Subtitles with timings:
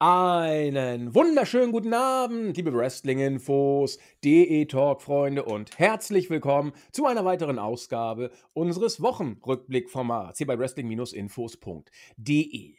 [0.00, 9.02] Einen wunderschönen guten Abend, liebe Wrestling-Infos, DE-Talk-Freunde und herzlich willkommen zu einer weiteren Ausgabe unseres
[9.02, 12.76] Wochenrückblick-Formats hier bei wrestling-infos.de.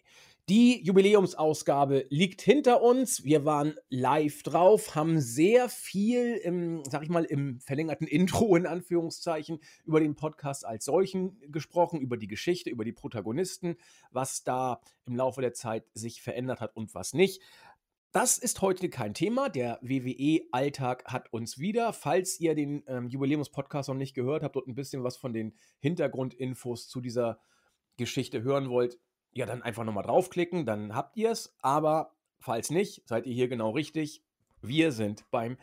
[0.49, 3.23] Die Jubiläumsausgabe liegt hinter uns.
[3.23, 8.65] Wir waren live drauf, haben sehr viel im, sag ich mal, im verlängerten Intro in
[8.65, 13.75] Anführungszeichen über den Podcast als solchen gesprochen, über die Geschichte, über die Protagonisten,
[14.09, 17.43] was da im Laufe der Zeit sich verändert hat und was nicht.
[18.11, 19.49] Das ist heute kein Thema.
[19.49, 21.93] Der WWE-Alltag hat uns wieder.
[21.93, 25.53] Falls ihr den ähm, Jubiläumspodcast noch nicht gehört habt und ein bisschen was von den
[25.77, 27.39] Hintergrundinfos zu dieser
[27.97, 28.97] Geschichte hören wollt,
[29.33, 31.55] ja, dann einfach nochmal draufklicken, dann habt ihr es.
[31.61, 34.23] Aber falls nicht, seid ihr hier genau richtig.
[34.61, 35.57] Wir sind beim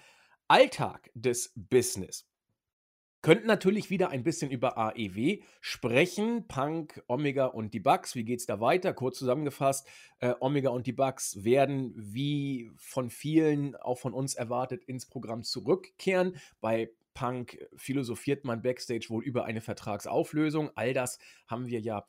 [0.48, 2.29] Alltag des Business.
[3.27, 6.47] Könnten natürlich wieder ein bisschen über AEW sprechen.
[6.47, 8.14] Punk, Omega und die Bugs.
[8.14, 8.94] Wie geht es da weiter?
[8.94, 9.89] Kurz zusammengefasst:
[10.20, 15.42] äh, Omega und die Bugs werden, wie von vielen, auch von uns erwartet, ins Programm
[15.42, 16.37] zurückkehren.
[16.61, 20.70] Bei Punk philosophiert man backstage wohl über eine Vertragsauflösung.
[20.77, 22.03] All das haben wir ja äh,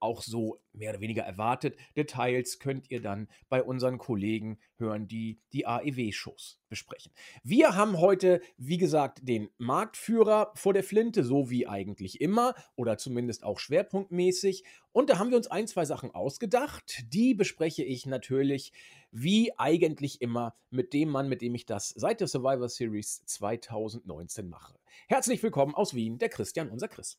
[0.00, 1.76] auch so mehr oder weniger erwartet.
[1.96, 7.12] Details könnt ihr dann bei unseren Kollegen hören, die die AEW-Shows besprechen.
[7.42, 12.98] Wir haben heute, wie gesagt, den Marktführer vor der Flinte, so wie eigentlich immer oder
[12.98, 14.64] zumindest auch schwerpunktmäßig.
[14.92, 17.04] Und da haben wir uns ein, zwei Sachen ausgedacht.
[17.12, 18.72] Die bespreche ich natürlich
[19.10, 24.48] wie eigentlich immer mit dem Mann, mit dem ich das seit der Survivor Series 2019
[24.48, 24.78] mache.
[25.08, 27.18] Herzlich willkommen aus Wien, der Christian, unser Chris.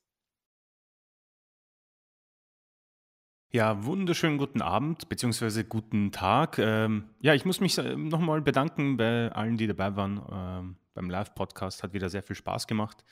[3.56, 6.60] Ja, wunderschönen guten Abend beziehungsweise guten Tag.
[6.60, 10.22] Ähm, ja, ich muss mich äh, nochmal bedanken bei allen, die dabei waren.
[10.30, 13.06] Ähm, beim Live-Podcast hat wieder sehr viel Spaß gemacht.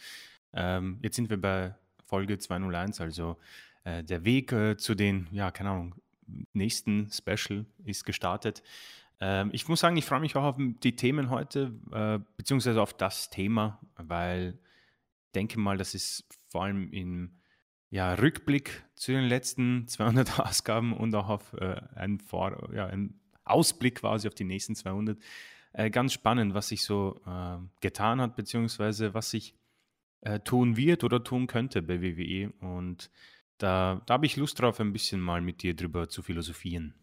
[0.52, 3.38] Ähm, jetzt sind wir bei Folge 201, also
[3.86, 5.96] äh, der Weg äh, zu den, ja, keine Ahnung,
[6.52, 8.64] nächsten Special ist gestartet.
[9.22, 12.94] Ähm, ich muss sagen, ich freue mich auch auf die Themen heute, äh, beziehungsweise auf
[12.94, 14.60] das Thema, weil
[15.28, 17.32] ich denke mal, das ist vor allem in
[17.94, 23.22] ja, Rückblick zu den letzten 200 Ausgaben und auch auf äh, einen, Vor ja, einen
[23.44, 25.20] Ausblick quasi auf die nächsten 200.
[25.74, 29.54] Äh, ganz spannend, was sich so äh, getan hat, beziehungsweise was sich
[30.22, 32.52] äh, tun wird oder tun könnte bei WWE.
[32.62, 33.12] Und
[33.60, 36.96] da, da habe ich Lust drauf, ein bisschen mal mit dir drüber zu philosophieren.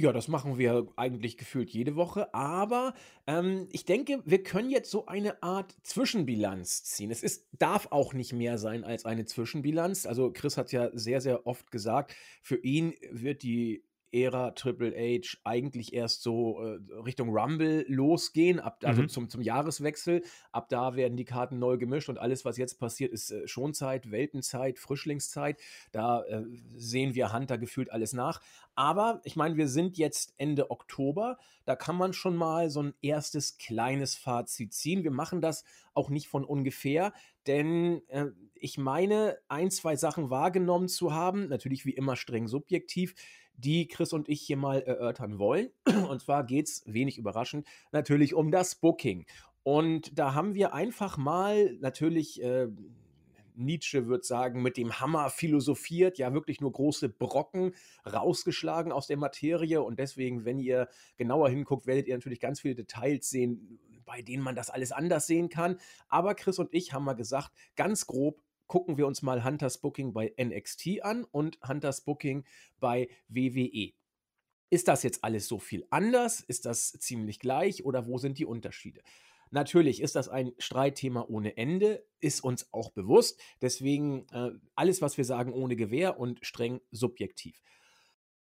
[0.00, 2.94] Ja, das machen wir eigentlich gefühlt jede Woche, aber
[3.26, 7.10] ähm, ich denke, wir können jetzt so eine Art Zwischenbilanz ziehen.
[7.10, 10.06] Es ist, darf auch nicht mehr sein als eine Zwischenbilanz.
[10.06, 15.38] Also Chris hat ja sehr, sehr oft gesagt, für ihn wird die Ära Triple H
[15.44, 19.08] eigentlich erst so äh, Richtung Rumble losgehen, ab, also mhm.
[19.08, 20.22] zum, zum Jahreswechsel.
[20.52, 24.10] Ab da werden die Karten neu gemischt und alles, was jetzt passiert, ist äh, Schonzeit,
[24.10, 25.58] Weltenzeit, Frischlingszeit.
[25.92, 26.44] Da äh,
[26.76, 28.40] sehen wir Hunter gefühlt alles nach.
[28.74, 31.38] Aber ich meine, wir sind jetzt Ende Oktober.
[31.64, 35.04] Da kann man schon mal so ein erstes kleines Fazit ziehen.
[35.04, 37.12] Wir machen das auch nicht von ungefähr,
[37.46, 43.14] denn äh, ich meine, ein, zwei Sachen wahrgenommen zu haben, natürlich wie immer streng subjektiv,
[43.60, 45.70] die Chris und ich hier mal erörtern wollen.
[46.08, 49.26] Und zwar geht es, wenig überraschend, natürlich um das Booking.
[49.62, 52.42] Und da haben wir einfach mal natürlich.
[52.42, 52.68] Äh,
[53.56, 57.74] Nietzsche wird sagen, mit dem Hammer philosophiert, ja wirklich nur große Brocken
[58.10, 59.82] rausgeschlagen aus der Materie.
[59.82, 60.88] Und deswegen, wenn ihr
[61.18, 65.26] genauer hinguckt, werdet ihr natürlich ganz viele Details sehen, bei denen man das alles anders
[65.26, 65.76] sehen kann.
[66.08, 70.12] Aber Chris und ich haben mal gesagt, ganz grob gucken wir uns mal Hunters Booking
[70.12, 72.44] bei NXT an und Hunters Booking
[72.78, 73.94] bei WWE.
[74.70, 76.40] Ist das jetzt alles so viel anders?
[76.40, 79.00] Ist das ziemlich gleich oder wo sind die Unterschiede?
[79.50, 83.40] Natürlich ist das ein Streitthema ohne Ende, ist uns auch bewusst.
[83.60, 87.60] Deswegen äh, alles, was wir sagen, ohne Gewehr und streng subjektiv.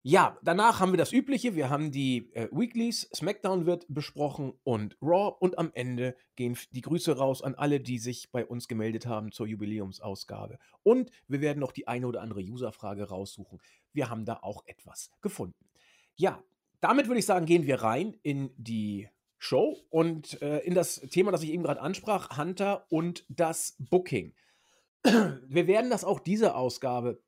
[0.09, 1.53] Ja, danach haben wir das Übliche.
[1.53, 5.35] Wir haben die äh, Weeklies, SmackDown wird besprochen und Raw.
[5.37, 9.33] Und am Ende gehen die Grüße raus an alle, die sich bei uns gemeldet haben
[9.33, 10.59] zur Jubiläumsausgabe.
[10.81, 13.59] Und wir werden noch die eine oder andere Userfrage raussuchen.
[13.91, 15.67] Wir haben da auch etwas gefunden.
[16.15, 16.41] Ja,
[16.79, 21.33] damit würde ich sagen, gehen wir rein in die Show und äh, in das Thema,
[21.33, 24.33] das ich eben gerade ansprach, Hunter und das Booking.
[25.03, 27.21] Wir werden das auch diese Ausgabe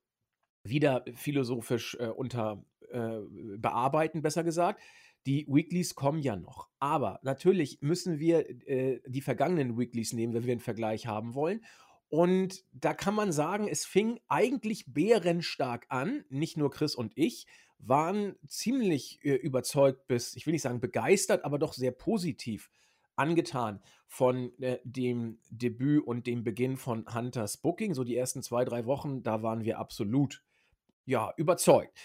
[0.63, 4.81] wieder philosophisch äh, unter äh, bearbeiten, besser gesagt.
[5.25, 6.69] Die Weeklies kommen ja noch.
[6.79, 11.63] Aber natürlich müssen wir äh, die vergangenen Weeklies nehmen, wenn wir einen Vergleich haben wollen.
[12.09, 16.23] Und da kann man sagen, es fing eigentlich bärenstark an.
[16.29, 17.45] Nicht nur Chris und ich
[17.77, 22.69] waren ziemlich äh, überzeugt bis, ich will nicht sagen begeistert, aber doch sehr positiv
[23.15, 27.93] angetan von äh, dem Debüt und dem Beginn von Hunters Booking.
[27.93, 30.43] So die ersten zwei, drei Wochen, da waren wir absolut
[31.05, 31.97] ja, überzeugt.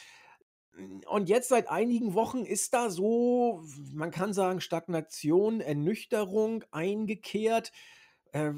[1.06, 3.62] Und jetzt seit einigen Wochen ist da so,
[3.92, 7.72] man kann sagen, Stagnation, Ernüchterung eingekehrt.
[8.32, 8.52] Äh,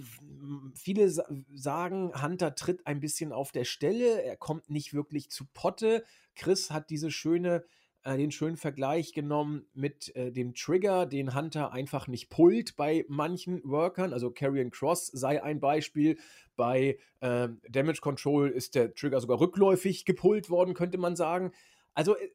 [0.75, 1.25] viele sa
[1.55, 6.05] sagen, Hunter tritt ein bisschen auf der Stelle, er kommt nicht wirklich zu Potte.
[6.35, 7.65] Chris hat diese schöne
[8.07, 13.05] äh, den schönen Vergleich genommen mit äh, dem Trigger, den Hunter einfach nicht pullt bei
[13.09, 14.13] manchen Workern.
[14.13, 16.17] Also Carrion Cross sei ein Beispiel.
[16.55, 21.51] Bei äh, Damage Control ist der Trigger sogar rückläufig gepullt worden, könnte man sagen.
[21.97, 22.31] Also äh,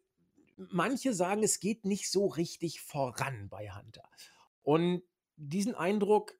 [0.57, 4.09] manche sagen, es geht nicht so richtig voran bei Hunter.
[4.63, 5.03] Und
[5.37, 6.37] diesen Eindruck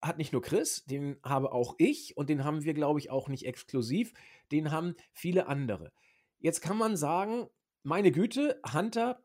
[0.00, 3.28] hat nicht nur Chris, den habe auch ich und den haben wir, glaube ich, auch
[3.28, 4.14] nicht exklusiv,
[4.52, 5.92] den haben viele andere.
[6.38, 7.48] Jetzt kann man sagen,
[7.82, 9.22] meine Güte, Hunter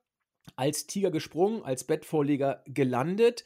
[0.55, 3.43] als Tiger gesprungen, als Bettvorleger gelandet.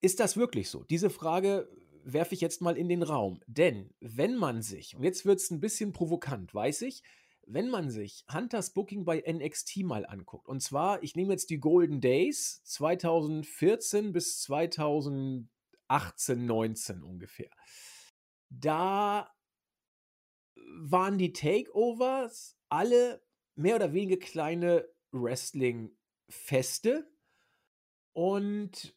[0.00, 0.84] Ist das wirklich so?
[0.84, 1.68] Diese Frage
[2.04, 3.42] werfe ich jetzt mal in den Raum.
[3.46, 7.02] Denn wenn man sich, und jetzt wird es ein bisschen provokant, weiß ich,
[7.52, 11.58] wenn man sich Hunters Booking bei NXT mal anguckt, und zwar, ich nehme jetzt die
[11.58, 15.48] Golden Days 2014 bis 2018,
[16.46, 17.50] 19 ungefähr.
[18.50, 19.30] Da
[20.78, 23.22] waren die Takeovers alle
[23.54, 27.10] mehr oder weniger kleine Wrestling-Feste.
[28.12, 28.96] Und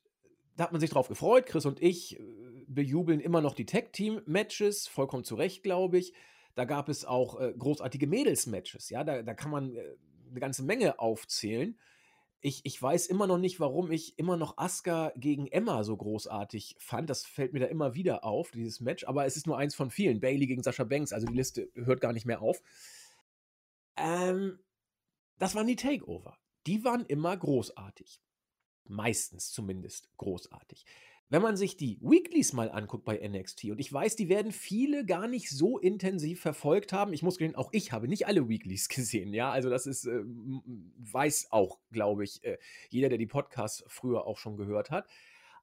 [0.56, 1.46] da hat man sich drauf gefreut.
[1.46, 2.24] Chris und ich äh,
[2.68, 6.14] bejubeln immer noch die Tag-Team-Matches, vollkommen zu Recht, glaube ich.
[6.56, 8.90] Da gab es auch äh, großartige Mädels-Matches.
[8.90, 9.96] Ja, da, da kann man äh,
[10.30, 11.78] eine ganze Menge aufzählen.
[12.42, 16.76] Ich, ich weiß immer noch nicht, warum ich immer noch Asuka gegen Emma so großartig
[16.78, 17.10] fand.
[17.10, 19.06] Das fällt mir da immer wieder auf, dieses Match.
[19.06, 20.20] Aber es ist nur eins von vielen.
[20.20, 21.14] Bailey gegen Sascha Banks.
[21.14, 22.62] Also die Liste hört gar nicht mehr auf.
[23.96, 24.60] Ähm,
[25.40, 26.38] das waren die Takeover.
[26.68, 28.22] Die waren immer großartig.
[28.86, 30.86] Meistens zumindest großartig.
[31.34, 35.04] Wenn man sich die Weeklies mal anguckt bei NXT, und ich weiß, die werden viele
[35.04, 37.12] gar nicht so intensiv verfolgt haben.
[37.12, 39.50] Ich muss gehen, auch ich habe nicht alle Weeklies gesehen, ja.
[39.50, 40.22] Also, das ist, äh,
[41.12, 42.60] weiß auch, glaube ich, äh,
[42.90, 45.08] jeder, der die Podcasts früher auch schon gehört hat.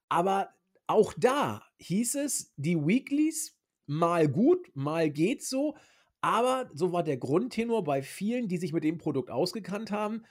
[0.09, 0.49] Aber
[0.89, 3.57] auch da hieß es, die Weeklies
[3.87, 5.77] mal gut, mal geht so.
[6.21, 10.25] Aber so war der Grundtenor bei vielen, die sich mit dem Produkt ausgekannt haben.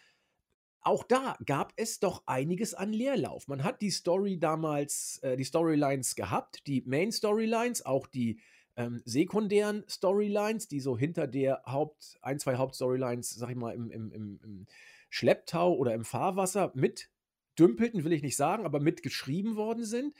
[0.81, 3.47] Auch da gab es doch einiges an Leerlauf.
[3.47, 8.39] Man hat die Story damals, äh, die Storylines gehabt, die Main Storylines, auch die
[8.77, 13.91] ähm, sekundären Storylines, die so hinter der Haupt, ein, zwei Hauptstorylines, sag ich mal, im,
[13.91, 14.67] im, im, im
[15.09, 17.09] Schlepptau oder im Fahrwasser mit
[17.57, 20.15] dümpelten, will ich nicht sagen, aber mitgeschrieben worden sind.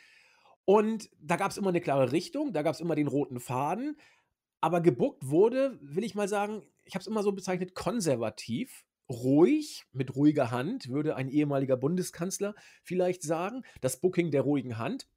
[0.65, 3.97] Und da gab es immer eine klare Richtung, da gab es immer den roten Faden.
[4.61, 9.85] Aber gebuckt wurde, will ich mal sagen, ich habe es immer so bezeichnet, konservativ, ruhig,
[9.91, 13.63] mit ruhiger Hand, würde ein ehemaliger Bundeskanzler vielleicht sagen.
[13.81, 15.07] Das Booking der ruhigen Hand.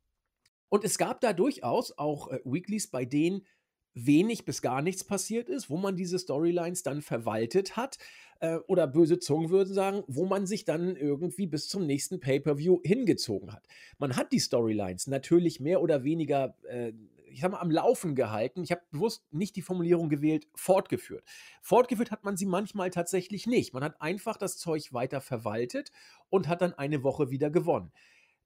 [0.69, 3.47] Und es gab da durchaus auch äh, Weeklies, bei denen
[3.95, 7.99] wenig bis gar nichts passiert ist, wo man diese Storylines dann verwaltet hat.
[8.41, 12.81] Äh, oder böse Zungen würden sagen, wo man sich dann irgendwie bis zum nächsten Pay-per-View
[12.85, 13.67] hingezogen hat.
[13.99, 16.93] Man hat die Storylines natürlich mehr oder weniger äh,
[17.33, 18.63] ich sag mal, am Laufen gehalten.
[18.63, 21.25] Ich habe bewusst nicht die Formulierung gewählt, fortgeführt.
[21.61, 23.73] Fortgeführt hat man sie manchmal tatsächlich nicht.
[23.73, 25.91] Man hat einfach das Zeug weiter verwaltet
[26.31, 27.93] und hat dann eine Woche wieder gewonnen.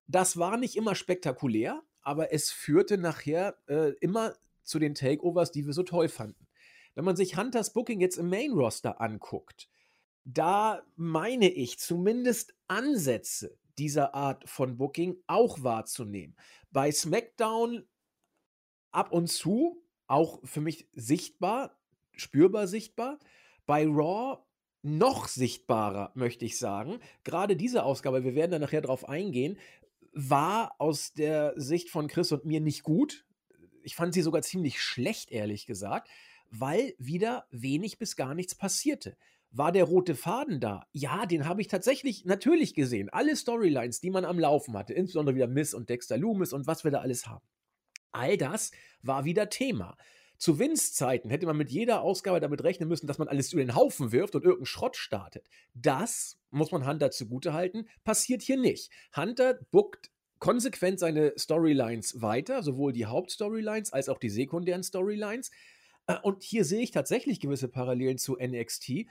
[0.07, 5.67] Das war nicht immer spektakulär, aber es führte nachher äh, immer zu den Takeovers, die
[5.67, 6.47] wir so toll fanden.
[6.95, 9.69] Wenn man sich Hunters Booking jetzt im Main Roster anguckt,
[10.25, 16.37] da meine ich zumindest Ansätze dieser Art von Booking auch wahrzunehmen.
[16.73, 17.85] Bei SmackDown
[18.93, 21.79] ab und zu auch für mich sichtbar,
[22.13, 23.19] spürbar sichtbar.
[23.67, 24.39] Bei Raw
[24.83, 27.01] noch sichtbarer, möchte ich sagen.
[27.25, 29.59] Gerade diese Ausgabe, wir werden da nachher drauf eingehen,
[30.13, 33.27] war aus der Sicht von Chris und mir nicht gut.
[33.83, 36.09] Ich fand sie sogar ziemlich schlecht, ehrlich gesagt,
[36.51, 39.17] weil wieder wenig bis gar nichts passierte.
[39.51, 40.87] War der rote Faden da?
[40.93, 43.09] Ja, den habe ich tatsächlich natürlich gesehen.
[43.11, 46.85] Alle Storylines, die man am Laufen hatte, insbesondere wieder Miss und Dexter Loomis und was
[46.85, 47.45] wir da alles haben.
[48.17, 49.97] All das war wieder Thema.
[50.39, 53.75] Zu Vince-Zeiten hätte man mit jeder Ausgabe damit rechnen müssen, dass man alles über den
[53.75, 55.49] Haufen wirft und irgendeinen Schrott startet.
[55.75, 58.91] Das, muss man Hunter zugutehalten, passiert hier nicht.
[59.15, 65.51] Hunter bookt konsequent seine Storylines weiter, sowohl die Hauptstorylines als auch die sekundären Storylines.
[66.07, 69.07] Äh, und hier sehe ich tatsächlich gewisse Parallelen zu NXT,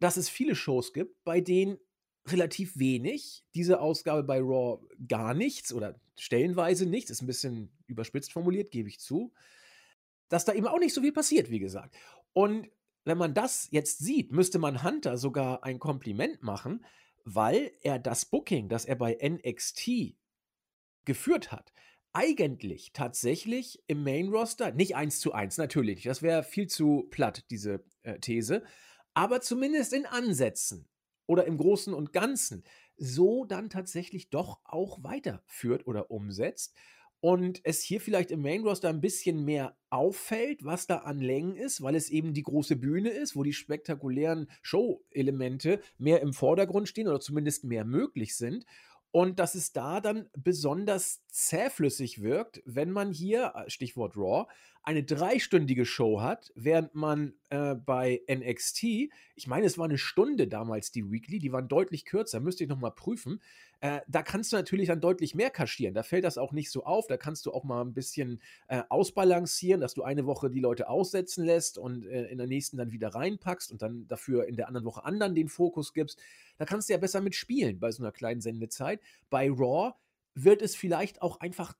[0.00, 1.78] dass es viele Shows gibt, bei denen
[2.32, 3.44] relativ wenig.
[3.54, 7.10] Diese Ausgabe bei Raw gar nichts oder stellenweise nichts.
[7.10, 9.32] Ist ein bisschen überspitzt formuliert, gebe ich zu.
[10.28, 11.96] Dass da eben auch nicht so viel passiert, wie gesagt.
[12.32, 12.68] Und
[13.04, 16.84] wenn man das jetzt sieht, müsste man Hunter sogar ein Kompliment machen,
[17.24, 20.14] weil er das Booking, das er bei NXT
[21.04, 21.72] geführt hat,
[22.12, 27.44] eigentlich tatsächlich im Main Roster, nicht eins zu eins, natürlich, das wäre viel zu platt,
[27.50, 28.62] diese äh, These,
[29.14, 30.88] aber zumindest in Ansätzen
[31.28, 32.64] oder im Großen und Ganzen
[32.96, 36.74] so dann tatsächlich doch auch weiterführt oder umsetzt
[37.20, 41.56] und es hier vielleicht im Main Roster ein bisschen mehr auffällt, was da an Längen
[41.56, 46.88] ist, weil es eben die große Bühne ist, wo die spektakulären Show-Elemente mehr im Vordergrund
[46.88, 48.66] stehen oder zumindest mehr möglich sind.
[49.10, 54.46] Und dass es da dann besonders zähflüssig wirkt, wenn man hier, Stichwort Raw,
[54.82, 58.84] eine dreistündige Show hat, während man äh, bei NXT,
[59.34, 62.70] ich meine, es war eine Stunde damals die Weekly, die waren deutlich kürzer, müsste ich
[62.70, 63.40] nochmal prüfen,
[63.80, 65.94] äh, da kannst du natürlich dann deutlich mehr kaschieren.
[65.94, 67.06] Da fällt das auch nicht so auf.
[67.06, 70.88] Da kannst du auch mal ein bisschen äh, ausbalancieren, dass du eine Woche die Leute
[70.88, 74.66] aussetzen lässt und äh, in der nächsten dann wieder reinpackst und dann dafür in der
[74.66, 76.20] anderen Woche anderen den Fokus gibst.
[76.56, 79.00] Da kannst du ja besser mitspielen bei so einer kleinen Sendezeit.
[79.30, 79.92] Bei Raw
[80.34, 81.76] wird es vielleicht auch einfach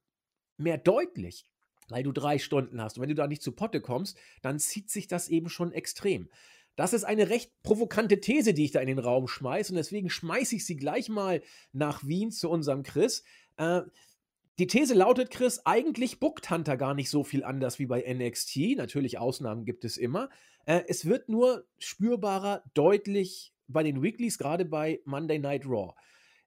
[0.57, 1.47] mehr deutlich
[1.89, 2.97] weil du drei Stunden hast.
[2.97, 6.29] Und wenn du da nicht zu Potte kommst, dann zieht sich das eben schon extrem.
[6.77, 9.73] Das ist eine recht provokante These, die ich da in den Raum schmeiße.
[9.73, 11.43] Und deswegen schmeiße ich sie gleich mal
[11.73, 13.25] nach Wien zu unserem Chris.
[13.57, 13.83] Äh,
[14.59, 18.77] die These lautet, Chris, eigentlich bookt Hunter gar nicht so viel anders wie bei NXT.
[18.77, 20.31] Natürlich, Ausnahmen gibt es immer.
[20.67, 25.95] Äh, es wird nur spürbarer, deutlich bei den Weeklies, gerade bei Monday Night Raw.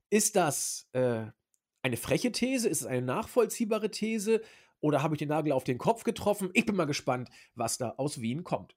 [0.09, 1.25] Ist das äh,
[1.81, 2.67] eine freche These?
[2.67, 4.41] Ist es eine nachvollziehbare These?
[4.81, 6.49] Oder habe ich den Nagel auf den Kopf getroffen?
[6.53, 8.75] Ich bin mal gespannt, was da aus Wien kommt.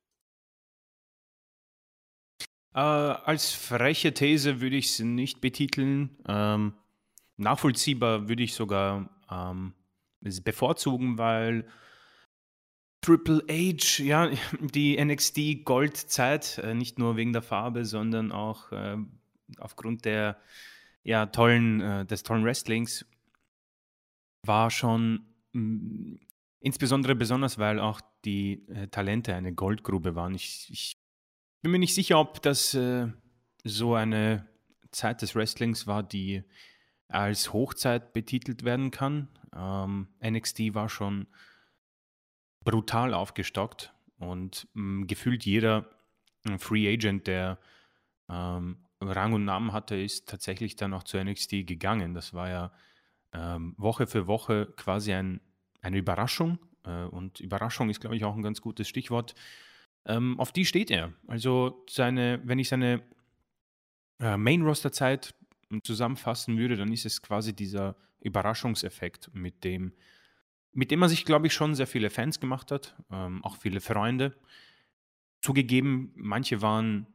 [2.74, 6.16] Äh, als freche These würde ich es nicht betiteln.
[6.28, 6.74] Ähm,
[7.36, 9.74] nachvollziehbar würde ich sogar ähm,
[10.20, 11.66] bevorzugen, weil
[13.00, 14.30] Triple H, ja,
[14.60, 18.96] die NXT Goldzeit, äh, nicht nur wegen der Farbe, sondern auch äh,
[19.58, 20.36] aufgrund der
[21.04, 23.06] ja, tollen, äh, des tollen Wrestlings,
[24.42, 25.33] war schon
[26.60, 30.34] insbesondere besonders, weil auch die äh, Talente eine Goldgrube waren.
[30.34, 30.96] Ich, ich
[31.62, 33.08] bin mir nicht sicher, ob das äh,
[33.64, 34.48] so eine
[34.90, 36.42] Zeit des Wrestlings war, die
[37.08, 39.28] als Hochzeit betitelt werden kann.
[39.54, 41.26] Ähm, NXT war schon
[42.64, 45.88] brutal aufgestockt und mh, gefühlt jeder
[46.44, 47.58] äh, Free Agent, der
[48.28, 52.14] ähm, Rang und Namen hatte, ist tatsächlich dann auch zu NXT gegangen.
[52.14, 52.72] Das war ja
[53.34, 55.40] ähm, Woche für Woche quasi ein,
[55.82, 56.58] eine Überraschung.
[56.84, 59.34] Äh, und Überraschung ist, glaube ich, auch ein ganz gutes Stichwort.
[60.06, 61.12] Ähm, auf die steht er.
[61.26, 63.02] Also seine, wenn ich seine
[64.20, 65.34] äh, Main-Roster-Zeit
[65.82, 69.92] zusammenfassen würde, dann ist es quasi dieser Überraschungseffekt, mit dem,
[70.72, 73.80] mit dem er sich, glaube ich, schon sehr viele Fans gemacht hat, ähm, auch viele
[73.80, 74.36] Freunde.
[75.40, 77.06] Zugegeben, manche waren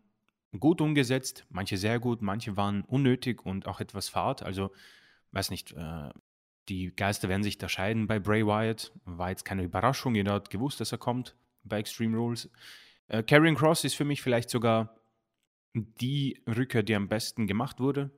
[0.59, 4.43] gut umgesetzt, manche sehr gut, manche waren unnötig und auch etwas fad.
[4.43, 4.71] Also,
[5.31, 6.09] weiß nicht, äh,
[6.69, 8.91] die Geister werden sich da scheiden bei Bray Wyatt.
[9.05, 12.49] War jetzt keine Überraschung, jeder hat gewusst, dass er kommt bei Extreme Rules.
[13.07, 14.95] Äh, Karrion Cross ist für mich vielleicht sogar
[15.73, 18.11] die Rückkehr, die am besten gemacht wurde.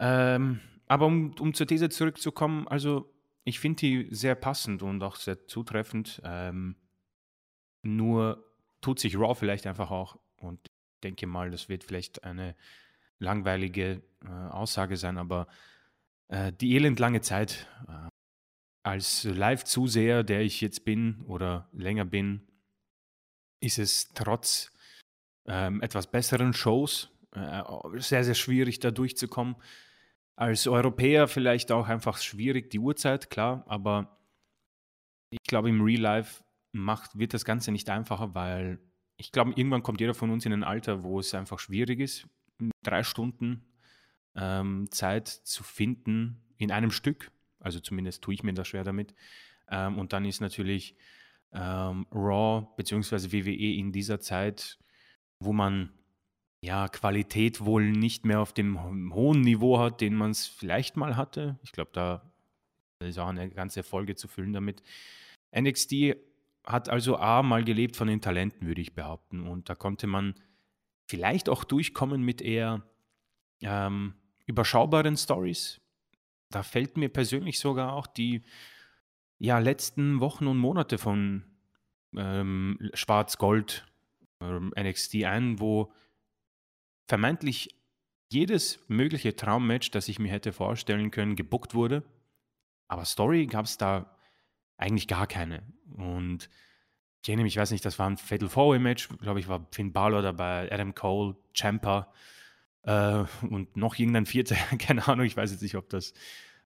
[0.00, 3.12] Ähm, aber um, um zur These zurückzukommen, also
[3.44, 6.20] ich finde die sehr passend und auch sehr zutreffend.
[6.24, 6.76] Ähm,
[7.82, 8.44] nur
[8.80, 12.54] tut sich Raw vielleicht einfach auch und ich denke mal, das wird vielleicht eine
[13.18, 15.46] langweilige äh, Aussage sein, aber
[16.28, 18.08] äh, die elendlange Zeit äh,
[18.84, 22.46] als Live-Zuseher, der ich jetzt bin oder länger bin,
[23.60, 24.70] ist es trotz
[25.46, 27.62] ähm, etwas besseren Shows äh,
[27.96, 29.56] sehr, sehr schwierig, da durchzukommen.
[30.36, 34.18] Als Europäer vielleicht auch einfach schwierig, die Uhrzeit, klar, aber
[35.30, 38.80] ich glaube, im Real Life macht, wird das Ganze nicht einfacher, weil
[39.16, 42.26] ich glaube, irgendwann kommt jeder von uns in ein Alter, wo es einfach schwierig ist,
[42.82, 43.64] drei Stunden
[44.36, 47.30] ähm, Zeit zu finden in einem Stück.
[47.60, 49.14] Also zumindest tue ich mir das schwer damit.
[49.70, 50.96] Ähm, und dann ist natürlich
[51.52, 53.32] ähm, Raw bzw.
[53.32, 54.78] WWE in dieser Zeit,
[55.38, 55.90] wo man
[56.60, 61.16] ja Qualität wohl nicht mehr auf dem hohen Niveau hat, den man es vielleicht mal
[61.16, 61.58] hatte.
[61.62, 62.32] Ich glaube, da
[63.00, 64.82] ist auch eine ganze Folge zu füllen damit.
[65.56, 66.16] NXT
[66.64, 69.46] hat also A mal gelebt von den Talenten, würde ich behaupten.
[69.46, 70.34] Und da konnte man
[71.06, 72.82] vielleicht auch durchkommen mit eher
[73.60, 74.14] ähm,
[74.46, 75.80] überschaubaren Stories.
[76.50, 78.42] Da fällt mir persönlich sogar auch die
[79.38, 81.44] ja, letzten Wochen und Monate von
[82.16, 83.86] ähm, Schwarz-Gold
[84.40, 85.92] ähm, NXT ein, wo
[87.06, 87.74] vermeintlich
[88.30, 92.02] jedes mögliche Traummatch, das ich mir hätte vorstellen können, gebuckt wurde.
[92.88, 94.16] Aber Story gab es da
[94.76, 95.62] eigentlich gar keine.
[95.96, 96.48] Und
[97.22, 99.66] ich erinnere mich, ich weiß nicht, das war ein Fatal Four Match, glaube ich, war
[99.72, 102.12] Finn Balor dabei, Adam Cole, Champa
[102.84, 106.12] äh, und noch irgendein Vierter, keine Ahnung, ich weiß jetzt nicht, ob das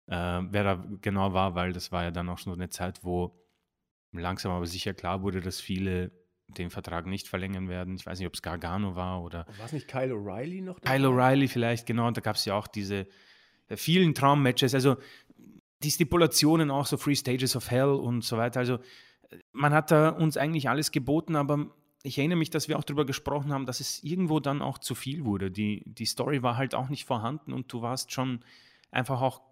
[0.06, 3.04] äh, wer da genau war, weil das war ja dann auch schon so eine Zeit,
[3.04, 3.38] wo
[4.12, 6.10] langsam aber sicher klar wurde, dass viele
[6.48, 7.94] den Vertrag nicht verlängern werden.
[7.96, 9.46] Ich weiß nicht, ob es Gargano war oder.
[9.58, 10.80] War es nicht Kyle O'Reilly noch?
[10.80, 10.96] Dabei?
[10.96, 12.10] Kyle O'Reilly vielleicht, genau.
[12.10, 13.06] Da gab es ja auch diese
[13.68, 14.74] äh, vielen Traummatches.
[14.74, 14.96] Also
[15.82, 18.60] die Stipulationen auch so Free Stages of Hell und so weiter.
[18.60, 18.78] Also
[19.52, 21.66] man hat da uns eigentlich alles geboten, aber
[22.02, 24.94] ich erinnere mich, dass wir auch darüber gesprochen haben, dass es irgendwo dann auch zu
[24.94, 25.50] viel wurde.
[25.50, 28.44] Die, die Story war halt auch nicht vorhanden und du warst schon
[28.90, 29.42] einfach auch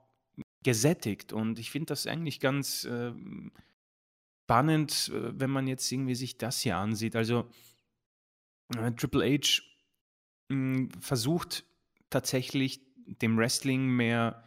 [0.62, 1.32] gesättigt.
[1.32, 3.12] Und ich finde das eigentlich ganz äh,
[4.44, 7.16] spannend, äh, wenn man jetzt irgendwie sich das hier ansieht.
[7.16, 7.50] Also
[8.76, 9.62] äh, Triple H
[10.50, 11.64] hm, versucht
[12.10, 14.44] tatsächlich dem Wrestling mehr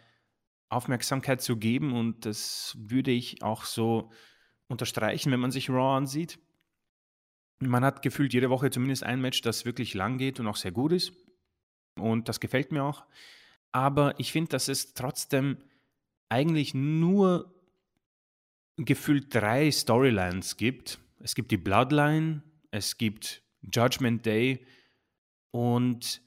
[0.69, 4.11] Aufmerksamkeit zu geben und das würde ich auch so
[4.67, 6.39] unterstreichen, wenn man sich Raw ansieht.
[7.59, 10.71] Man hat gefühlt jede Woche zumindest ein Match, das wirklich lang geht und auch sehr
[10.71, 11.13] gut ist.
[11.95, 13.05] Und das gefällt mir auch.
[13.71, 15.57] Aber ich finde, dass es trotzdem
[16.29, 17.53] eigentlich nur
[18.77, 20.99] gefühlt drei Storylines gibt.
[21.19, 24.65] Es gibt die Bloodline, es gibt Judgment Day
[25.51, 26.21] und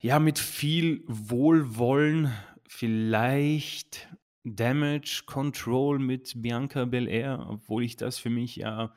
[0.00, 2.32] ja, mit viel Wohlwollen
[2.66, 4.08] vielleicht
[4.42, 8.94] Damage Control mit Bianca Belair, obwohl ich das für mich ja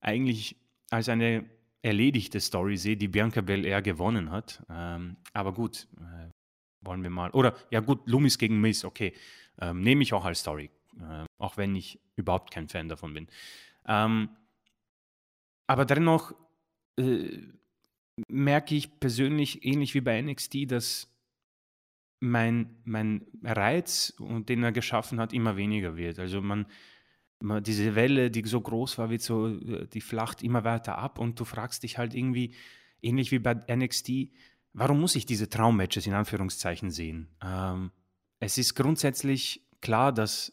[0.00, 0.56] eigentlich
[0.92, 1.44] als eine
[1.82, 4.62] erledigte Story sehe, die Bianca Belair gewonnen hat.
[4.70, 6.30] Ähm, aber gut, äh,
[6.80, 7.30] wollen wir mal.
[7.30, 9.12] Oder ja gut, Loomis gegen Miss, okay.
[9.60, 10.70] Ähm, nehme ich auch als Story.
[11.00, 13.26] Äh, auch wenn ich überhaupt kein Fan davon bin.
[13.86, 14.28] Ähm,
[15.66, 16.34] aber dennoch
[16.98, 17.38] äh,
[18.28, 21.08] merke ich persönlich, ähnlich wie bei NXT, dass
[22.20, 26.18] mein, mein Reiz, den er geschaffen hat, immer weniger wird.
[26.18, 26.66] Also man, man,
[27.60, 31.38] diese Welle, die so groß war, wird so, äh, die flacht immer weiter ab und
[31.38, 32.54] du fragst dich halt irgendwie,
[33.02, 34.30] ähnlich wie bei NXT,
[34.72, 37.28] warum muss ich diese Traummatches in Anführungszeichen sehen?
[37.42, 37.90] Ähm,
[38.38, 40.52] es ist grundsätzlich klar, dass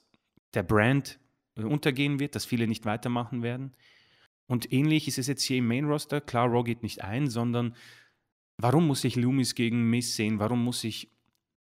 [0.53, 1.19] der Brand
[1.55, 3.75] untergehen wird, dass viele nicht weitermachen werden.
[4.47, 6.21] Und ähnlich ist es jetzt hier im Main Roster.
[6.21, 7.75] Klar, Raw geht nicht ein, sondern
[8.57, 10.39] warum muss ich Loomis gegen Miss sehen?
[10.39, 11.11] Warum muss ich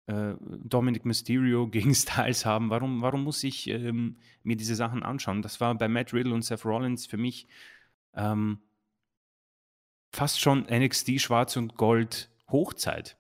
[0.10, 2.70] äh, Dominic Mysterio gegen Styles haben.
[2.70, 5.42] Warum, warum muss ich ähm, mir diese Sachen anschauen?
[5.42, 7.48] Das war bei Matt Riddle und Seth Rollins für mich
[8.16, 8.60] ähm,
[10.12, 13.18] fast schon NXT Schwarz und Gold Hochzeit.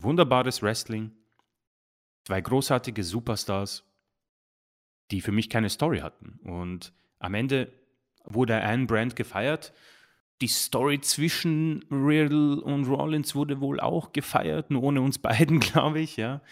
[0.00, 1.12] Wunderbares Wrestling,
[2.24, 3.84] zwei großartige Superstars,
[5.10, 6.40] die für mich keine Story hatten.
[6.42, 7.72] Und am Ende
[8.24, 9.72] wurde ein Brand gefeiert
[10.40, 16.00] die Story zwischen Riddle und Rollins wurde wohl auch gefeiert, nur ohne uns beiden, glaube
[16.00, 16.42] ich, ja.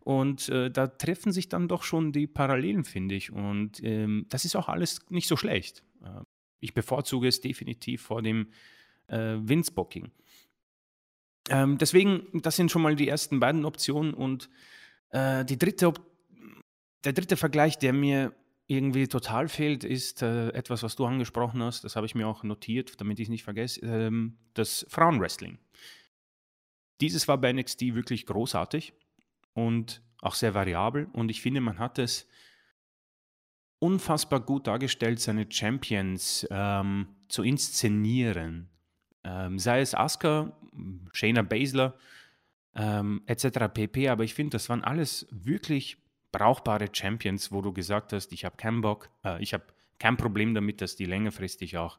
[0.00, 3.30] Und äh, da treffen sich dann doch schon die Parallelen, finde ich.
[3.32, 5.84] Und ähm, das ist auch alles nicht so schlecht.
[6.02, 6.22] Äh,
[6.58, 8.48] ich bevorzuge es definitiv vor dem
[9.06, 10.10] äh, Vince-Booking.
[11.50, 14.12] Ähm, deswegen, das sind schon mal die ersten beiden Optionen.
[14.12, 14.50] Und
[15.10, 16.00] äh, die dritte Op
[17.04, 18.32] der dritte Vergleich, der mir
[18.72, 22.42] irgendwie total fehlt, ist äh, etwas, was du angesprochen hast, das habe ich mir auch
[22.42, 25.58] notiert, damit ich es nicht vergesse, ähm, das Frauenwrestling.
[27.00, 28.94] Dieses war bei NXT wirklich großartig
[29.54, 32.28] und auch sehr variabel und ich finde, man hat es
[33.78, 38.68] unfassbar gut dargestellt, seine Champions ähm, zu inszenieren.
[39.24, 40.56] Ähm, sei es Asuka,
[41.12, 41.96] Shayna Baszler
[42.76, 43.68] ähm, etc.
[43.74, 44.08] pp.
[44.08, 46.01] Aber ich finde, das waren alles wirklich
[46.32, 49.64] brauchbare Champions, wo du gesagt hast, ich habe keinen Bock, äh, ich habe
[49.98, 51.98] kein Problem damit, dass die längerfristig auch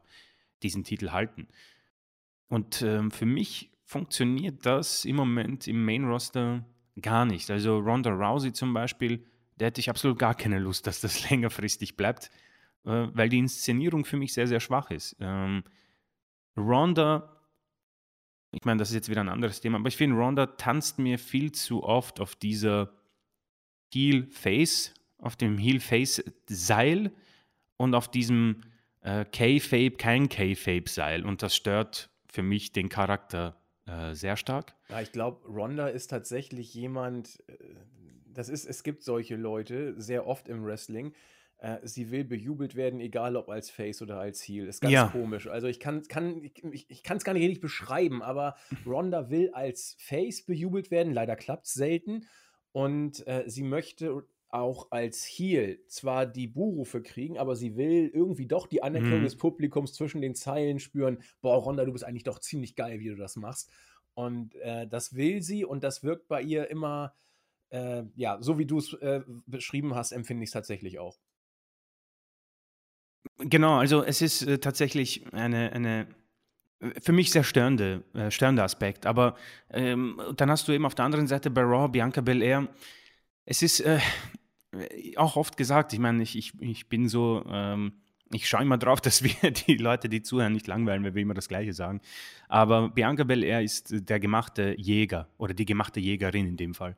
[0.62, 1.48] diesen Titel halten.
[2.48, 6.64] Und ähm, für mich funktioniert das im Moment im Main Roster
[7.00, 7.50] gar nicht.
[7.50, 9.24] Also Ronda Rousey zum Beispiel,
[9.56, 12.30] da hätte ich absolut gar keine Lust, dass das längerfristig bleibt,
[12.84, 15.16] äh, weil die Inszenierung für mich sehr, sehr schwach ist.
[15.20, 15.64] Ähm,
[16.56, 17.40] Ronda,
[18.52, 21.18] ich meine, das ist jetzt wieder ein anderes Thema, aber ich finde, Ronda tanzt mir
[21.18, 22.92] viel zu oft auf dieser
[23.94, 27.12] Heel-Face, auf dem Heel-Face-Seil
[27.76, 28.62] und auf diesem
[29.02, 31.24] äh, K-Fape, kein K-Fape-Seil.
[31.24, 34.74] Und das stört für mich den Charakter äh, sehr stark.
[34.88, 37.54] Ja, ich glaube, Ronda ist tatsächlich jemand, äh,
[38.26, 41.14] das ist, es gibt solche Leute sehr oft im Wrestling.
[41.58, 44.66] Äh, sie will bejubelt werden, egal ob als Face oder als Heel.
[44.66, 45.06] Ist ganz ja.
[45.08, 45.46] komisch.
[45.46, 49.96] Also ich kann es kann, ich, ich gar nicht richtig beschreiben, aber Ronda will als
[49.98, 51.12] Face bejubelt werden.
[51.12, 52.26] Leider klappt es selten.
[52.74, 58.46] Und äh, sie möchte auch als Heel zwar die Buhrufe kriegen, aber sie will irgendwie
[58.46, 59.24] doch die Anerkennung mhm.
[59.24, 61.22] des Publikums zwischen den Zeilen spüren.
[61.40, 63.70] Boah, Ronda, du bist eigentlich doch ziemlich geil, wie du das machst.
[64.14, 67.14] Und äh, das will sie und das wirkt bei ihr immer,
[67.70, 71.20] äh, ja, so wie du es äh, beschrieben hast, empfinde ich es tatsächlich auch.
[73.38, 76.08] Genau, also es ist äh, tatsächlich eine, eine
[77.00, 79.06] für mich sehr störende, äh, störender Aspekt.
[79.06, 79.36] Aber
[79.70, 82.68] ähm, dann hast du eben auf der anderen Seite bei Raw Bianca Belair.
[83.46, 83.98] Es ist äh,
[85.16, 87.92] auch oft gesagt, ich meine, ich, ich, ich bin so ähm,
[88.32, 91.34] ich schaue immer drauf, dass wir die Leute, die zuhören, nicht langweilen, wenn wir immer
[91.34, 92.00] das Gleiche sagen.
[92.48, 96.96] Aber Bianca Belair ist der gemachte Jäger oder die gemachte Jägerin in dem Fall.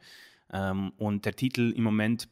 [0.52, 2.28] Ähm, und der Titel im Moment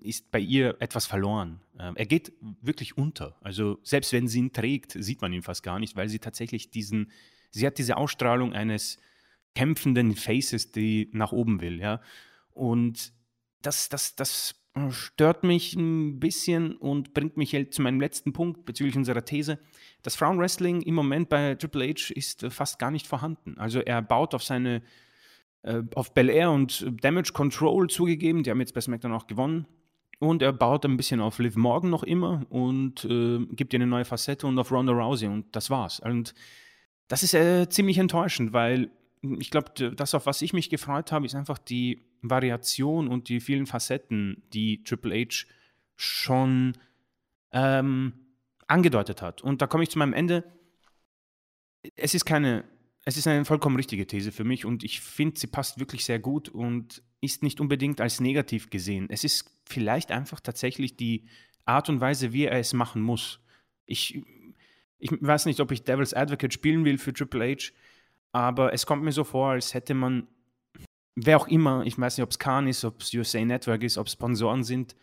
[0.00, 1.60] ist bei ihr etwas verloren.
[1.78, 3.36] Ähm, er geht wirklich unter.
[3.40, 6.70] Also selbst wenn sie ihn trägt, sieht man ihn fast gar nicht, weil sie tatsächlich
[6.70, 7.10] diesen,
[7.50, 8.98] sie hat diese Ausstrahlung eines
[9.54, 12.00] kämpfenden Faces, die nach oben will, ja.
[12.52, 13.12] Und
[13.62, 14.54] das, das, das
[14.90, 19.58] stört mich ein bisschen und bringt mich zu meinem letzten Punkt bezüglich unserer These.
[20.02, 23.58] Das Frauenwrestling im Moment bei Triple H ist fast gar nicht vorhanden.
[23.58, 24.82] Also er baut auf seine,
[25.66, 29.66] äh, auf Bel Air und Damage Control zugegeben, die haben jetzt bei SmackDown auch gewonnen.
[30.18, 33.86] Und er baut ein bisschen auf Liv Morgan noch immer und äh, gibt ihr eine
[33.86, 36.00] neue Facette und auf Ronda Rousey und das war's.
[36.00, 36.34] Und
[37.08, 38.90] das ist äh, ziemlich enttäuschend, weil
[39.38, 43.40] ich glaube, das, auf was ich mich gefreut habe, ist einfach die Variation und die
[43.40, 45.46] vielen Facetten, die Triple H
[45.96, 46.78] schon
[47.52, 48.12] ähm,
[48.68, 49.42] angedeutet hat.
[49.42, 50.44] Und da komme ich zu meinem Ende.
[51.94, 52.64] Es ist keine,
[53.06, 56.18] es ist eine vollkommen richtige These für mich und ich finde, sie passt wirklich sehr
[56.18, 59.06] gut und ist nicht unbedingt als negativ gesehen.
[59.08, 61.24] Es ist vielleicht einfach tatsächlich die
[61.64, 63.38] Art und Weise, wie er es machen muss.
[63.86, 64.20] Ich,
[64.98, 67.72] ich weiß nicht, ob ich Devil's Advocate spielen will für Triple H,
[68.32, 70.26] aber es kommt mir so vor, als hätte man,
[71.14, 73.98] wer auch immer, ich weiß nicht, ob es Khan ist, ob es USA Network ist,
[73.98, 74.96] ob es Sponsoren sind,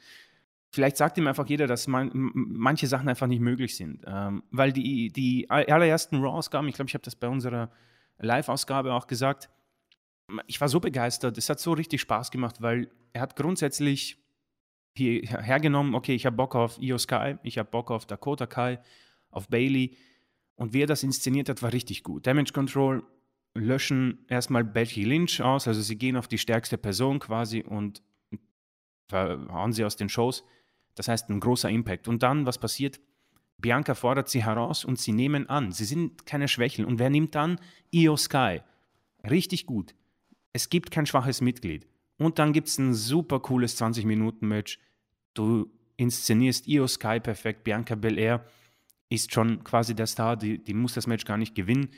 [0.72, 4.04] vielleicht sagt ihm einfach jeder, dass man, manche Sachen einfach nicht möglich sind.
[4.06, 7.72] Ähm, weil die, die allerersten Raw-Ausgaben, ich glaube, ich habe das bei unserer
[8.18, 9.50] Live-Ausgabe auch gesagt,
[10.48, 14.18] ich war so begeistert, es hat so richtig Spaß gemacht, weil er hat grundsätzlich
[14.96, 18.80] hier hergenommen, okay, ich habe Bock auf Io Sky, ich habe Bock auf Dakota Kai,
[19.32, 19.98] auf Bailey
[20.56, 22.28] und wie er das inszeniert hat, war richtig gut.
[22.28, 23.04] Damage Control
[23.56, 28.02] löschen erstmal Becky Lynch aus, also sie gehen auf die stärkste Person quasi und
[29.12, 30.44] hauen sie aus den Shows.
[30.96, 32.08] Das heißt, ein großer Impact.
[32.08, 33.00] Und dann, was passiert?
[33.58, 35.72] Bianca fordert sie heraus und sie nehmen an.
[35.72, 36.86] Sie sind keine Schwächel.
[36.86, 37.60] Und wer nimmt an?
[37.92, 38.62] Io Sky.
[39.30, 39.96] Richtig gut.
[40.52, 41.88] Es gibt kein schwaches Mitglied.
[42.18, 44.80] Und dann gibt es ein super cooles 20-Minuten-Match.
[45.34, 47.64] Du inszenierst Io Sky perfekt.
[47.64, 48.46] Bianca Belair
[49.10, 50.36] ist schon quasi der Star.
[50.36, 51.90] Die, die muss das Match gar nicht gewinnen.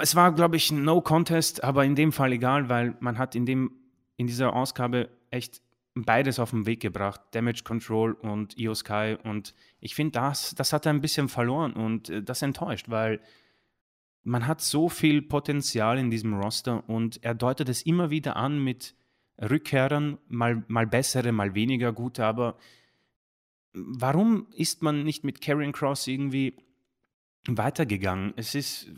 [0.00, 3.46] Es war, glaube ich, ein No-Contest, aber in dem Fall egal, weil man hat in,
[3.46, 3.70] dem,
[4.16, 5.62] in dieser Ausgabe echt
[6.04, 9.16] beides auf den Weg gebracht, Damage Control und Io Sky.
[9.24, 13.20] Und ich finde, das, das hat er ein bisschen verloren und äh, das enttäuscht, weil
[14.22, 18.62] man hat so viel Potenzial in diesem Roster und er deutet es immer wieder an
[18.62, 18.94] mit
[19.40, 22.58] Rückkehrern, mal, mal bessere, mal weniger gute, aber
[23.72, 26.56] warum ist man nicht mit Karrion Cross irgendwie
[27.46, 28.32] weitergegangen?
[28.36, 28.90] Es ist,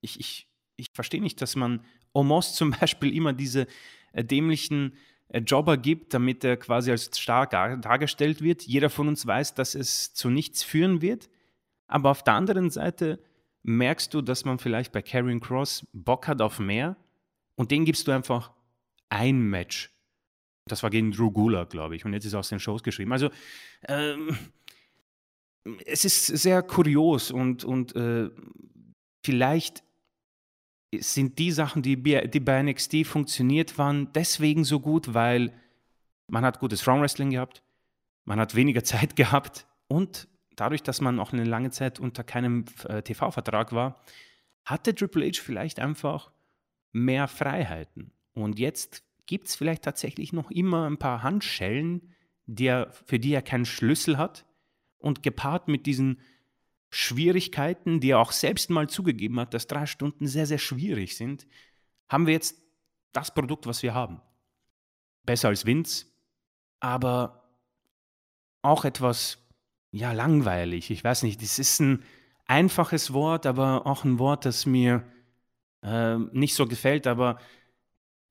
[0.00, 3.66] ich, ich, ich verstehe nicht, dass man Omos zum Beispiel immer diese
[4.12, 4.94] äh, dämlichen
[5.40, 8.62] Jobber gibt, damit er quasi als stark dargestellt wird.
[8.62, 11.30] Jeder von uns weiß, dass es zu nichts führen wird.
[11.86, 13.18] Aber auf der anderen Seite
[13.62, 16.96] merkst du, dass man vielleicht bei Karrion Cross Bock hat auf mehr
[17.54, 18.52] und den gibst du einfach
[19.08, 19.90] ein Match.
[20.66, 22.04] Das war gegen Drew Gulak, glaube ich.
[22.04, 23.12] Und jetzt ist er aus den Shows geschrieben.
[23.12, 23.30] Also,
[23.88, 24.36] ähm,
[25.86, 28.30] es ist sehr kurios und, und äh,
[29.24, 29.82] vielleicht
[30.98, 35.52] sind die Sachen, die, die bei NXT funktioniert waren, deswegen so gut, weil
[36.28, 37.62] man hat gutes Frauenwrestling gehabt,
[38.24, 42.64] man hat weniger Zeit gehabt und dadurch, dass man auch eine lange Zeit unter keinem
[42.88, 44.00] äh, TV-Vertrag war,
[44.64, 46.30] hatte Triple H vielleicht einfach
[46.92, 48.12] mehr Freiheiten.
[48.34, 52.14] Und jetzt gibt es vielleicht tatsächlich noch immer ein paar Handschellen,
[52.46, 54.46] die er, für die er keinen Schlüssel hat.
[54.98, 56.20] Und gepaart mit diesen
[56.94, 61.46] Schwierigkeiten, die er auch selbst mal zugegeben hat, dass drei Stunden sehr, sehr schwierig sind,
[62.10, 62.60] haben wir jetzt
[63.12, 64.20] das Produkt, was wir haben.
[65.24, 66.04] Besser als Vince,
[66.80, 67.48] aber
[68.60, 69.38] auch etwas,
[69.90, 70.90] ja, langweilig.
[70.90, 72.04] Ich weiß nicht, das ist ein
[72.46, 75.02] einfaches Wort, aber auch ein Wort, das mir
[75.82, 77.38] äh, nicht so gefällt, aber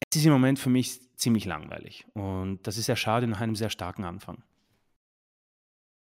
[0.08, 2.06] es ist im Moment für mich ziemlich langweilig.
[2.13, 4.43] Und das ist sehr schade nach einem sehr starken Anfang.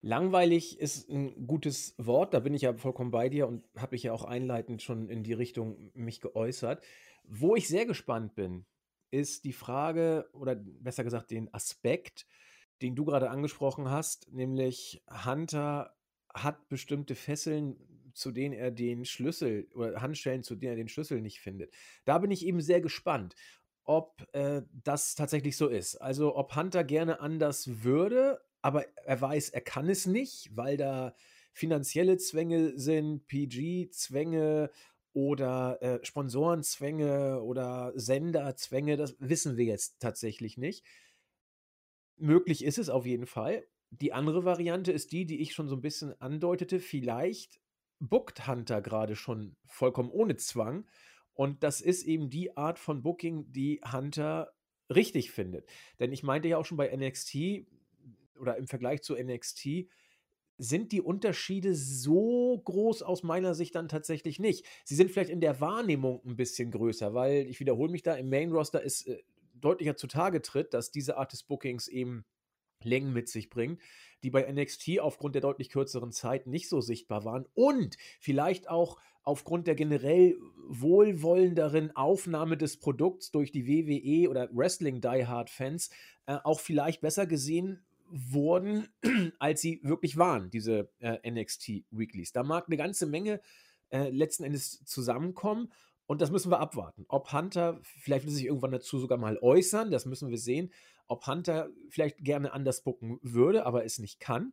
[0.06, 4.02] Langweilig ist ein gutes Wort, da bin ich ja vollkommen bei dir und habe ich
[4.02, 6.84] ja auch einleitend schon in die Richtung mich geäußert.
[7.22, 8.66] Wo ich sehr gespannt bin,
[9.10, 12.26] ist die Frage oder besser gesagt den Aspekt,
[12.82, 15.96] den du gerade angesprochen hast, nämlich Hunter
[16.34, 17.78] hat bestimmte Fesseln,
[18.12, 21.72] zu denen er den Schlüssel oder Handschellen, zu denen er den Schlüssel nicht findet.
[22.04, 23.36] Da bin ich eben sehr gespannt,
[23.84, 25.96] ob äh, das tatsächlich so ist.
[25.96, 31.14] Also ob Hunter gerne anders würde, aber er weiß, er kann es nicht, weil da
[31.52, 34.70] finanzielle Zwänge sind, PG-Zwänge
[35.12, 40.82] oder äh, Sponsorenzwänge oder Senderzwänge, das wissen wir jetzt tatsächlich nicht.
[42.16, 43.66] Möglich ist es auf jeden Fall.
[43.90, 46.80] die andere Variante ist die, die ich schon so ein bisschen andeutete.
[46.80, 47.60] Vielleicht
[48.00, 50.86] bookt Hunter gerade schon vollkommen ohne Zwang.
[51.34, 54.54] Und das ist eben die Art von Booking, die Hunter
[54.88, 55.68] richtig findet.
[56.00, 57.66] Denn ich meinte ja auch schon bei NXT
[58.38, 59.86] oder im Vergleich zu NXT,
[60.56, 64.64] sind die Unterschiede so groß aus meiner Sicht dann tatsächlich nicht.
[64.84, 68.30] Sie sind vielleicht in der Wahrnehmung ein bisschen größer, weil ich wiederhole mich da, im
[68.30, 69.22] Main Roster ist äh,
[69.54, 72.24] deutlicher zutage tritt, dass diese Art des Bookings eben
[72.82, 73.80] Längen mit sich bringt,
[74.22, 78.98] die bei NXT aufgrund der deutlich kürzeren Zeit nicht so sichtbar waren und vielleicht auch
[79.22, 80.36] aufgrund der generell
[80.68, 85.88] wohlwollenderen Aufnahme des Produkts durch die WWE oder Wrestling Die Hard Fans
[86.26, 88.88] äh, auch vielleicht besser gesehen wurden,
[89.38, 92.32] als sie wirklich waren, diese äh, NXT Weeklies.
[92.32, 93.40] Da mag eine ganze Menge
[93.90, 95.72] äh, letzten Endes zusammenkommen
[96.06, 97.06] und das müssen wir abwarten.
[97.08, 100.72] Ob Hunter, vielleicht will sich irgendwann dazu sogar mal äußern, das müssen wir sehen.
[101.06, 104.52] Ob Hunter vielleicht gerne anders bucken würde, aber es nicht kann.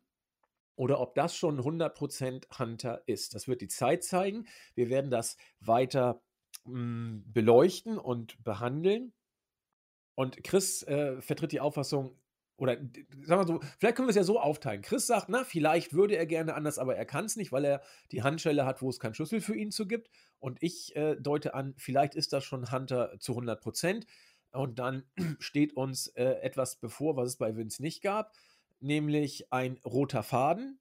[0.76, 3.36] Oder ob das schon 100% Hunter ist.
[3.36, 4.48] Das wird die Zeit zeigen.
[4.74, 6.22] Wir werden das weiter
[6.66, 9.14] mh, hm, beleuchten und behandeln.
[10.16, 12.21] Und Chris äh, vertritt die Auffassung,
[12.62, 14.84] oder sagen wir so, vielleicht können wir es ja so aufteilen.
[14.84, 17.82] Chris sagt, na, vielleicht würde er gerne anders, aber er kann es nicht, weil er
[18.12, 20.12] die Handschelle hat, wo es keinen Schlüssel für ihn zu gibt.
[20.38, 24.06] Und ich äh, deute an, vielleicht ist das schon Hunter zu 100 Prozent.
[24.52, 25.06] Und dann
[25.40, 28.36] steht uns äh, etwas bevor, was es bei Vince nicht gab,
[28.80, 30.80] nämlich ein roter Faden,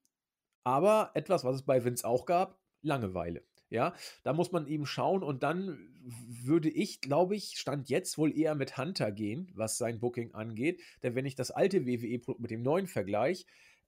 [0.65, 3.43] aber etwas, was es bei Vince auch gab, Langeweile.
[3.71, 5.79] Ja, da muss man eben schauen und dann
[6.27, 10.83] würde ich, glaube ich, Stand jetzt wohl eher mit Hunter gehen, was sein Booking angeht.
[11.05, 13.45] Denn wenn ich das alte WWE-Produkt mit dem neuen vergleiche,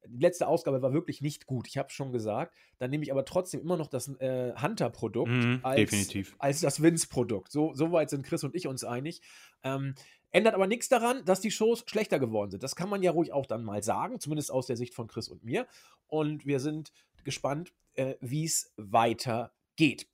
[0.07, 2.55] die letzte Ausgabe war wirklich nicht gut, ich habe es schon gesagt.
[2.79, 7.53] Dann nehme ich aber trotzdem immer noch das äh, Hunter-Produkt mm, als, als, das Vince-Produkt.
[7.53, 9.21] So, so, weit sind Chris und ich uns einig.
[9.63, 9.95] Ähm,
[10.31, 12.63] ändert aber nichts daran, dass die Shows schlechter geworden sind.
[12.63, 15.29] Das kann man ja ruhig auch dann mal sagen, zumindest aus der Sicht von Chris
[15.29, 15.67] und mir.
[16.07, 16.93] Und wir sind
[17.25, 20.07] gespannt, äh, wie es weitergeht geht.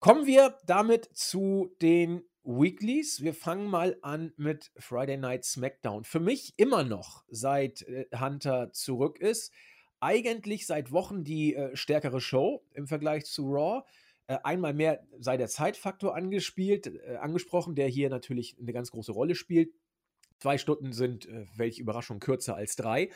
[0.00, 3.22] Kommen wir damit zu den Weeklies.
[3.22, 6.04] Wir fangen mal an mit Friday Night SmackDown.
[6.04, 9.52] Für mich immer noch, seit äh, Hunter zurück ist,
[10.00, 13.84] eigentlich seit Wochen die äh, stärkere Show im Vergleich zu Raw.
[14.28, 19.12] Äh, einmal mehr sei der Zeitfaktor angespielt, äh, angesprochen, der hier natürlich eine ganz große
[19.12, 19.74] Rolle spielt.
[20.38, 23.10] Zwei Stunden sind, äh, welche Überraschung, kürzer als drei.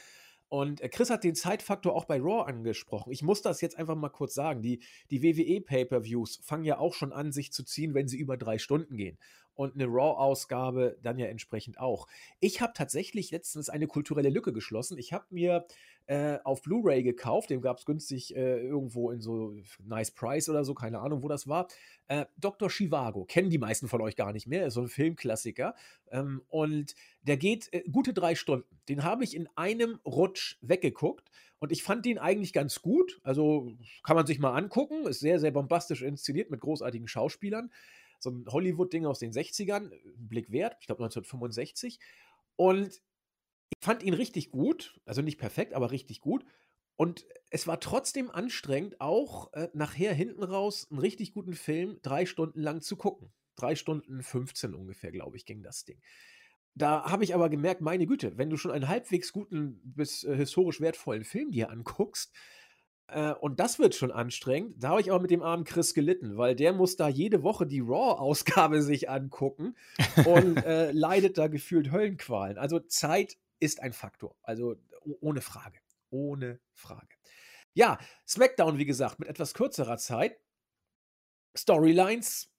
[0.52, 3.10] Und äh, Chris hat den Zeitfaktor auch bei Raw angesprochen.
[3.10, 4.60] Ich muss das jetzt einfach mal kurz sagen.
[4.60, 8.58] Die, die WWE-Pay-Per-Views fangen ja auch schon an, sich zu ziehen, wenn sie über drei
[8.58, 9.16] Stunden gehen.
[9.54, 12.06] Und eine Raw-Ausgabe dann ja entsprechend auch.
[12.38, 14.98] Ich habe tatsächlich letztens eine kulturelle Lücke geschlossen.
[14.98, 15.64] Ich habe mir
[16.06, 20.64] äh, auf Blu-ray gekauft, den gab es günstig äh, irgendwo in so Nice Price oder
[20.64, 21.68] so, keine Ahnung, wo das war.
[22.08, 22.68] Äh, Dr.
[22.68, 25.74] Chivago, kennen die meisten von euch gar nicht mehr, ist so ein Filmklassiker.
[26.10, 28.78] Ähm, und der geht äh, gute drei Stunden.
[28.88, 31.30] Den habe ich in einem Rutsch weggeguckt.
[31.58, 33.20] Und ich fand den eigentlich ganz gut.
[33.22, 35.06] Also kann man sich mal angucken.
[35.06, 37.70] Ist sehr, sehr bombastisch inszeniert mit großartigen Schauspielern.
[38.18, 42.00] So ein Hollywood-Ding aus den 60ern, Blick wert, ich glaube 1965.
[42.56, 43.00] Und
[43.78, 45.00] ich fand ihn richtig gut.
[45.04, 46.44] Also nicht perfekt, aber richtig gut.
[46.96, 52.26] Und es war trotzdem anstrengend, auch äh, nachher hinten raus einen richtig guten Film drei
[52.26, 53.32] Stunden lang zu gucken.
[53.56, 56.00] Drei Stunden 15 ungefähr, glaube ich, ging das Ding.
[56.74, 60.36] Da habe ich aber gemerkt, meine Güte, wenn du schon einen halbwegs guten bis äh,
[60.36, 62.32] historisch wertvollen Film dir anguckst,
[63.08, 66.36] äh, und das wird schon anstrengend, da habe ich aber mit dem armen Chris gelitten,
[66.36, 69.76] weil der muss da jede Woche die Raw-Ausgabe sich angucken
[70.24, 72.58] und äh, leidet da gefühlt Höllenqualen.
[72.58, 74.36] Also Zeit ist ein Faktor.
[74.42, 74.76] Also
[75.20, 75.78] ohne Frage.
[76.10, 77.14] Ohne Frage.
[77.74, 77.98] Ja,
[78.28, 80.38] SmackDown, wie gesagt, mit etwas kürzerer Zeit.
[81.56, 82.50] Storylines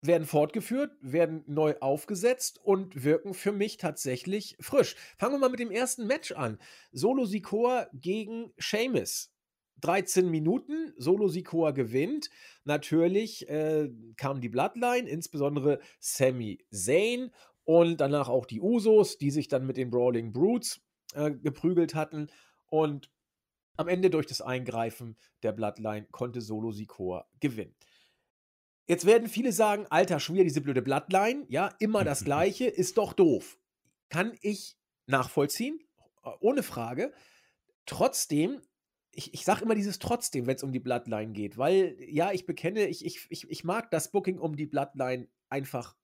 [0.00, 4.96] werden fortgeführt, werden neu aufgesetzt und wirken für mich tatsächlich frisch.
[5.16, 6.58] Fangen wir mal mit dem ersten Match an.
[6.92, 9.32] Solo Sikoa gegen Sheamus.
[9.80, 12.30] 13 Minuten, Solo Sikoa gewinnt.
[12.64, 17.30] Natürlich äh, kam die Bloodline, insbesondere Sami Zayn
[17.68, 20.80] und danach auch die Usos, die sich dann mit den Brawling Brutes
[21.12, 22.28] äh, geprügelt hatten.
[22.70, 23.10] Und
[23.76, 27.74] am Ende durch das Eingreifen der Bloodline konnte Solo Sikoa gewinnen.
[28.86, 33.12] Jetzt werden viele sagen, alter Schwier, diese blöde Bloodline, ja, immer das Gleiche, ist doch
[33.12, 33.58] doof.
[34.08, 35.78] Kann ich nachvollziehen,
[36.40, 37.12] ohne Frage.
[37.84, 38.62] Trotzdem,
[39.12, 42.46] ich, ich sage immer dieses trotzdem, wenn es um die Bloodline geht, weil, ja, ich
[42.46, 45.96] bekenne, ich, ich, ich, ich mag das Booking um die Bloodline einfach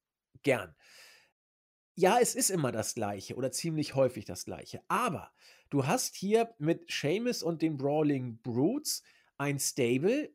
[0.43, 0.75] gern
[1.95, 4.83] ja, es ist immer das Gleiche oder ziemlich häufig das Gleiche.
[4.89, 5.33] Aber
[5.71, 9.03] du hast hier mit Seamus und den Brawling Brutes
[9.39, 10.33] ein Stable,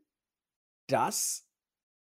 [0.87, 1.49] das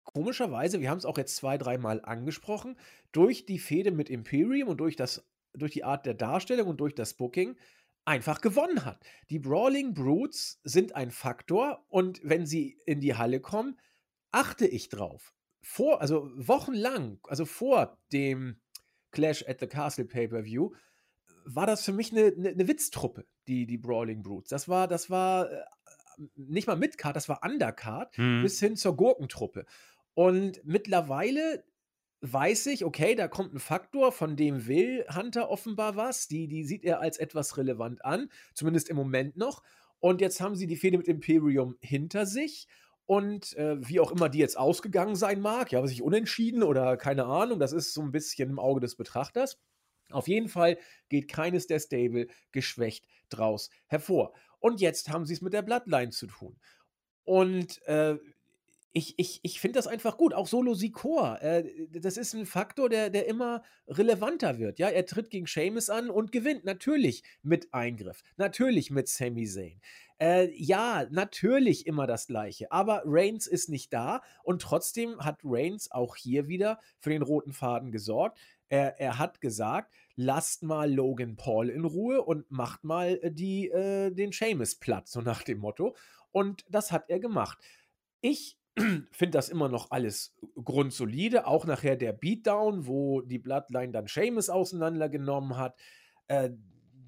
[0.04, 2.78] komischerweise, wir haben es auch jetzt zwei, dreimal angesprochen,
[3.12, 6.96] durch die Fehde mit Imperium und durch, das, durch die Art der Darstellung und durch
[6.96, 7.58] das Booking
[8.06, 9.04] einfach gewonnen hat.
[9.30, 13.80] Die Brawling Brutes sind ein Faktor und wenn sie in die Halle kommen,
[14.32, 15.34] achte ich drauf.
[15.62, 18.61] Vor, also wochenlang, also vor dem
[19.12, 20.72] Clash at the Castle Pay-Per-View,
[21.46, 24.50] war das für mich eine, eine, eine, Witztruppe, die, die Brawling Brutes.
[24.50, 25.62] Das war, das war äh,
[26.36, 28.44] nicht mal Midcard, das war Undercard, mhm.
[28.44, 29.66] bis hin zur Gurkentruppe.
[30.14, 31.64] Und mittlerweile
[32.22, 36.28] weiß ich, okay, da kommt ein Faktor, von dem will Hunter offenbar was.
[36.28, 39.64] Die, die sieht er als etwas relevant an, zumindest im Moment noch.
[40.00, 42.68] Und jetzt haben sie die Fehde mit Imperium hinter sich.
[43.12, 47.26] Und äh, wie auch immer die jetzt ausgegangen sein mag, ja, sich unentschieden oder keine
[47.26, 49.60] Ahnung, das ist so ein bisschen im Auge des Betrachters.
[50.12, 50.78] Auf jeden Fall
[51.10, 54.32] geht keines der Stable geschwächt draus hervor.
[54.60, 56.58] Und jetzt haben sie es mit der Bloodline zu tun.
[57.26, 58.16] Und äh,
[58.94, 60.34] ich, ich, ich finde das einfach gut.
[60.34, 64.80] Auch Solo Sikor, äh, das ist ein Faktor, der, der immer relevanter wird.
[64.80, 66.66] Ja, er tritt gegen Seamus an und gewinnt.
[66.66, 68.22] Natürlich mit Eingriff.
[68.36, 69.80] Natürlich mit Sami Zayn.
[70.20, 72.72] Äh, ja, natürlich immer das Gleiche.
[72.72, 77.54] Aber Reigns ist nicht da und trotzdem hat Reigns auch hier wieder für den roten
[77.54, 78.40] Faden gesorgt.
[78.68, 83.70] Er, er hat gesagt, lasst mal Logan Paul in Ruhe und macht mal äh, die,
[83.70, 85.96] äh, den Seamus platt, so nach dem Motto.
[86.32, 87.58] Und das hat er gemacht.
[88.20, 91.46] Ich finde das immer noch alles grundsolide.
[91.46, 95.78] Auch nachher der Beatdown, wo die Bloodline dann Seamus auseinandergenommen hat.
[96.28, 96.52] Äh,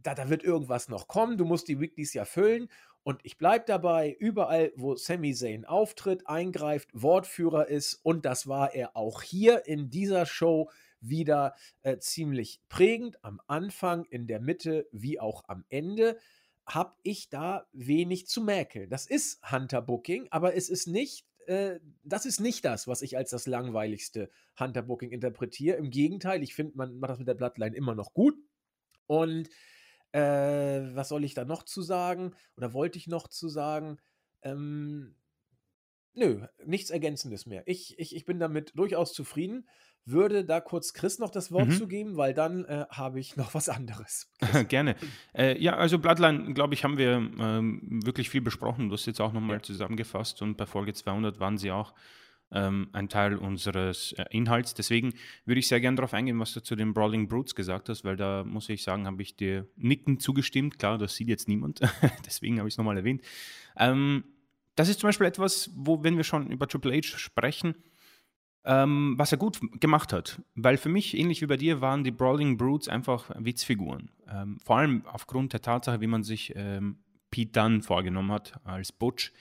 [0.02, 1.38] da, da wird irgendwas noch kommen.
[1.38, 2.70] Du musst die Weeklies ja füllen.
[3.04, 8.74] Und ich bleibe dabei, überall, wo Sami Zayn auftritt, eingreift, Wortführer ist, und das war
[8.74, 10.70] er auch hier in dieser Show
[11.02, 13.24] wieder äh, ziemlich prägend.
[13.24, 16.18] Am Anfang, in der Mitte wie auch am Ende
[16.66, 18.90] habe ich da wenig zu mäkeln.
[18.90, 23.18] Das ist Hunter Booking, aber es ist nicht äh, das ist nicht das, was ich
[23.18, 24.30] als das langweiligste
[24.60, 25.78] Hunter-Booking interpretiere.
[25.78, 28.36] Im Gegenteil, ich finde, man macht das mit der Bloodline immer noch gut.
[29.08, 29.50] Und
[30.12, 30.20] äh,
[30.96, 32.36] was soll ich da noch zu sagen?
[32.56, 33.98] Oder wollte ich noch zu sagen?
[34.42, 35.16] Ähm,
[36.14, 37.64] nö, nichts Ergänzendes mehr.
[37.66, 39.68] Ich, ich, ich bin damit durchaus zufrieden
[40.06, 41.74] würde da kurz Chris noch das Wort mhm.
[41.74, 44.32] zu geben, weil dann äh, habe ich noch was anderes.
[44.68, 44.96] Gerne.
[45.34, 48.90] Äh, ja, also Bloodline, glaube ich, haben wir ähm, wirklich viel besprochen.
[48.90, 49.64] Du hast jetzt auch nochmal ja.
[49.64, 51.94] zusammengefasst und bei Folge 200 waren sie auch
[52.54, 54.74] ähm, ein Teil unseres äh, Inhalts.
[54.74, 55.14] Deswegen
[55.46, 58.16] würde ich sehr gerne darauf eingehen, was du zu den Brawling Brutes gesagt hast, weil
[58.16, 60.80] da muss ich sagen, habe ich dir nicken zugestimmt.
[60.80, 61.82] Klar, das sieht jetzt niemand,
[62.26, 63.22] deswegen habe ich es nochmal erwähnt.
[63.78, 64.24] Ähm,
[64.76, 67.76] das ist zum Beispiel etwas, wo, wenn wir schon über Triple H sprechen,
[68.66, 70.42] ähm, was er gut gemacht hat.
[70.56, 74.10] Weil für mich, ähnlich wie bei dir, waren die Brawling Brutes einfach Witzfiguren.
[74.30, 76.98] Ähm, vor allem aufgrund der Tatsache, wie man sich ähm,
[77.30, 79.34] Pete Dunne vorgenommen hat als Butch.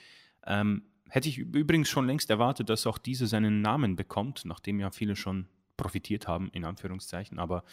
[0.47, 4.91] Ähm, hätte ich übrigens schon längst erwartet, dass auch diese seinen Namen bekommt, nachdem ja
[4.91, 7.39] viele schon profitiert haben, in Anführungszeichen.
[7.39, 7.65] Aber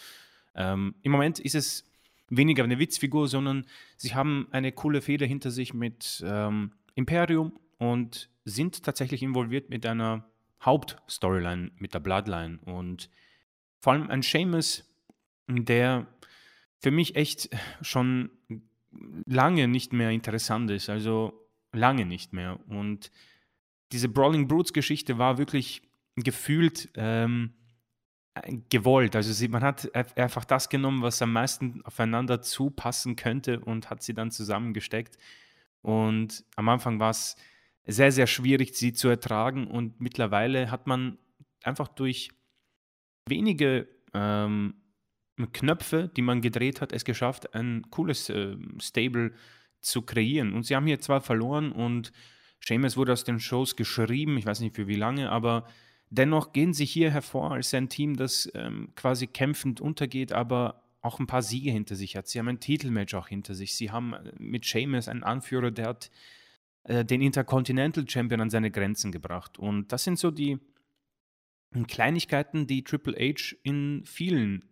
[0.56, 1.90] ähm, im Moment ist es
[2.30, 3.66] weniger eine Witzfigur, sondern
[3.98, 9.86] sie haben eine coole Feder hinter sich mit ähm, Imperium und sind tatsächlich involviert mit
[9.86, 10.26] einer
[10.62, 12.60] Hauptstoryline mit der Bloodline.
[12.66, 13.10] Und
[13.80, 14.84] vor allem ein Seamus,
[15.48, 16.08] der
[16.80, 17.50] für mich echt
[17.82, 18.30] schon
[19.26, 20.90] lange nicht mehr interessant ist.
[20.90, 22.60] Also lange nicht mehr.
[22.68, 23.12] Und
[23.92, 25.82] diese Brawling Brutes Geschichte war wirklich
[26.16, 27.54] gefühlt ähm,
[28.70, 29.16] gewollt.
[29.16, 34.04] Also sie, man hat einfach das genommen, was am meisten aufeinander zupassen könnte und hat
[34.04, 35.18] sie dann zusammengesteckt.
[35.82, 37.36] Und am Anfang war es
[37.92, 39.68] sehr, sehr schwierig, sie zu ertragen.
[39.68, 41.18] Und mittlerweile hat man
[41.64, 42.30] einfach durch
[43.28, 44.76] wenige ähm,
[45.54, 49.34] Knöpfe, die man gedreht hat, es geschafft, ein cooles äh, Stable
[49.82, 50.54] zu kreieren.
[50.54, 52.12] Und sie haben hier zwar verloren und
[52.66, 55.66] Seamus wurde aus den Shows geschrieben, ich weiß nicht für wie lange, aber
[56.10, 61.20] dennoch gehen sie hier hervor als ein Team, das ähm, quasi kämpfend untergeht, aber auch
[61.20, 62.28] ein paar Siege hinter sich hat.
[62.28, 63.76] Sie haben ein Titelmatch auch hinter sich.
[63.76, 66.12] Sie haben äh, mit Seamus einen Anführer, der hat
[66.84, 69.60] äh, den Intercontinental Champion an seine Grenzen gebracht.
[69.60, 70.60] Und das sind so die
[71.88, 74.66] Kleinigkeiten, die Triple H in vielen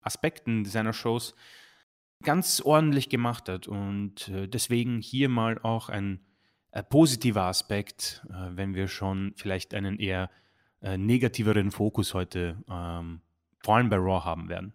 [0.00, 1.34] Aspekten seiner Shows
[2.22, 3.68] ganz ordentlich gemacht hat.
[3.68, 6.20] Und äh, deswegen hier mal auch ein
[6.72, 10.30] äh, positiver Aspekt, wenn wir schon vielleicht einen eher
[10.82, 13.20] negativeren Fokus heute ähm,
[13.62, 14.72] vor allem bei Raw haben werden.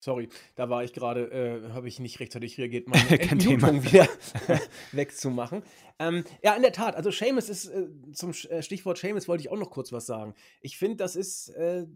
[0.00, 4.08] Sorry, da war ich gerade, äh, habe ich nicht rechtzeitig reagiert, meine Entmutung wieder
[4.92, 5.62] wegzumachen.
[5.98, 9.50] Ähm, ja, in der Tat, also Seamus ist, äh, zum äh, Stichwort Seamus wollte ich
[9.50, 10.34] auch noch kurz was sagen.
[10.62, 11.86] Ich finde, das ist äh,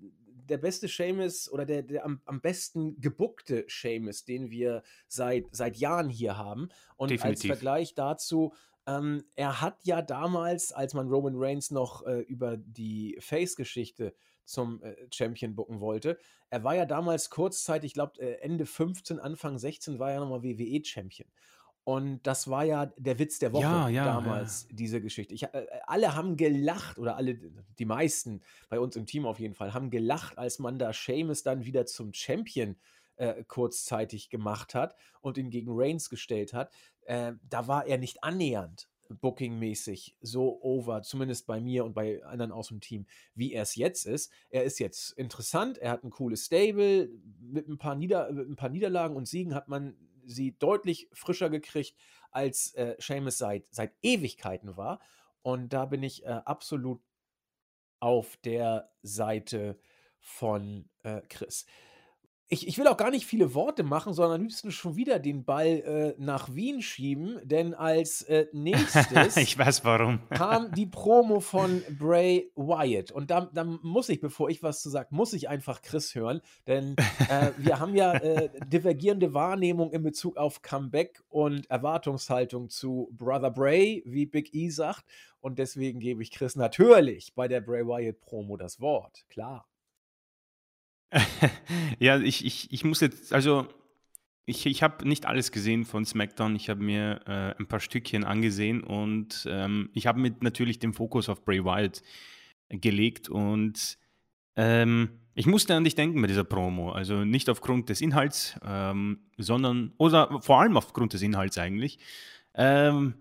[0.49, 5.77] der beste Seamus oder der, der am, am besten gebuckte Seamus, den wir seit, seit
[5.77, 6.69] Jahren hier haben.
[6.97, 7.51] Und Definitiv.
[7.51, 8.53] als Vergleich dazu,
[8.87, 14.15] ähm, er hat ja damals, als man Roman Reigns noch äh, über die Face-Geschichte
[14.45, 16.19] zum äh, Champion bucken wollte.
[16.51, 20.43] Er war ja damals kurzzeitig, ich glaube äh, Ende 15, Anfang 16 war er nochmal
[20.43, 21.29] WWE-Champion.
[21.85, 24.77] Und das war ja der Witz der Woche Ja, ja, damals, ja.
[24.77, 25.35] diese Geschichte.
[25.35, 27.35] Ich, äh, alle haben gelacht, oder alle,
[27.79, 31.43] die meisten bei uns im Team auf jeden Fall, haben gelacht, als man da Seamus
[31.43, 32.77] dann wieder zum Champion
[33.17, 36.73] äh, kurzzeitig gemacht hat und ihn gegen Reigns gestellt hat.
[37.05, 42.53] Äh, da war er nicht annähernd bookingmäßig so over, zumindest bei mir und bei anderen
[42.53, 44.33] aus dem Team, wie er es jetzt ist.
[44.51, 48.57] Er ist jetzt interessant, er hat ein cooles Stable, mit ein paar, Nieder mit ein
[48.57, 51.97] paar Niederlagen und Siegen hat man sie deutlich frischer gekriegt,
[52.31, 55.01] als äh, Seamus seit, seit Ewigkeiten war.
[55.43, 57.03] Und da bin ich äh, absolut
[58.01, 59.79] auf der Seite
[60.19, 61.67] von äh, Chris.
[62.49, 65.45] Ich, ich will auch gar nicht viele Worte machen, sondern am liebsten schon wieder den
[65.45, 70.21] Ball äh, nach Wien schieben, denn als äh, nächstes ich weiß warum.
[70.29, 73.13] kam die Promo von Bray Wyatt.
[73.13, 76.43] Und da, da muss ich, bevor ich was zu sagen, muss ich einfach Chris hören,
[76.67, 76.97] denn
[77.31, 83.51] äh, wir haben ja äh, divergierende Wahrnehmung in Bezug auf Comeback und Erwartungshaltung zu Brother
[83.51, 85.05] Bray, wie Big E sagt.
[85.41, 89.25] Und deswegen gebe ich Chris natürlich bei der Bray Wyatt Promo das Wort.
[89.29, 89.67] Klar.
[91.99, 93.67] ja, ich, ich, ich muss jetzt, also
[94.47, 96.55] ich, ich habe nicht alles gesehen von SmackDown.
[96.57, 100.93] Ich habe mir äh, ein paar Stückchen angesehen und ähm, ich habe mit natürlich den
[100.93, 102.03] Fokus auf Bray Wyatt
[102.69, 103.99] gelegt und
[104.57, 106.93] ähm, ich musste an dich denken bei dieser Promo.
[106.93, 111.99] Also nicht aufgrund des Inhalts, ähm, sondern, oder vor allem aufgrund des Inhalts eigentlich.
[112.55, 113.15] Ähm,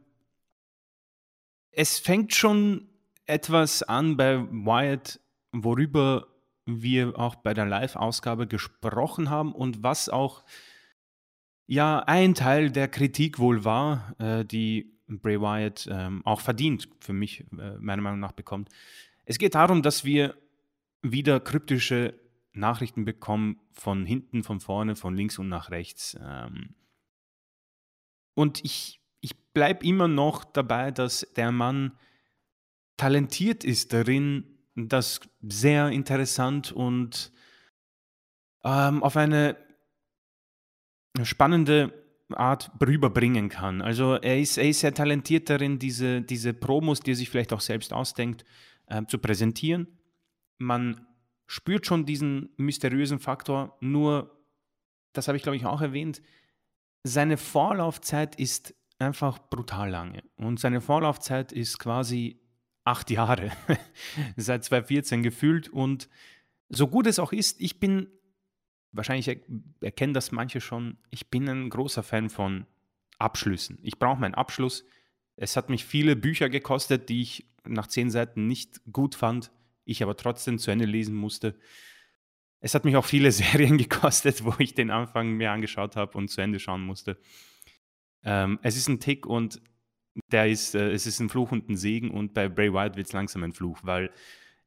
[1.71, 2.89] es fängt schon
[3.25, 5.19] etwas an bei Wyatt,
[5.51, 6.27] worüber
[6.65, 10.43] wir auch bei der Live-Ausgabe gesprochen haben und was auch
[11.65, 17.13] ja ein Teil der Kritik wohl war, äh, die Bray Wyatt ähm, auch verdient, für
[17.13, 18.69] mich äh, meiner Meinung nach bekommt.
[19.25, 20.35] Es geht darum, dass wir
[21.01, 22.19] wieder kryptische
[22.53, 26.17] Nachrichten bekommen von hinten, von vorne, von links und nach rechts.
[26.21, 26.75] Ähm,
[28.35, 31.97] und ich, ich bleibe immer noch dabei, dass der Mann
[32.97, 37.31] talentiert ist darin, das sehr interessant und
[38.63, 39.57] ähm, auf eine
[41.23, 41.93] spannende
[42.31, 43.81] Art rüberbringen kann.
[43.81, 47.53] Also er ist, er ist sehr talentiert darin, diese, diese Promos, die er sich vielleicht
[47.53, 48.43] auch selbst ausdenkt,
[48.87, 49.87] äh, zu präsentieren.
[50.57, 51.05] Man
[51.45, 54.43] spürt schon diesen mysteriösen Faktor, nur,
[55.13, 56.21] das habe ich glaube ich auch erwähnt,
[57.03, 60.23] seine Vorlaufzeit ist einfach brutal lange.
[60.37, 62.39] Und seine Vorlaufzeit ist quasi
[62.83, 63.51] acht Jahre,
[64.35, 65.69] seit 2014 gefühlt.
[65.69, 66.09] Und
[66.69, 68.07] so gut es auch ist, ich bin,
[68.91, 69.37] wahrscheinlich er,
[69.81, 72.65] erkennen das manche schon, ich bin ein großer Fan von
[73.19, 73.79] Abschlüssen.
[73.83, 74.85] Ich brauche meinen Abschluss.
[75.35, 79.51] Es hat mich viele Bücher gekostet, die ich nach zehn Seiten nicht gut fand,
[79.85, 81.55] ich aber trotzdem zu Ende lesen musste.
[82.59, 86.29] Es hat mich auch viele Serien gekostet, wo ich den Anfang mir angeschaut habe und
[86.29, 87.17] zu Ende schauen musste.
[88.23, 89.61] Ähm, es ist ein Tick und
[90.31, 93.07] der ist, äh, es ist ein Fluch und ein Segen und bei Bray Wyatt wird
[93.07, 94.11] es langsam ein Fluch, weil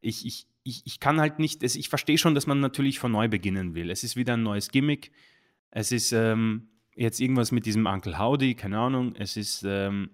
[0.01, 3.13] ich, ich, ich, ich kann halt nicht, es, ich verstehe schon, dass man natürlich von
[3.13, 3.91] neu beginnen will.
[3.91, 5.13] Es ist wieder ein neues Gimmick.
[5.71, 9.15] Es ist ähm, jetzt irgendwas mit diesem Uncle Howdy, keine Ahnung.
[9.17, 10.11] Es ist ähm,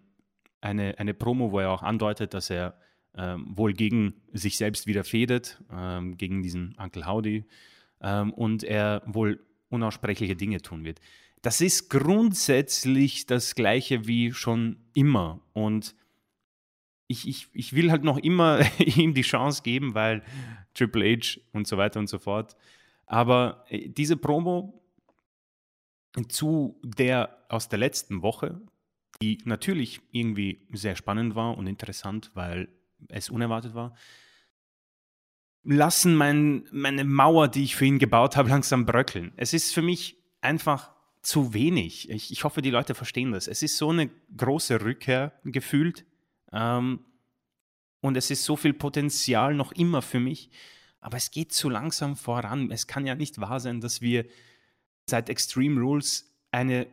[0.60, 2.78] eine, eine Promo, wo er auch andeutet, dass er
[3.16, 7.44] ähm, wohl gegen sich selbst wieder fädet, ähm, gegen diesen Uncle Howdy
[8.00, 11.00] ähm, und er wohl unaussprechliche Dinge tun wird
[11.42, 15.40] das ist grundsätzlich das gleiche wie schon immer.
[15.52, 15.94] Und
[17.08, 20.22] ich, ich, ich will halt noch immer ihm die Chance geben, weil
[20.74, 22.56] Triple H und so weiter und so fort.
[23.06, 24.82] Aber äh, diese Promo
[26.28, 28.60] zu der aus der letzten Woche,
[29.20, 32.68] die natürlich irgendwie sehr spannend war und interessant, weil
[33.08, 33.94] es unerwartet war,
[35.64, 39.32] lassen mein, meine Mauer, die ich für ihn gebaut habe, langsam bröckeln.
[39.36, 42.10] Es ist für mich einfach zu wenig.
[42.10, 43.46] Ich, ich hoffe, die Leute verstehen das.
[43.46, 46.04] Es ist so eine große Rückkehr gefühlt.
[46.52, 47.00] Ähm,
[48.00, 50.50] und es ist so viel Potenzial noch immer für mich.
[51.00, 52.70] Aber es geht zu langsam voran.
[52.70, 54.26] Es kann ja nicht wahr sein, dass wir
[55.08, 56.86] seit Extreme Rules eine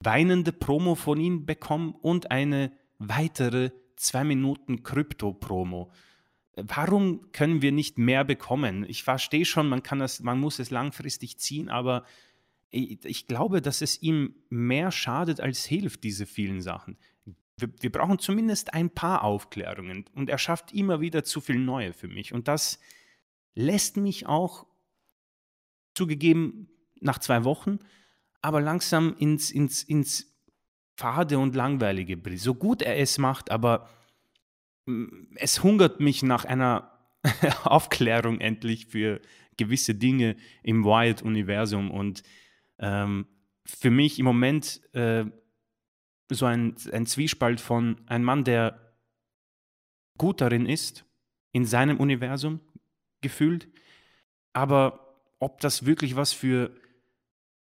[0.00, 5.90] weinende Promo von ihnen bekommen und eine weitere zwei Minuten Krypto-Promo.
[6.56, 8.84] Warum können wir nicht mehr bekommen?
[8.88, 12.04] Ich verstehe schon, man kann das, man muss es langfristig ziehen, aber
[12.70, 16.98] ich glaube, dass es ihm mehr schadet als hilft, diese vielen Sachen.
[17.56, 21.92] Wir, wir, brauchen zumindest ein paar Aufklärungen und er schafft immer wieder zu viel Neue
[21.92, 22.32] für mich.
[22.32, 22.78] Und das
[23.54, 24.66] lässt mich auch
[25.94, 26.68] zugegeben
[27.00, 27.78] nach zwei Wochen,
[28.42, 30.38] aber langsam ins, ins, ins
[30.96, 32.20] Fade und Langweilige.
[32.38, 33.88] So gut er es macht, aber
[34.86, 35.06] mm,
[35.36, 36.92] es hungert mich nach einer
[37.64, 39.20] Aufklärung endlich für
[39.56, 41.90] gewisse Dinge im Wild-Universum.
[41.90, 42.22] Und
[42.78, 43.26] ähm,
[43.64, 45.24] für mich im Moment äh,
[46.30, 48.94] so ein, ein Zwiespalt von einem Mann, der
[50.18, 51.04] gut darin ist,
[51.52, 52.60] in seinem Universum
[53.20, 53.68] gefühlt,
[54.52, 56.70] aber ob das wirklich was für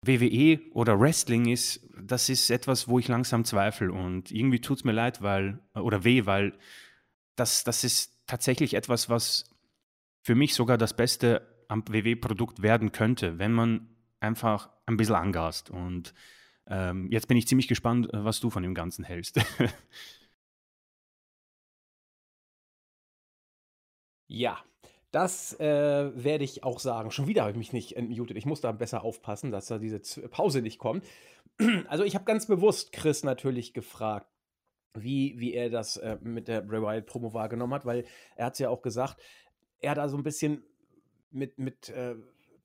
[0.06, 4.84] WWE oder Wrestling ist, das ist etwas, wo ich langsam zweifle und irgendwie tut es
[4.84, 6.58] mir leid, weil, oder weh, weil
[7.36, 9.50] das, das ist tatsächlich etwas, was
[10.22, 13.90] für mich sogar das Beste am WWE-Produkt werden könnte, wenn man
[14.20, 15.70] einfach ein bisschen angast.
[15.70, 16.14] Und
[16.68, 19.40] ähm, jetzt bin ich ziemlich gespannt, was du von dem Ganzen hältst.
[24.28, 24.58] ja,
[25.12, 27.12] das äh, werde ich auch sagen.
[27.12, 28.38] Schon wieder habe ich mich nicht entmutet.
[28.38, 31.04] Ich muss da besser aufpassen, dass da diese Pause nicht kommt.
[31.90, 34.30] Also ich habe ganz bewusst Chris natürlich gefragt,
[34.94, 38.06] wie, wie er das äh, mit der Bray Wyatt Promo wahrgenommen hat, weil
[38.38, 39.22] er hat es ja auch gesagt,
[39.80, 40.64] er da so ein bisschen
[41.32, 42.16] mit, mit äh,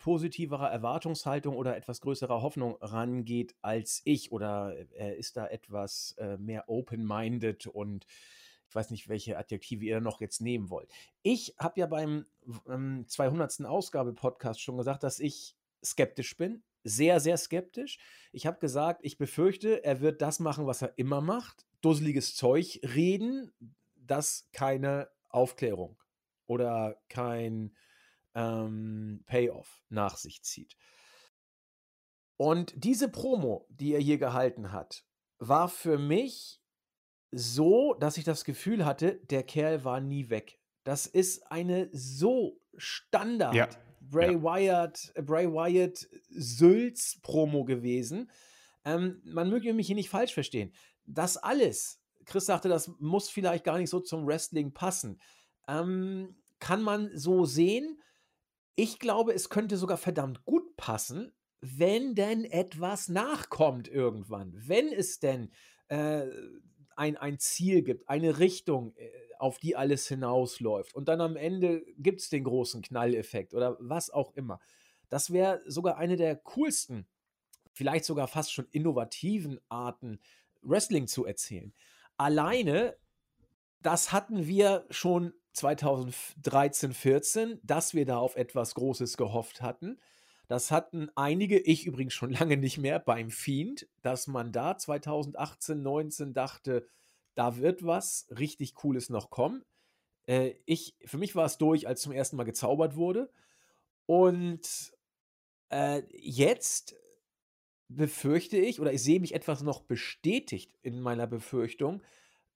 [0.04, 6.36] positiverer Erwartungshaltung oder etwas größerer Hoffnung rangeht als ich oder er ist da etwas äh,
[6.36, 8.04] mehr open-minded und
[8.68, 10.90] ich weiß nicht, welche Adjektive ihr noch jetzt nehmen wollt.
[11.22, 12.26] Ich habe ja beim
[12.68, 13.64] ähm, 200.
[13.64, 16.62] Ausgabe-Podcast schon gesagt, dass ich skeptisch bin.
[16.82, 17.98] Sehr, sehr skeptisch.
[18.30, 21.64] Ich habe gesagt, ich befürchte, er wird das machen, was er immer macht.
[21.80, 23.54] Dusseliges Zeug reden,
[23.96, 25.96] das keine Aufklärung
[26.46, 27.74] oder kein
[28.34, 30.76] ähm, Payoff nach sich zieht.
[32.36, 35.04] Und diese Promo, die er hier gehalten hat,
[35.38, 36.60] war für mich
[37.30, 40.58] so, dass ich das Gefühl hatte, der Kerl war nie weg.
[40.84, 43.68] Das ist eine so Standard ja.
[44.00, 44.42] Bray ja.
[44.42, 48.30] Wyatt, äh, Bray Wyatt Sülz Promo gewesen.
[48.84, 50.72] Ähm, man möge mich hier nicht falsch verstehen.
[51.06, 55.20] Das alles, Chris sagte, das muss vielleicht gar nicht so zum Wrestling passen.
[55.68, 58.00] Ähm, kann man so sehen.
[58.76, 64.52] Ich glaube, es könnte sogar verdammt gut passen, wenn denn etwas nachkommt irgendwann.
[64.54, 65.50] Wenn es denn
[65.88, 66.26] äh,
[66.96, 70.94] ein, ein Ziel gibt, eine Richtung, äh, auf die alles hinausläuft.
[70.94, 74.60] Und dann am Ende gibt es den großen Knalleffekt oder was auch immer.
[75.08, 77.06] Das wäre sogar eine der coolsten,
[77.72, 80.20] vielleicht sogar fast schon innovativen Arten,
[80.62, 81.74] Wrestling zu erzählen.
[82.16, 82.96] Alleine,
[83.80, 89.98] das hatten wir schon 2013, 14, dass wir da auf etwas Großes gehofft hatten.
[90.48, 95.82] Das hatten einige, ich übrigens schon lange nicht mehr, beim Fiend, dass man da 2018,
[95.82, 96.86] 19 dachte,
[97.34, 99.64] da wird was richtig Cooles noch kommen.
[100.26, 103.30] Äh, ich, für mich war es durch, als zum ersten Mal gezaubert wurde.
[104.06, 104.92] Und
[105.70, 106.94] äh, jetzt
[107.88, 112.02] befürchte ich, oder ich sehe mich etwas noch bestätigt in meiner Befürchtung,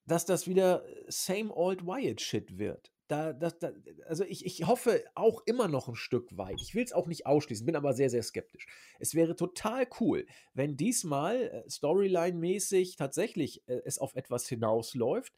[0.09, 2.91] dass das wieder same old Wyatt Shit wird.
[3.09, 3.73] Da, das, da,
[4.07, 6.61] also ich, ich hoffe auch immer noch ein Stück weit.
[6.61, 8.67] Ich will es auch nicht ausschließen, bin aber sehr, sehr skeptisch.
[8.99, 15.33] Es wäre total cool, wenn diesmal äh, Storyline-mäßig tatsächlich äh, es auf etwas hinausläuft.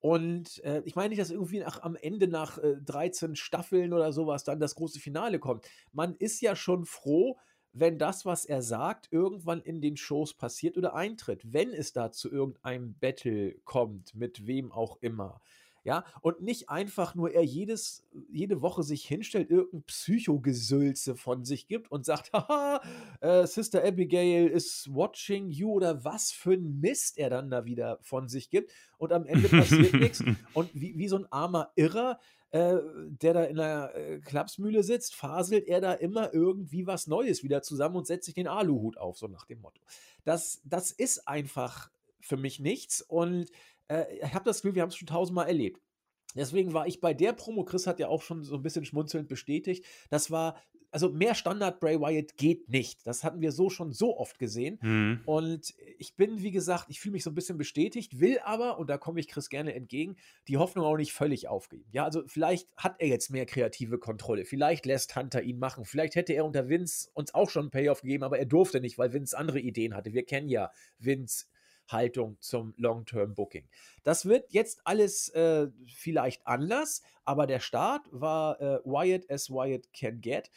[0.00, 4.12] Und äh, ich meine nicht, dass irgendwie nach, am Ende nach äh, 13 Staffeln oder
[4.12, 5.66] sowas dann das große Finale kommt.
[5.92, 7.38] Man ist ja schon froh,
[7.72, 11.40] wenn das, was er sagt, irgendwann in den Shows passiert oder eintritt.
[11.52, 15.40] Wenn es da zu irgendeinem Battle kommt, mit wem auch immer
[15.84, 21.66] ja, und nicht einfach nur er jedes, jede Woche sich hinstellt, irgendein Psychogesülze von sich
[21.66, 22.80] gibt und sagt, haha,
[23.20, 27.98] äh, Sister Abigail is watching you oder was für ein Mist er dann da wieder
[28.02, 30.22] von sich gibt und am Ende passiert nichts
[30.54, 32.20] und wie, wie so ein armer Irrer,
[32.52, 37.42] äh, der da in der äh, Klapsmühle sitzt, faselt er da immer irgendwie was Neues
[37.42, 39.82] wieder zusammen und setzt sich den Aluhut auf, so nach dem Motto.
[40.24, 41.90] Das, das ist einfach
[42.20, 43.50] für mich nichts und
[43.88, 45.80] äh, ich habe das Gefühl, wir haben es schon tausendmal erlebt.
[46.34, 49.28] Deswegen war ich bei der Promo, Chris hat ja auch schon so ein bisschen schmunzelnd
[49.28, 50.56] bestätigt, das war,
[50.92, 53.06] also mehr Standard Bray Wyatt geht nicht.
[53.06, 54.78] Das hatten wir so schon so oft gesehen.
[54.82, 55.20] Mhm.
[55.24, 58.90] Und ich bin, wie gesagt, ich fühle mich so ein bisschen bestätigt, will aber, und
[58.90, 60.16] da komme ich Chris gerne entgegen,
[60.48, 61.86] die Hoffnung auch nicht völlig aufgeben.
[61.92, 64.44] Ja, also vielleicht hat er jetzt mehr kreative Kontrolle.
[64.44, 65.84] Vielleicht lässt Hunter ihn machen.
[65.86, 68.98] Vielleicht hätte er unter Vince uns auch schon einen Payoff gegeben, aber er durfte nicht,
[68.98, 70.12] weil Vince andere Ideen hatte.
[70.12, 71.46] Wir kennen ja Vince
[71.88, 73.68] Haltung zum Long-Term-Booking.
[74.02, 79.92] Das wird jetzt alles äh, vielleicht anders, aber der Start war äh, Wyatt as Wyatt
[79.92, 80.50] can get.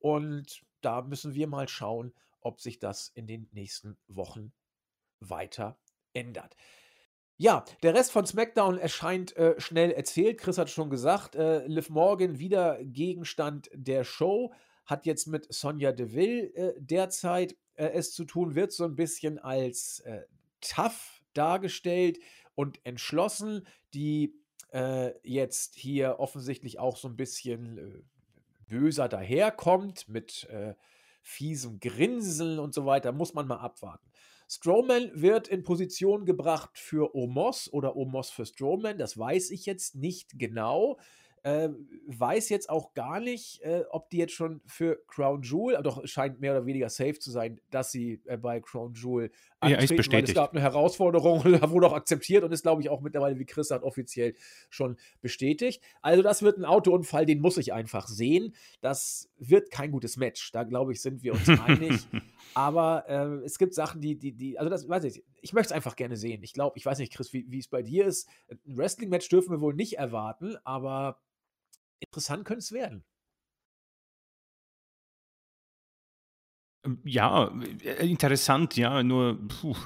[0.00, 4.52] Und da müssen wir mal schauen, ob sich das in den nächsten Wochen
[5.20, 5.78] weiter
[6.14, 6.56] ändert.
[7.36, 10.38] Ja, der Rest von SmackDown erscheint äh, schnell erzählt.
[10.38, 14.52] Chris hat schon gesagt, äh, Liv Morgan wieder Gegenstand der Show,
[14.84, 19.38] hat jetzt mit Sonja Deville äh, derzeit äh, es zu tun, wird so ein bisschen
[19.38, 20.24] als äh,
[20.60, 22.18] tough dargestellt
[22.54, 23.66] und entschlossen.
[23.94, 24.34] Die
[24.72, 28.09] äh, jetzt hier offensichtlich auch so ein bisschen
[28.70, 30.74] böser daherkommt mit äh,
[31.20, 34.10] fiesem Grinsen und so weiter, muss man mal abwarten.
[34.48, 39.94] Strowman wird in Position gebracht für Omos oder Omos für Strowman, das weiß ich jetzt
[39.96, 40.98] nicht genau.
[41.42, 41.70] Äh,
[42.06, 46.38] weiß jetzt auch gar nicht, äh, ob die jetzt schon für Crown Jewel, doch scheint
[46.38, 49.96] mehr oder weniger safe zu sein, dass sie äh, bei Crown Jewel antreten, ja, ist
[49.96, 50.28] bestätigt.
[50.28, 53.68] es gab eine Herausforderung, wurde auch akzeptiert und ist, glaube ich, auch mittlerweile, wie Chris
[53.68, 54.34] sagt, offiziell
[54.68, 55.82] schon bestätigt.
[56.02, 58.54] Also das wird ein Autounfall, den muss ich einfach sehen.
[58.82, 62.06] Das wird kein gutes Match, da glaube ich, sind wir uns einig.
[62.54, 65.72] Aber äh, es gibt Sachen, die, die, die, also das weiß ich, ich möchte es
[65.72, 66.42] einfach gerne sehen.
[66.42, 68.28] Ich glaube, ich weiß nicht, Chris, wie es bei dir ist.
[68.50, 71.18] Ein Wrestling-Match dürfen wir wohl nicht erwarten, aber
[72.00, 73.04] interessant könnte es werden.
[76.84, 77.52] Ähm, ja,
[77.84, 79.76] äh, interessant, ja, nur puh,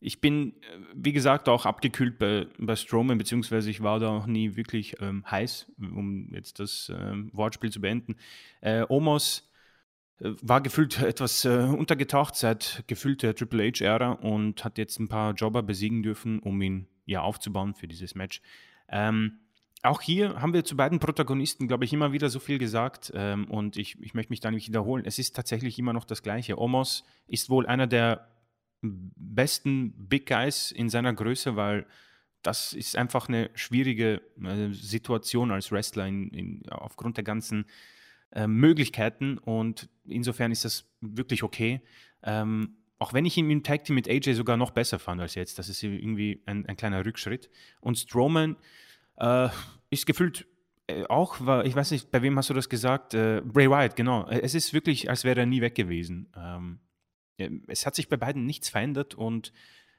[0.00, 4.26] ich bin, äh, wie gesagt, auch abgekühlt bei, bei Strowman, beziehungsweise ich war da auch
[4.26, 8.16] nie wirklich ähm, heiß, um jetzt das ähm, Wortspiel zu beenden.
[8.60, 9.50] Äh, Omos
[10.20, 15.08] äh, war gefühlt etwas äh, untergetaucht seit gefühlt der Triple H-Ära und hat jetzt ein
[15.08, 18.42] paar Jobber besiegen dürfen, um ihn ja aufzubauen für dieses Match.
[18.88, 19.40] Ähm,
[19.84, 23.44] auch hier haben wir zu beiden Protagonisten, glaube ich, immer wieder so viel gesagt ähm,
[23.46, 25.04] und ich, ich möchte mich da nicht wiederholen.
[25.06, 26.58] Es ist tatsächlich immer noch das Gleiche.
[26.58, 28.28] Omos ist wohl einer der
[28.80, 31.86] besten Big Guys in seiner Größe, weil
[32.42, 37.66] das ist einfach eine schwierige äh, Situation als Wrestler in, in, aufgrund der ganzen
[38.32, 41.80] äh, Möglichkeiten und insofern ist das wirklich okay.
[42.22, 45.34] Ähm, auch wenn ich ihn im Tag Team mit AJ sogar noch besser fand als
[45.34, 47.50] jetzt, das ist irgendwie ein, ein kleiner Rückschritt.
[47.80, 48.56] Und Strowman,
[49.16, 49.48] äh,
[49.90, 50.46] ist gefühlt
[50.86, 53.14] äh, auch, war, ich weiß nicht, bei wem hast du das gesagt?
[53.14, 54.26] Äh, Bray Wyatt, genau.
[54.26, 56.28] Äh, es ist wirklich, als wäre er nie weg gewesen.
[56.36, 56.80] Ähm,
[57.66, 59.52] es hat sich bei beiden nichts verändert und